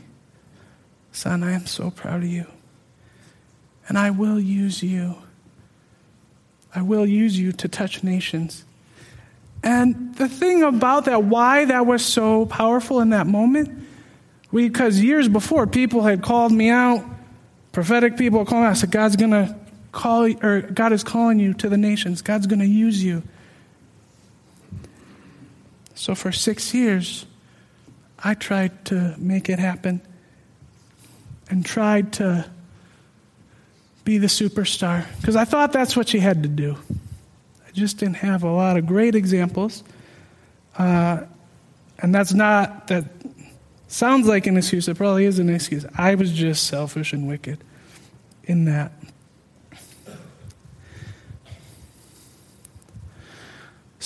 Son, 1.12 1.42
I 1.42 1.52
am 1.52 1.64
so 1.64 1.90
proud 1.90 2.22
of 2.22 2.28
you. 2.28 2.46
And 3.88 3.96
I 3.96 4.10
will 4.10 4.38
use 4.38 4.82
you. 4.82 5.16
I 6.74 6.82
will 6.82 7.06
use 7.06 7.38
you 7.38 7.52
to 7.52 7.68
touch 7.68 8.04
nations. 8.04 8.66
And 9.62 10.14
the 10.16 10.28
thing 10.28 10.62
about 10.62 11.06
that, 11.06 11.24
why 11.24 11.64
that 11.64 11.86
was 11.86 12.04
so 12.04 12.44
powerful 12.44 13.00
in 13.00 13.10
that 13.10 13.26
moment, 13.26 13.86
because 14.52 15.00
years 15.00 15.26
before, 15.26 15.66
people 15.66 16.02
had 16.02 16.20
called 16.22 16.52
me 16.52 16.68
out, 16.68 17.02
prophetic 17.72 18.18
people 18.18 18.44
called 18.44 18.64
me 18.64 18.68
out, 18.68 18.76
said, 18.76 18.90
God's 18.90 19.16
going 19.16 19.30
to 19.30 19.56
call, 19.96 20.30
or 20.44 20.60
God 20.60 20.92
is 20.92 21.02
calling 21.02 21.38
you 21.38 21.54
to 21.54 21.70
the 21.70 21.78
nations. 21.78 22.20
God's 22.20 22.46
going 22.46 22.60
to 22.60 22.66
use 22.66 23.02
you. 23.02 23.22
So 25.94 26.14
for 26.14 26.32
six 26.32 26.74
years, 26.74 27.24
I 28.22 28.34
tried 28.34 28.84
to 28.86 29.14
make 29.16 29.48
it 29.48 29.58
happen 29.58 30.02
and 31.48 31.64
tried 31.64 32.12
to 32.14 32.48
be 34.04 34.18
the 34.18 34.26
superstar 34.26 35.06
because 35.20 35.34
I 35.34 35.46
thought 35.46 35.72
that's 35.72 35.96
what 35.96 36.08
she 36.08 36.18
had 36.18 36.42
to 36.42 36.48
do. 36.48 36.76
I 37.66 37.70
just 37.72 37.96
didn't 37.96 38.16
have 38.16 38.42
a 38.42 38.52
lot 38.52 38.76
of 38.76 38.86
great 38.86 39.14
examples. 39.14 39.82
Uh, 40.76 41.22
and 42.00 42.14
that's 42.14 42.34
not, 42.34 42.88
that 42.88 43.06
sounds 43.88 44.26
like 44.28 44.46
an 44.46 44.58
excuse. 44.58 44.88
It 44.88 44.98
probably 44.98 45.24
is 45.24 45.38
an 45.38 45.48
excuse. 45.48 45.86
I 45.96 46.16
was 46.16 46.32
just 46.32 46.66
selfish 46.66 47.14
and 47.14 47.26
wicked 47.26 47.64
in 48.44 48.66
that. 48.66 48.92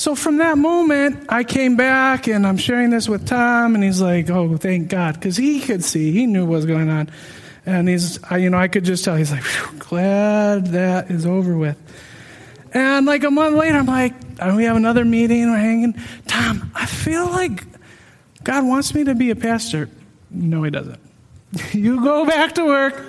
So 0.01 0.15
from 0.15 0.39
that 0.39 0.57
moment, 0.57 1.27
I 1.29 1.45
came 1.45 1.77
back 1.77 2.27
and 2.27 2.47
I'm 2.47 2.57
sharing 2.57 2.89
this 2.89 3.07
with 3.07 3.27
Tom, 3.27 3.75
and 3.75 3.85
he's 3.85 4.01
like, 4.01 4.31
"Oh, 4.31 4.57
thank 4.57 4.89
God," 4.89 5.13
because 5.13 5.37
he 5.37 5.61
could 5.61 5.85
see, 5.85 6.11
he 6.11 6.25
knew 6.25 6.47
what 6.47 6.57
was 6.57 6.65
going 6.65 6.89
on, 6.89 7.11
and 7.67 7.87
he's, 7.87 8.19
I, 8.25 8.39
you 8.39 8.49
know, 8.49 8.57
I 8.57 8.69
could 8.69 8.87
just 8.87 9.05
tell. 9.05 9.15
He's 9.15 9.31
like, 9.31 9.45
"Glad 9.79 10.69
that 10.69 11.11
is 11.11 11.27
over 11.27 11.55
with." 11.55 11.77
And 12.73 13.05
like 13.05 13.25
a 13.25 13.31
month 13.31 13.57
later, 13.57 13.77
I'm 13.77 13.85
like, 13.85 14.15
oh, 14.41 14.57
we 14.57 14.65
have 14.65 14.79
another 14.79 15.05
meeting. 15.05 15.51
We're 15.51 15.59
hanging. 15.59 15.95
Tom, 16.27 16.73
I 16.75 16.87
feel 16.87 17.27
like 17.27 17.63
God 18.43 18.65
wants 18.65 18.95
me 18.95 19.05
to 19.05 19.15
be 19.15 19.29
a 19.29 19.37
pastor. 19.37 19.91
No, 20.31 20.63
He 20.63 20.71
doesn't. 20.71 21.01
you 21.73 22.03
go 22.03 22.25
back 22.25 22.55
to 22.55 22.65
work. 22.65 23.05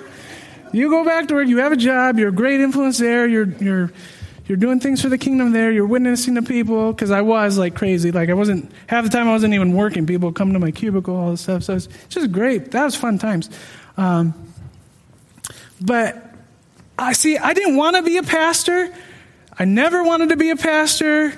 You 0.72 0.90
go 0.90 1.06
back 1.06 1.28
to 1.28 1.34
work. 1.36 1.48
You 1.48 1.56
have 1.56 1.72
a 1.72 1.76
job. 1.76 2.18
You're 2.18 2.28
a 2.28 2.32
great 2.32 2.60
influence 2.60 2.98
there. 2.98 3.26
You're 3.26 3.48
you're 3.48 3.92
you're 4.52 4.58
doing 4.58 4.80
things 4.80 5.00
for 5.00 5.08
the 5.08 5.16
kingdom 5.16 5.52
there. 5.52 5.72
You're 5.72 5.86
witnessing 5.86 6.34
to 6.34 6.42
people 6.42 6.92
because 6.92 7.10
I 7.10 7.22
was 7.22 7.56
like 7.56 7.74
crazy. 7.74 8.12
Like 8.12 8.28
I 8.28 8.34
wasn't 8.34 8.70
half 8.86 9.02
the 9.02 9.08
time 9.08 9.26
I 9.26 9.32
wasn't 9.32 9.54
even 9.54 9.72
working. 9.72 10.06
People 10.06 10.30
come 10.30 10.52
to 10.52 10.58
my 10.58 10.70
cubicle, 10.70 11.16
all 11.16 11.30
this 11.30 11.40
stuff. 11.40 11.62
So 11.62 11.72
it's 11.72 11.88
just 12.10 12.30
great. 12.30 12.70
That 12.72 12.84
was 12.84 12.94
fun 12.94 13.18
times. 13.18 13.48
Um, 13.96 14.34
but 15.80 16.34
I 16.98 17.14
see. 17.14 17.38
I 17.38 17.54
didn't 17.54 17.76
want 17.76 17.96
to 17.96 18.02
be 18.02 18.18
a 18.18 18.22
pastor. 18.22 18.94
I 19.58 19.64
never 19.64 20.04
wanted 20.04 20.28
to 20.28 20.36
be 20.36 20.50
a 20.50 20.56
pastor. 20.56 21.32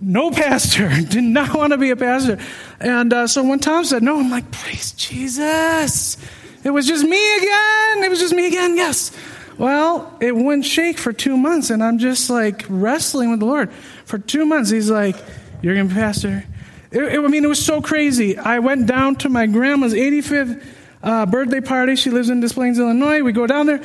No 0.00 0.30
pastor. 0.30 0.88
Did 1.10 1.24
not 1.24 1.54
want 1.54 1.74
to 1.74 1.76
be 1.76 1.90
a 1.90 1.96
pastor. 1.96 2.38
And 2.80 3.12
uh, 3.12 3.26
so 3.26 3.42
when 3.44 3.58
Tom 3.58 3.84
said 3.84 4.02
no, 4.02 4.18
I'm 4.18 4.30
like, 4.30 4.50
praise 4.50 4.92
Jesus. 4.92 6.16
It 6.64 6.70
was 6.70 6.86
just 6.86 7.04
me 7.04 7.36
again. 7.36 8.02
It 8.02 8.08
was 8.08 8.18
just 8.18 8.34
me 8.34 8.46
again. 8.46 8.78
Yes. 8.78 9.12
Well, 9.58 10.16
it 10.20 10.34
wouldn't 10.34 10.64
shake 10.64 10.98
for 10.98 11.12
two 11.12 11.36
months, 11.36 11.70
and 11.70 11.82
I'm 11.82 11.98
just 11.98 12.28
like 12.28 12.64
wrestling 12.68 13.30
with 13.30 13.40
the 13.40 13.46
Lord. 13.46 13.72
For 14.04 14.18
two 14.18 14.44
months, 14.44 14.70
He's 14.70 14.90
like, 14.90 15.16
You're 15.62 15.74
going 15.74 15.88
to 15.88 15.94
be 15.94 16.00
pastor. 16.00 16.44
It, 16.90 17.02
it, 17.02 17.18
I 17.18 17.28
mean, 17.28 17.44
it 17.44 17.48
was 17.48 17.64
so 17.64 17.80
crazy. 17.80 18.36
I 18.36 18.58
went 18.58 18.86
down 18.86 19.16
to 19.16 19.28
my 19.28 19.46
grandma's 19.46 19.94
85th 19.94 20.64
uh, 21.02 21.26
birthday 21.26 21.60
party. 21.60 21.96
She 21.96 22.10
lives 22.10 22.30
in 22.30 22.40
Des 22.40 22.50
Plaines, 22.50 22.78
Illinois. 22.78 23.22
We 23.22 23.32
go 23.32 23.46
down 23.46 23.66
there. 23.66 23.82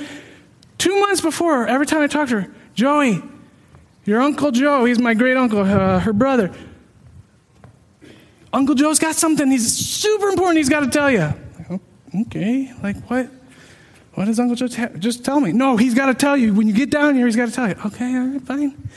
Two 0.77 0.99
months 1.01 1.21
before, 1.21 1.67
every 1.67 1.85
time 1.85 2.01
I 2.01 2.07
talk 2.07 2.29
to 2.29 2.41
her, 2.41 2.53
Joey, 2.73 3.21
your 4.05 4.21
Uncle 4.21 4.51
Joe, 4.51 4.85
he's 4.85 4.99
my 4.99 5.13
great 5.13 5.35
uncle, 5.35 5.59
uh, 5.59 5.99
her 5.99 6.13
brother. 6.13 6.51
Uncle 8.51 8.75
Joe's 8.75 8.97
got 8.97 9.15
something. 9.15 9.51
He's 9.51 9.75
super 9.75 10.29
important. 10.29 10.57
He's 10.57 10.69
got 10.69 10.79
to 10.81 10.89
tell 10.89 11.11
you. 11.11 11.33
Okay, 12.21 12.73
like 12.81 12.97
what? 13.09 13.29
What 14.19 14.25
does 14.25 14.37
Uncle 14.37 14.57
Joe 14.57 14.67
ta- 14.67 14.89
just 14.99 15.23
tell 15.23 15.39
me? 15.39 15.53
No, 15.53 15.77
he's 15.77 15.93
got 15.93 16.07
to 16.07 16.13
tell 16.13 16.35
you. 16.35 16.53
When 16.53 16.67
you 16.67 16.73
get 16.73 16.89
down 16.89 17.15
here, 17.15 17.25
he's 17.25 17.37
got 17.37 17.45
to 17.45 17.53
tell 17.53 17.69
you. 17.69 17.75
Okay, 17.85 18.17
all 18.17 18.27
right, 18.27 18.41
fine. 18.41 18.89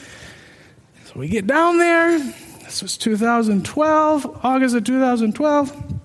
So 1.05 1.13
we 1.15 1.29
get 1.29 1.47
down 1.47 1.77
there. 1.77 2.19
This 2.65 2.81
was 2.81 2.97
2012, 2.97 4.39
August 4.43 4.75
of 4.75 4.83
2012. 4.83 6.01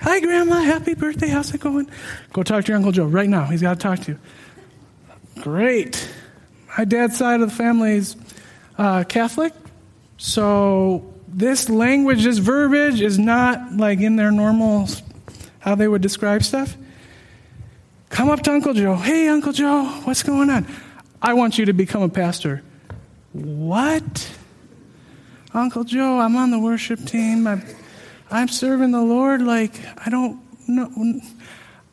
Hi, 0.00 0.18
Grandma. 0.18 0.60
Happy 0.62 0.94
birthday. 0.94 1.28
How's 1.28 1.54
it 1.54 1.60
going? 1.60 1.88
Go 2.32 2.42
talk 2.42 2.64
to 2.64 2.72
your 2.72 2.78
Uncle 2.78 2.90
Joe 2.90 3.04
right 3.04 3.28
now. 3.28 3.44
He's 3.44 3.62
got 3.62 3.74
to 3.74 3.80
talk 3.80 4.00
to 4.00 4.10
you. 4.10 4.18
Great. 5.40 6.12
My 6.76 6.84
dad's 6.84 7.16
side 7.16 7.40
of 7.40 7.48
the 7.48 7.54
family 7.54 7.92
is 7.92 8.16
uh, 8.76 9.04
Catholic. 9.04 9.52
So 10.16 11.14
this 11.28 11.68
language, 11.68 12.24
this 12.24 12.38
verbiage 12.38 13.00
is 13.00 13.20
not 13.20 13.76
like 13.76 14.00
in 14.00 14.16
their 14.16 14.32
normal, 14.32 14.88
how 15.60 15.76
they 15.76 15.86
would 15.86 16.02
describe 16.02 16.42
stuff. 16.42 16.76
Come 18.14 18.30
up 18.30 18.42
to 18.42 18.52
Uncle 18.52 18.74
Joe. 18.74 18.94
Hey, 18.94 19.26
Uncle 19.26 19.52
Joe, 19.52 19.86
what's 20.04 20.22
going 20.22 20.48
on? 20.48 20.68
I 21.20 21.34
want 21.34 21.58
you 21.58 21.64
to 21.64 21.72
become 21.72 22.00
a 22.00 22.08
pastor. 22.08 22.62
What? 23.32 24.30
Uncle 25.52 25.82
Joe, 25.82 26.20
I'm 26.20 26.36
on 26.36 26.52
the 26.52 26.60
worship 26.60 27.04
team. 27.06 27.48
I'm, 27.48 27.64
I'm 28.30 28.46
serving 28.46 28.92
the 28.92 29.02
Lord. 29.02 29.42
Like, 29.42 29.72
I 30.06 30.10
don't 30.10 30.40
know. 30.68 31.20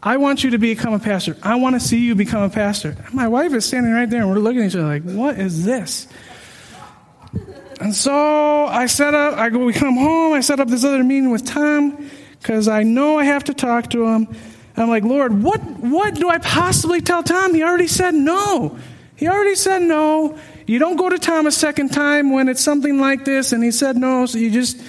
I 0.03 0.17
want 0.17 0.43
you 0.43 0.51
to 0.51 0.59
become 0.59 0.93
a 0.93 0.99
pastor. 0.99 1.35
I 1.41 1.55
want 1.55 1.73
to 1.73 1.79
see 1.79 1.97
you 2.05 2.13
become 2.13 2.43
a 2.43 2.51
pastor. 2.51 2.95
My 3.11 3.27
wife 3.27 3.51
is 3.53 3.65
standing 3.65 3.91
right 3.91 4.07
there, 4.07 4.21
and 4.21 4.29
we're 4.29 4.37
looking 4.37 4.61
at 4.61 4.67
each 4.67 4.75
other 4.75 4.85
like, 4.85 5.01
what 5.01 5.39
is 5.39 5.65
this? 5.65 6.07
And 7.79 7.95
so 7.95 8.67
I 8.67 8.85
set 8.85 9.15
up, 9.15 9.39
I 9.39 9.49
go, 9.49 9.57
we 9.57 9.73
come 9.73 9.97
home, 9.97 10.33
I 10.33 10.41
set 10.41 10.59
up 10.59 10.67
this 10.67 10.83
other 10.83 11.03
meeting 11.03 11.31
with 11.31 11.47
Tom 11.47 12.11
because 12.37 12.67
I 12.67 12.83
know 12.83 13.17
I 13.17 13.23
have 13.23 13.45
to 13.45 13.55
talk 13.55 13.89
to 13.89 14.05
him. 14.05 14.27
I'm 14.77 14.89
like, 14.89 15.03
Lord, 15.03 15.43
what, 15.43 15.59
what 15.61 16.15
do 16.15 16.29
I 16.29 16.37
possibly 16.37 17.01
tell 17.01 17.23
Tom? 17.23 17.53
He 17.53 17.63
already 17.63 17.87
said 17.87 18.13
no. 18.13 18.77
He 19.15 19.27
already 19.27 19.55
said 19.55 19.81
no. 19.81 20.37
You 20.65 20.79
don't 20.79 20.95
go 20.95 21.09
to 21.09 21.19
Tom 21.19 21.45
a 21.45 21.51
second 21.51 21.89
time 21.89 22.31
when 22.31 22.47
it's 22.47 22.63
something 22.63 22.99
like 22.99 23.25
this, 23.25 23.51
and 23.51 23.63
he 23.63 23.71
said 23.71 23.97
no, 23.97 24.25
so 24.25 24.37
you 24.37 24.49
just, 24.49 24.81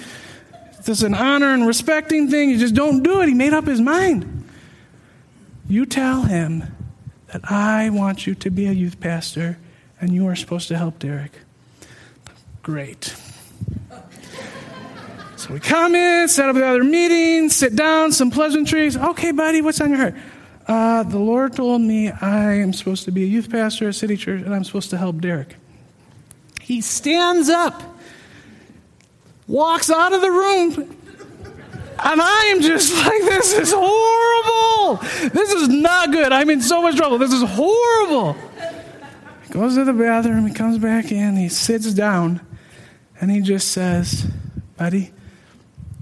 it's 0.87 1.01
an 1.01 1.13
honor 1.13 1.53
and 1.53 1.67
respecting 1.67 2.29
thing. 2.29 2.49
You 2.49 2.57
just 2.57 2.75
don't 2.75 3.03
do 3.03 3.21
it. 3.21 3.27
He 3.27 3.33
made 3.33 3.53
up 3.53 3.65
his 3.65 3.81
mind. 3.81 4.49
You 5.67 5.85
tell 5.85 6.23
him 6.23 6.63
that 7.27 7.41
I 7.51 7.89
want 7.89 8.25
you 8.25 8.35
to 8.35 8.49
be 8.49 8.65
a 8.67 8.71
youth 8.71 8.99
pastor, 8.99 9.57
and 9.99 10.13
you 10.13 10.27
are 10.27 10.35
supposed 10.35 10.67
to 10.69 10.77
help 10.77 10.99
Derek. 10.99 11.33
Great. 12.61 13.15
So 15.43 15.53
we 15.53 15.59
come 15.59 15.93
in, 15.93 16.29
set 16.29 16.47
up 16.47 16.55
the 16.55 16.65
other 16.65 16.85
meeting, 16.85 17.49
sit 17.49 17.75
down, 17.75 18.13
some 18.13 18.31
pleasantries. 18.31 18.95
Okay, 18.95 19.33
buddy, 19.33 19.61
what's 19.61 19.81
on 19.81 19.89
your 19.89 19.97
heart? 19.97 20.15
Uh, 20.65 21.03
the 21.03 21.19
Lord 21.19 21.53
told 21.53 21.81
me 21.81 22.09
I 22.09 22.53
am 22.53 22.71
supposed 22.71 23.03
to 23.05 23.11
be 23.11 23.23
a 23.23 23.27
youth 23.27 23.51
pastor 23.51 23.89
at 23.89 23.95
City 23.95 24.15
Church 24.15 24.41
and 24.41 24.55
I'm 24.55 24.63
supposed 24.63 24.89
to 24.91 24.97
help 24.97 25.19
Derek. 25.19 25.57
He 26.61 26.79
stands 26.79 27.49
up, 27.49 27.83
walks 29.45 29.89
out 29.89 30.13
of 30.13 30.21
the 30.21 30.31
room, 30.31 30.75
and 30.79 32.21
I 32.21 32.45
am 32.55 32.61
just 32.61 32.95
like, 33.05 33.21
this 33.23 33.51
is 33.51 33.73
horrible. 33.75 35.03
This 35.29 35.51
is 35.51 35.67
not 35.67 36.13
good. 36.13 36.31
I'm 36.31 36.49
in 36.51 36.61
so 36.61 36.81
much 36.81 36.95
trouble. 36.95 37.17
This 37.17 37.33
is 37.33 37.43
horrible. 37.43 38.37
He 39.45 39.53
goes 39.53 39.75
to 39.75 39.83
the 39.83 39.91
bathroom, 39.91 40.47
he 40.47 40.53
comes 40.53 40.77
back 40.77 41.11
in, 41.11 41.35
he 41.35 41.49
sits 41.49 41.93
down, 41.93 42.39
and 43.19 43.29
he 43.29 43.41
just 43.41 43.71
says, 43.71 44.25
Buddy, 44.77 45.11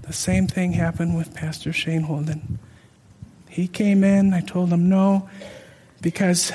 the 0.02 0.12
same 0.12 0.46
thing 0.46 0.72
happened 0.72 1.16
with 1.16 1.34
Pastor 1.34 1.72
Shane 1.72 2.02
Holden. 2.02 2.58
He 3.48 3.68
came 3.68 4.02
in, 4.02 4.32
I 4.32 4.40
told 4.40 4.70
him 4.70 4.88
no, 4.88 5.28
because 6.00 6.52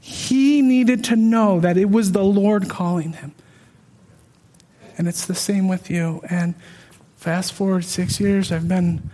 he 0.00 0.62
needed 0.62 1.04
to 1.04 1.16
know 1.16 1.60
that 1.60 1.76
it 1.76 1.90
was 1.90 2.12
the 2.12 2.24
Lord 2.24 2.68
calling 2.68 3.12
him. 3.12 3.34
And 4.98 5.06
it's 5.06 5.26
the 5.26 5.34
same 5.34 5.68
with 5.68 5.90
you. 5.90 6.20
And 6.28 6.54
fast 7.16 7.52
forward 7.52 7.84
six 7.84 8.18
years, 8.18 8.50
I've 8.50 8.68
been 8.68 9.10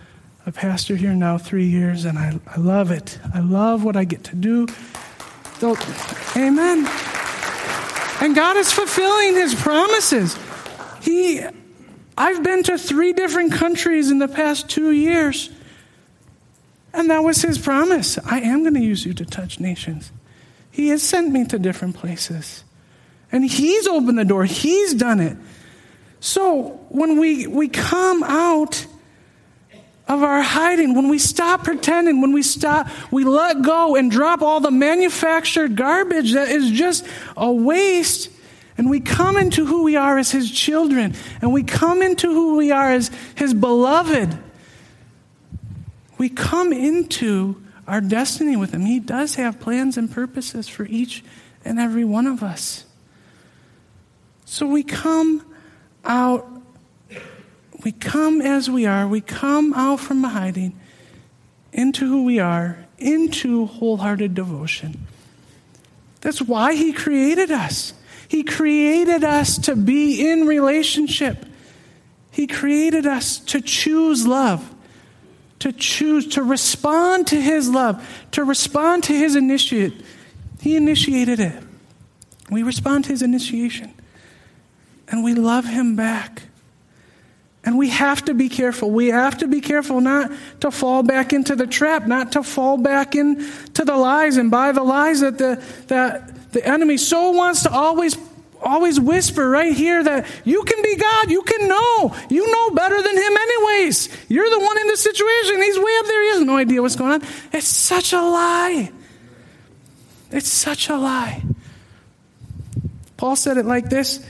a 0.46 0.52
pastor 0.52 0.96
here 0.96 1.12
now 1.12 1.36
three 1.36 1.66
years, 1.66 2.04
and 2.04 2.18
I, 2.18 2.38
I 2.46 2.56
love 2.56 2.90
it. 2.90 3.18
I 3.34 3.40
love 3.40 3.84
what 3.84 3.96
I 3.96 4.04
get 4.04 4.24
to 4.24 4.36
do. 4.36 4.66
So, 5.58 5.76
amen. 6.36 6.88
And 8.20 8.34
God 8.34 8.56
is 8.56 8.72
fulfilling 8.72 9.34
his 9.34 9.54
promises. 9.54 10.38
He 11.02 11.42
I've 12.18 12.42
been 12.42 12.64
to 12.64 12.76
three 12.76 13.12
different 13.12 13.52
countries 13.52 14.10
in 14.10 14.18
the 14.18 14.26
past 14.26 14.68
two 14.68 14.90
years. 14.90 15.50
And 16.92 17.10
that 17.10 17.22
was 17.22 17.40
his 17.40 17.58
promise. 17.58 18.18
I 18.18 18.40
am 18.40 18.62
going 18.62 18.74
to 18.74 18.80
use 18.80 19.06
you 19.06 19.14
to 19.14 19.24
touch 19.24 19.60
nations. 19.60 20.10
He 20.68 20.88
has 20.88 21.00
sent 21.00 21.30
me 21.30 21.44
to 21.46 21.60
different 21.60 21.94
places. 21.94 22.64
And 23.30 23.48
he's 23.48 23.86
opened 23.86 24.18
the 24.18 24.24
door, 24.24 24.44
he's 24.44 24.94
done 24.94 25.20
it. 25.20 25.36
So 26.18 26.80
when 26.88 27.20
we, 27.20 27.46
we 27.46 27.68
come 27.68 28.24
out 28.24 28.84
of 30.08 30.24
our 30.24 30.42
hiding, 30.42 30.96
when 30.96 31.08
we 31.08 31.20
stop 31.20 31.62
pretending, 31.62 32.20
when 32.20 32.32
we 32.32 32.42
stop, 32.42 32.88
we 33.12 33.22
let 33.22 33.62
go 33.62 33.94
and 33.94 34.10
drop 34.10 34.42
all 34.42 34.58
the 34.58 34.72
manufactured 34.72 35.76
garbage 35.76 36.32
that 36.32 36.48
is 36.48 36.70
just 36.72 37.06
a 37.36 37.52
waste, 37.52 38.30
and 38.79 38.89
we 38.89 39.01
come 39.01 39.37
into 39.37 39.66
who 39.66 39.83
we 39.83 39.97
are 39.97 40.16
as 40.16 40.31
His 40.31 40.51
children, 40.51 41.14
and 41.43 41.53
we 41.53 41.64
come 41.64 42.01
into 42.01 42.33
who 42.33 42.57
we 42.57 42.70
are 42.70 42.93
as 42.93 43.11
His 43.35 43.53
beloved, 43.53 44.39
we 46.16 46.29
come 46.29 46.72
into 46.72 47.62
our 47.87 48.01
destiny 48.01 48.57
with 48.57 48.72
Him. 48.72 48.83
He 48.83 49.01
does 49.01 49.35
have 49.35 49.59
plans 49.61 49.99
and 49.99 50.11
purposes 50.11 50.68
for 50.68 50.87
each 50.87 51.24
and 51.64 51.79
every 51.79 52.05
one 52.05 52.26
of 52.26 52.43
us. 52.43 52.85
So 54.45 54.66
we 54.66 54.83
come 54.85 55.45
out, 56.05 56.49
we 57.85 57.93
come 57.93 58.41
as 58.41 58.70
we 58.70 58.87
are, 58.87 59.07
we 59.09 59.20
come 59.20 59.74
out 59.74 60.01
from 60.01 60.22
hiding 60.22 60.79
into 61.72 62.07
who 62.07 62.24
we 62.24 62.39
are, 62.39 62.87
into 62.97 63.66
wholehearted 63.66 64.35
devotion. 64.35 65.07
That's 66.20 66.41
why 66.41 66.74
He 66.74 66.93
created 66.93 67.51
us. 67.51 67.93
He 68.29 68.45
created 68.45 69.24
us 69.24 69.59
to 69.59 69.74
be 69.74 70.31
in 70.31 70.47
relationship. 70.47 71.45
He 72.31 72.47
created 72.47 73.07
us 73.07 73.39
to 73.41 73.61
choose 73.61 74.26
love 74.26 74.74
to 75.61 75.72
choose 75.72 76.26
to 76.29 76.43
respond 76.43 77.26
to 77.29 77.41
his 77.41 77.68
love, 77.68 78.07
to 78.33 78.45
respond 78.45 79.05
to 79.05 79.12
his 79.12 79.35
initiate. 79.35 79.93
He 80.61 80.76
initiated 80.76 81.41
it. 81.41 81.62
We 82.51 82.62
respond 82.62 83.05
to 83.05 83.11
his 83.11 83.22
initiation. 83.22 83.93
And 85.09 85.24
we 85.24 85.35
love 85.35 85.64
him 85.64 85.97
back. 85.97 86.43
And 87.64 87.76
we 87.76 87.89
have 87.91 88.24
to 88.26 88.35
be 88.35 88.49
careful. 88.49 88.91
We 88.91 89.09
have 89.09 89.39
to 89.39 89.49
be 89.49 89.61
careful 89.61 90.01
not 90.01 90.31
to 90.61 90.70
fall 90.70 91.03
back 91.03 91.33
into 91.33 91.57
the 91.57 91.66
trap, 91.66 92.07
not 92.07 92.33
to 92.33 92.43
fall 92.43 92.79
back 92.79 93.14
into 93.14 93.85
the 93.85 93.97
lies 93.97 94.37
and 94.37 94.51
buy 94.51 94.72
the 94.72 94.83
lies 94.83 95.20
that 95.20 95.39
the, 95.39 95.62
that 95.89 96.38
the 96.53 96.66
enemy 96.66 96.96
so 96.96 97.30
wants 97.30 97.62
to 97.64 97.70
always 97.70 98.16
always 98.62 98.99
whisper 98.99 99.49
right 99.49 99.72
here 99.72 100.03
that 100.03 100.26
you 100.44 100.62
can 100.64 100.82
be 100.82 100.96
God, 100.96 101.30
you 101.30 101.42
can 101.42 101.68
know, 101.68 102.14
you 102.28 102.51
know 102.51 102.70
better 102.70 103.01
than 103.01 103.16
him 103.16 103.36
anyways. 103.36 104.09
You're 104.28 104.51
the 104.51 104.59
one 104.59 104.78
in 104.78 104.86
the 104.88 104.96
situation. 104.96 105.62
He's 105.62 105.78
way 105.78 105.96
up 106.01 106.07
there. 106.07 106.22
He 106.22 106.28
has 106.30 106.40
no 106.42 106.57
idea 106.57 106.82
what's 106.82 106.96
going 106.96 107.12
on. 107.12 107.22
It's 107.53 107.66
such 107.66 108.12
a 108.12 108.20
lie. 108.20 108.92
It's 110.30 110.49
such 110.49 110.88
a 110.88 110.96
lie. 110.96 111.42
Paul 113.16 113.36
said 113.36 113.57
it 113.57 113.66
like 113.66 113.90
this 113.90 114.24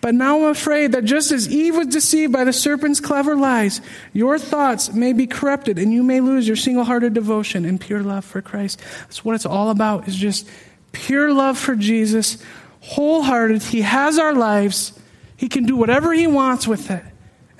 But 0.00 0.14
now 0.14 0.44
I'm 0.44 0.50
afraid 0.50 0.92
that 0.92 1.04
just 1.04 1.32
as 1.32 1.48
Eve 1.48 1.76
was 1.76 1.88
deceived 1.88 2.32
by 2.32 2.44
the 2.44 2.52
serpent's 2.52 3.00
clever 3.00 3.36
lies, 3.36 3.80
your 4.12 4.38
thoughts 4.38 4.92
may 4.92 5.12
be 5.12 5.26
corrupted 5.26 5.78
and 5.78 5.92
you 5.92 6.02
may 6.02 6.20
lose 6.20 6.46
your 6.46 6.56
single 6.56 6.84
hearted 6.84 7.14
devotion 7.14 7.64
and 7.64 7.80
pure 7.80 8.02
love 8.02 8.24
for 8.24 8.42
Christ. 8.42 8.80
That's 9.02 9.24
what 9.24 9.34
it's 9.34 9.46
all 9.46 9.70
about, 9.70 10.08
is 10.08 10.16
just 10.16 10.48
pure 10.92 11.32
love 11.32 11.58
for 11.58 11.74
Jesus 11.74 12.38
wholehearted. 12.80 13.62
He 13.62 13.82
has 13.82 14.18
our 14.18 14.34
lives. 14.34 14.98
He 15.36 15.48
can 15.48 15.64
do 15.64 15.76
whatever 15.76 16.12
He 16.12 16.26
wants 16.26 16.66
with 16.66 16.90
it 16.90 17.04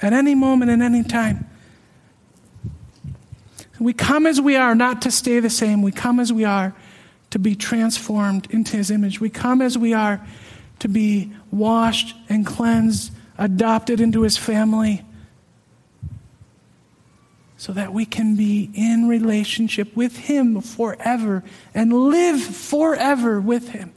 at 0.03 0.12
any 0.12 0.35
moment 0.35 0.70
and 0.70 0.83
any 0.83 1.03
time. 1.03 1.47
We 3.78 3.95
come 3.95 4.26
as 4.26 4.41
we 4.41 4.57
are, 4.57 4.74
not 4.74 5.03
to 5.03 5.11
stay 5.11 5.41
the 5.41 5.51
same. 5.51 5.81
We 5.81 5.93
come 5.93 6.20
as 6.20 6.33
we 6.33 6.45
are 6.45 6.74
to 7.31 7.39
be 7.39 7.55
transformed 7.55 8.49
into 8.51 8.76
His 8.76 8.91
image. 8.91 9.20
We 9.20 9.31
come 9.31 9.62
as 9.62 9.78
we 9.78 9.95
are 9.95 10.20
to 10.81 10.89
be 10.89 11.33
washed 11.51 12.14
and 12.28 12.45
cleansed, 12.45 13.12
adopted 13.39 14.01
into 14.01 14.22
His 14.22 14.37
family, 14.37 15.03
so 17.61 17.74
that 17.74 17.92
we 17.92 18.06
can 18.06 18.36
be 18.36 18.70
in 18.72 19.06
relationship 19.06 19.94
with 19.94 20.16
Him 20.16 20.62
forever 20.62 21.44
and 21.74 21.92
live 21.92 22.40
forever 22.40 23.38
with 23.38 23.68
Him. 23.68 23.92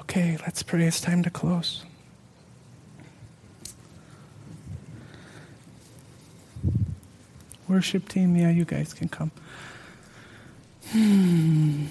Okay, 0.00 0.36
let's 0.42 0.62
pray. 0.62 0.84
It's 0.84 1.00
time 1.00 1.22
to 1.22 1.30
close. 1.30 1.82
Worship 7.68 8.06
team, 8.10 8.36
yeah, 8.36 8.50
you 8.50 8.66
guys 8.66 8.92
can 8.92 9.08
come. 9.08 9.30
Hmm. 10.90 11.86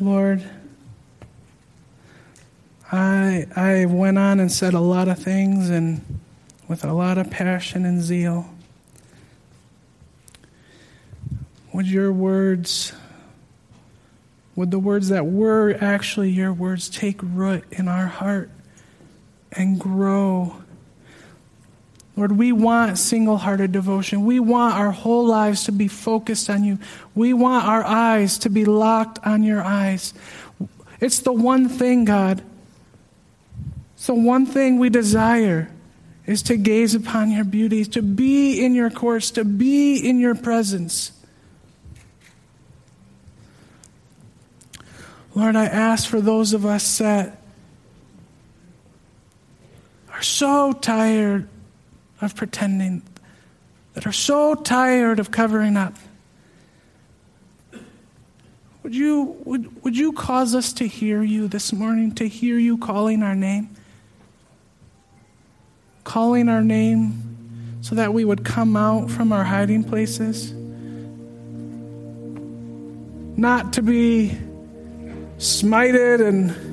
Lord, 0.00 0.42
I 2.90 3.46
I 3.54 3.84
went 3.84 4.18
on 4.18 4.40
and 4.40 4.50
said 4.50 4.74
a 4.74 4.80
lot 4.80 5.08
of 5.08 5.18
things 5.18 5.68
and 5.68 6.20
with 6.68 6.84
a 6.84 6.92
lot 6.92 7.18
of 7.18 7.30
passion 7.30 7.84
and 7.84 8.00
zeal. 8.00 8.48
Would 11.72 11.86
your 11.86 12.12
words 12.12 12.92
would 14.56 14.70
the 14.70 14.78
words 14.78 15.08
that 15.08 15.26
were 15.26 15.76
actually 15.80 16.30
your 16.30 16.52
words 16.52 16.88
take 16.88 17.20
root 17.22 17.64
in 17.70 17.88
our 17.88 18.06
heart 18.06 18.50
and 19.52 19.78
grow? 19.78 20.56
Lord, 22.16 22.32
we 22.32 22.52
want 22.52 22.98
single 22.98 23.38
hearted 23.38 23.72
devotion. 23.72 24.24
We 24.24 24.40
want 24.40 24.74
our 24.74 24.90
whole 24.90 25.26
lives 25.26 25.64
to 25.64 25.72
be 25.72 25.88
focused 25.88 26.50
on 26.50 26.64
you. 26.64 26.78
We 27.14 27.32
want 27.32 27.64
our 27.64 27.84
eyes 27.84 28.38
to 28.38 28.50
be 28.50 28.64
locked 28.64 29.18
on 29.24 29.42
your 29.42 29.62
eyes. 29.62 30.12
It's 31.00 31.20
the 31.20 31.32
one 31.32 31.68
thing, 31.68 32.04
God. 32.04 32.42
It's 33.94 34.06
the 34.06 34.14
one 34.14 34.46
thing 34.46 34.78
we 34.78 34.90
desire 34.90 35.70
is 36.26 36.42
to 36.44 36.56
gaze 36.56 36.94
upon 36.94 37.30
your 37.30 37.44
beauty, 37.44 37.84
to 37.84 38.02
be 38.02 38.64
in 38.64 38.74
your 38.74 38.90
course, 38.90 39.30
to 39.32 39.44
be 39.44 39.96
in 39.96 40.18
your 40.18 40.34
presence. 40.34 41.12
Lord, 45.34 45.56
I 45.56 45.66
ask 45.66 46.08
for 46.08 46.20
those 46.20 46.52
of 46.52 46.66
us 46.66 46.98
that 46.98 47.40
are 50.12 50.22
so 50.22 50.72
tired 50.72 51.48
of 52.20 52.34
pretending, 52.34 53.02
that 53.94 54.06
are 54.06 54.12
so 54.12 54.54
tired 54.54 55.18
of 55.18 55.30
covering 55.30 55.76
up. 55.76 55.94
Would 58.82 58.94
you, 58.94 59.36
would, 59.44 59.84
would 59.84 59.96
you 59.96 60.12
cause 60.12 60.54
us 60.54 60.72
to 60.74 60.86
hear 60.86 61.22
you 61.22 61.48
this 61.48 61.72
morning, 61.72 62.14
to 62.14 62.26
hear 62.26 62.58
you 62.58 62.78
calling 62.78 63.22
our 63.22 63.34
name? 63.34 63.68
Calling 66.04 66.48
our 66.48 66.62
name 66.62 67.78
so 67.82 67.94
that 67.94 68.14
we 68.14 68.24
would 68.24 68.44
come 68.44 68.76
out 68.76 69.10
from 69.10 69.32
our 69.32 69.44
hiding 69.44 69.84
places? 69.84 70.52
Not 73.36 73.74
to 73.74 73.82
be 73.82 74.38
smited 75.38 76.26
and 76.26 76.70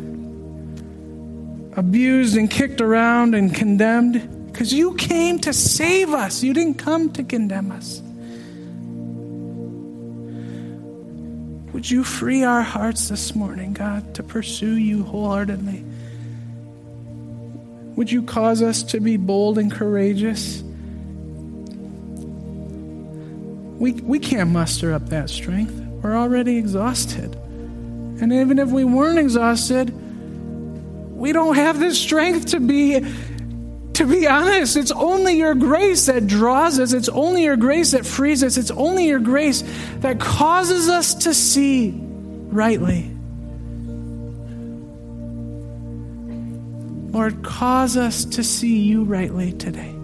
abused 1.78 2.38
and 2.38 2.50
kicked 2.50 2.82
around 2.82 3.36
and 3.36 3.54
condemned 3.54 4.37
because 4.58 4.74
you 4.74 4.96
came 4.96 5.38
to 5.38 5.54
save 5.54 6.16
us. 6.16 6.42
You 6.42 6.52
didn't 6.52 6.80
come 6.80 7.12
to 7.12 7.24
condemn 7.24 7.72
us. 7.72 8.02
Would 11.74 11.92
you 11.92 12.04
free 12.04 12.44
our 12.44 12.64
hearts 12.64 13.08
this 13.10 13.36
morning, 13.36 13.74
God, 13.74 14.16
to 14.16 14.24
pursue 14.24 14.76
you 14.78 15.04
wholeheartedly? 15.04 15.86
Would 17.98 18.12
you 18.12 18.24
cause 18.24 18.64
us 18.64 18.82
to 18.82 19.00
be 19.00 19.18
bold 19.18 19.60
and 19.60 19.72
courageous? 19.72 20.64
We, 23.78 23.94
we 23.94 24.18
can't 24.18 24.50
muster 24.50 24.92
up 24.92 25.10
that 25.10 25.30
strength. 25.30 25.76
We're 26.02 26.18
already 26.18 26.58
exhausted. 26.58 27.36
And 27.36 28.34
even 28.34 28.58
if 28.58 28.70
we 28.70 28.86
weren't 28.86 29.20
exhausted, 29.20 29.94
we 31.16 31.32
don't 31.32 31.54
have 31.54 31.80
the 31.80 31.94
strength 31.94 32.48
to 32.48 32.60
be 32.60 33.06
to 33.98 34.06
be 34.06 34.28
honest, 34.28 34.78
it's 34.78 34.92
only 34.92 35.40
your 35.40 35.56
grace 35.56 36.06
that 36.06 36.28
draws 36.28 36.78
us. 36.78 36.94
It's 36.94 37.10
only 37.10 37.46
your 37.46 37.58
grace 37.58 37.94
that 37.94 38.06
frees 38.06 38.44
us. 38.44 38.56
It's 38.56 38.70
only 38.70 39.08
your 39.08 39.18
grace 39.18 39.64
that 40.02 40.20
causes 40.20 40.88
us 40.88 41.16
to 41.16 41.34
see 41.34 41.96
rightly. 41.98 43.10
Lord, 47.12 47.44
cause 47.44 47.98
us 47.98 48.24
to 48.26 48.44
see 48.44 48.82
you 48.82 49.04
rightly 49.04 49.54
today. 49.54 49.96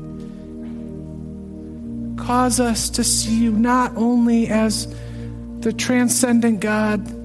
Cause 2.17 2.59
us 2.59 2.89
to 2.89 3.03
see 3.03 3.43
you 3.43 3.51
not 3.51 3.95
only 3.95 4.47
as 4.47 4.87
the 5.59 5.71
transcendent 5.71 6.61
God 6.61 7.22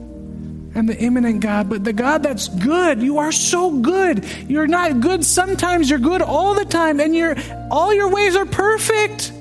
and 0.78 0.88
the 0.88 0.96
immanent 0.96 1.40
God, 1.40 1.68
but 1.68 1.82
the 1.82 1.92
God 1.92 2.22
that's 2.22 2.46
good. 2.46 3.02
You 3.02 3.18
are 3.18 3.32
so 3.32 3.72
good. 3.72 4.24
You're 4.48 4.68
not 4.68 5.00
good 5.00 5.24
sometimes, 5.24 5.90
you're 5.90 5.98
good 5.98 6.22
all 6.22 6.54
the 6.54 6.64
time, 6.64 7.00
and 7.00 7.16
you 7.16 7.34
all 7.68 7.92
your 7.92 8.08
ways 8.08 8.36
are 8.36 8.46
perfect. 8.46 9.32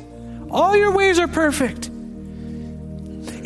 All 0.50 0.76
your 0.76 0.92
ways 0.92 1.20
are 1.20 1.28
perfect. 1.28 1.90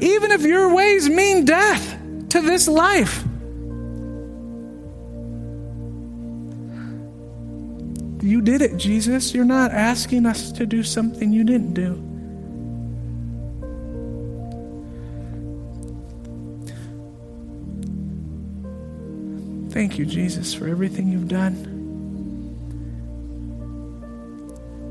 Even 0.01 0.31
if 0.31 0.43
your 0.43 0.73
ways 0.73 1.09
mean 1.09 1.43
death 1.43 1.97
to 2.29 2.41
this 2.41 2.69
life. 2.69 3.25
You 8.23 8.39
did 8.41 8.61
it, 8.61 8.77
Jesus. 8.77 9.33
You're 9.33 9.43
not 9.43 9.71
asking 9.71 10.25
us 10.25 10.53
to 10.53 10.65
do 10.65 10.81
something 10.81 11.33
you 11.33 11.43
didn't 11.43 11.73
do. 11.73 12.10
Thank 19.81 19.97
you, 19.97 20.05
Jesus, 20.05 20.53
for 20.53 20.67
everything 20.67 21.07
you've 21.07 21.27
done. 21.27 21.55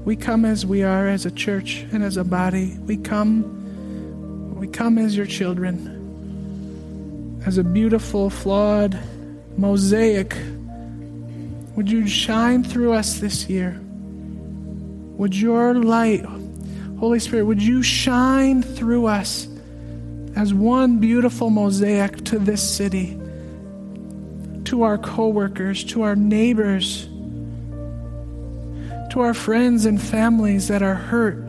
We 0.04 0.16
come 0.16 0.44
as 0.44 0.66
we 0.66 0.82
are 0.82 1.06
as 1.06 1.24
a 1.24 1.30
church 1.30 1.86
and 1.92 2.02
as 2.02 2.16
a 2.16 2.24
body. 2.24 2.76
We 2.76 2.96
come 2.96 4.56
we 4.58 4.66
come 4.66 4.98
as 4.98 5.16
your 5.16 5.26
children. 5.26 5.86
As 7.46 7.56
a 7.56 7.62
beautiful, 7.62 8.30
flawed 8.30 8.98
mosaic. 9.56 10.36
Would 11.76 11.88
you 11.88 12.08
shine 12.08 12.64
through 12.64 12.92
us 12.92 13.20
this 13.20 13.48
year? 13.48 13.80
Would 15.18 15.36
your 15.36 15.74
light, 15.74 16.24
Holy 16.98 17.20
Spirit, 17.20 17.44
would 17.44 17.62
you 17.62 17.84
shine 17.84 18.64
through 18.64 19.06
us 19.06 19.46
as 20.34 20.52
one 20.52 20.98
beautiful 20.98 21.48
mosaic 21.48 22.24
to 22.24 22.40
this 22.40 22.68
city? 22.68 23.19
To 24.70 24.84
our 24.84 24.96
coworkers, 24.96 25.82
to 25.82 26.02
our 26.02 26.14
neighbors, 26.14 27.06
to 29.10 29.18
our 29.18 29.34
friends 29.34 29.84
and 29.84 30.00
families 30.00 30.68
that 30.68 30.80
are 30.80 30.94
hurt, 30.94 31.44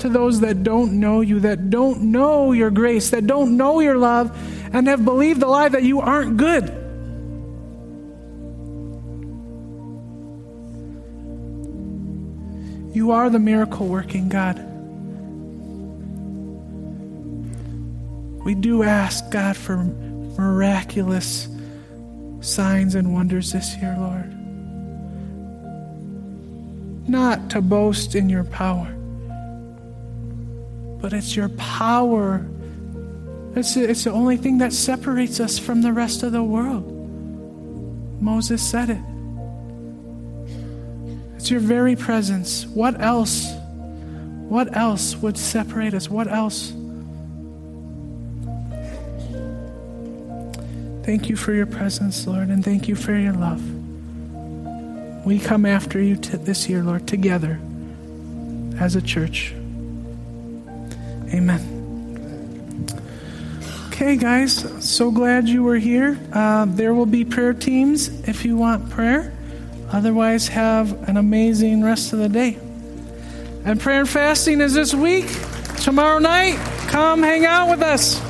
to 0.00 0.08
those 0.08 0.40
that 0.40 0.64
don't 0.64 0.98
know 0.98 1.20
you, 1.20 1.38
that 1.38 1.70
don't 1.70 2.02
know 2.02 2.50
your 2.50 2.68
grace, 2.72 3.10
that 3.10 3.28
don't 3.28 3.56
know 3.56 3.78
your 3.78 3.96
love, 3.96 4.36
and 4.72 4.88
have 4.88 5.04
believed 5.04 5.38
the 5.38 5.46
lie 5.46 5.68
that 5.68 5.84
you 5.84 6.00
aren't 6.00 6.36
good. 6.36 6.64
You 12.92 13.12
are 13.12 13.30
the 13.30 13.38
miracle 13.38 13.86
working 13.86 14.28
God. 14.28 14.58
We 18.44 18.56
do 18.56 18.82
ask, 18.82 19.30
God, 19.30 19.56
for 19.56 19.76
miraculous 19.76 21.48
signs 22.46 22.94
and 22.94 23.12
wonders 23.12 23.52
this 23.52 23.76
year, 23.76 23.96
Lord. 23.98 24.32
Not 27.08 27.50
to 27.50 27.60
boast 27.60 28.14
in 28.14 28.28
your 28.28 28.44
power, 28.44 28.92
but 31.00 31.12
it's 31.12 31.36
your 31.36 31.48
power. 31.50 32.46
It's, 33.54 33.76
it's 33.76 34.04
the 34.04 34.12
only 34.12 34.36
thing 34.36 34.58
that 34.58 34.72
separates 34.72 35.40
us 35.40 35.58
from 35.58 35.82
the 35.82 35.92
rest 35.92 36.22
of 36.22 36.32
the 36.32 36.42
world. 36.42 36.92
Moses 38.20 38.62
said 38.62 38.90
it. 38.90 39.02
It's 41.36 41.50
your 41.50 41.60
very 41.60 41.96
presence. 41.96 42.66
What 42.66 43.00
else? 43.00 43.52
What 44.48 44.76
else 44.76 45.16
would 45.16 45.36
separate 45.36 45.94
us? 45.94 46.08
What 46.08 46.28
else? 46.28 46.72
Thank 51.06 51.28
you 51.28 51.36
for 51.36 51.52
your 51.52 51.66
presence, 51.66 52.26
Lord, 52.26 52.48
and 52.48 52.64
thank 52.64 52.88
you 52.88 52.96
for 52.96 53.14
your 53.14 53.32
love. 53.32 53.62
We 55.24 55.38
come 55.38 55.64
after 55.64 56.02
you 56.02 56.16
t- 56.16 56.36
this 56.36 56.68
year, 56.68 56.82
Lord, 56.82 57.06
together 57.06 57.60
as 58.80 58.96
a 58.96 59.00
church. 59.00 59.52
Amen. 61.32 62.88
Okay, 63.86 64.16
guys, 64.16 64.66
so 64.84 65.12
glad 65.12 65.48
you 65.48 65.62
were 65.62 65.76
here. 65.76 66.18
Uh, 66.32 66.64
there 66.68 66.92
will 66.92 67.06
be 67.06 67.24
prayer 67.24 67.54
teams 67.54 68.08
if 68.28 68.44
you 68.44 68.56
want 68.56 68.90
prayer. 68.90 69.32
Otherwise, 69.92 70.48
have 70.48 71.08
an 71.08 71.18
amazing 71.18 71.84
rest 71.84 72.14
of 72.14 72.18
the 72.18 72.28
day. 72.28 72.58
And 73.64 73.80
prayer 73.80 74.00
and 74.00 74.08
fasting 74.08 74.60
is 74.60 74.74
this 74.74 74.92
week. 74.92 75.28
Tomorrow 75.76 76.18
night, 76.18 76.56
come 76.88 77.22
hang 77.22 77.46
out 77.46 77.70
with 77.70 77.82
us. 77.82 78.25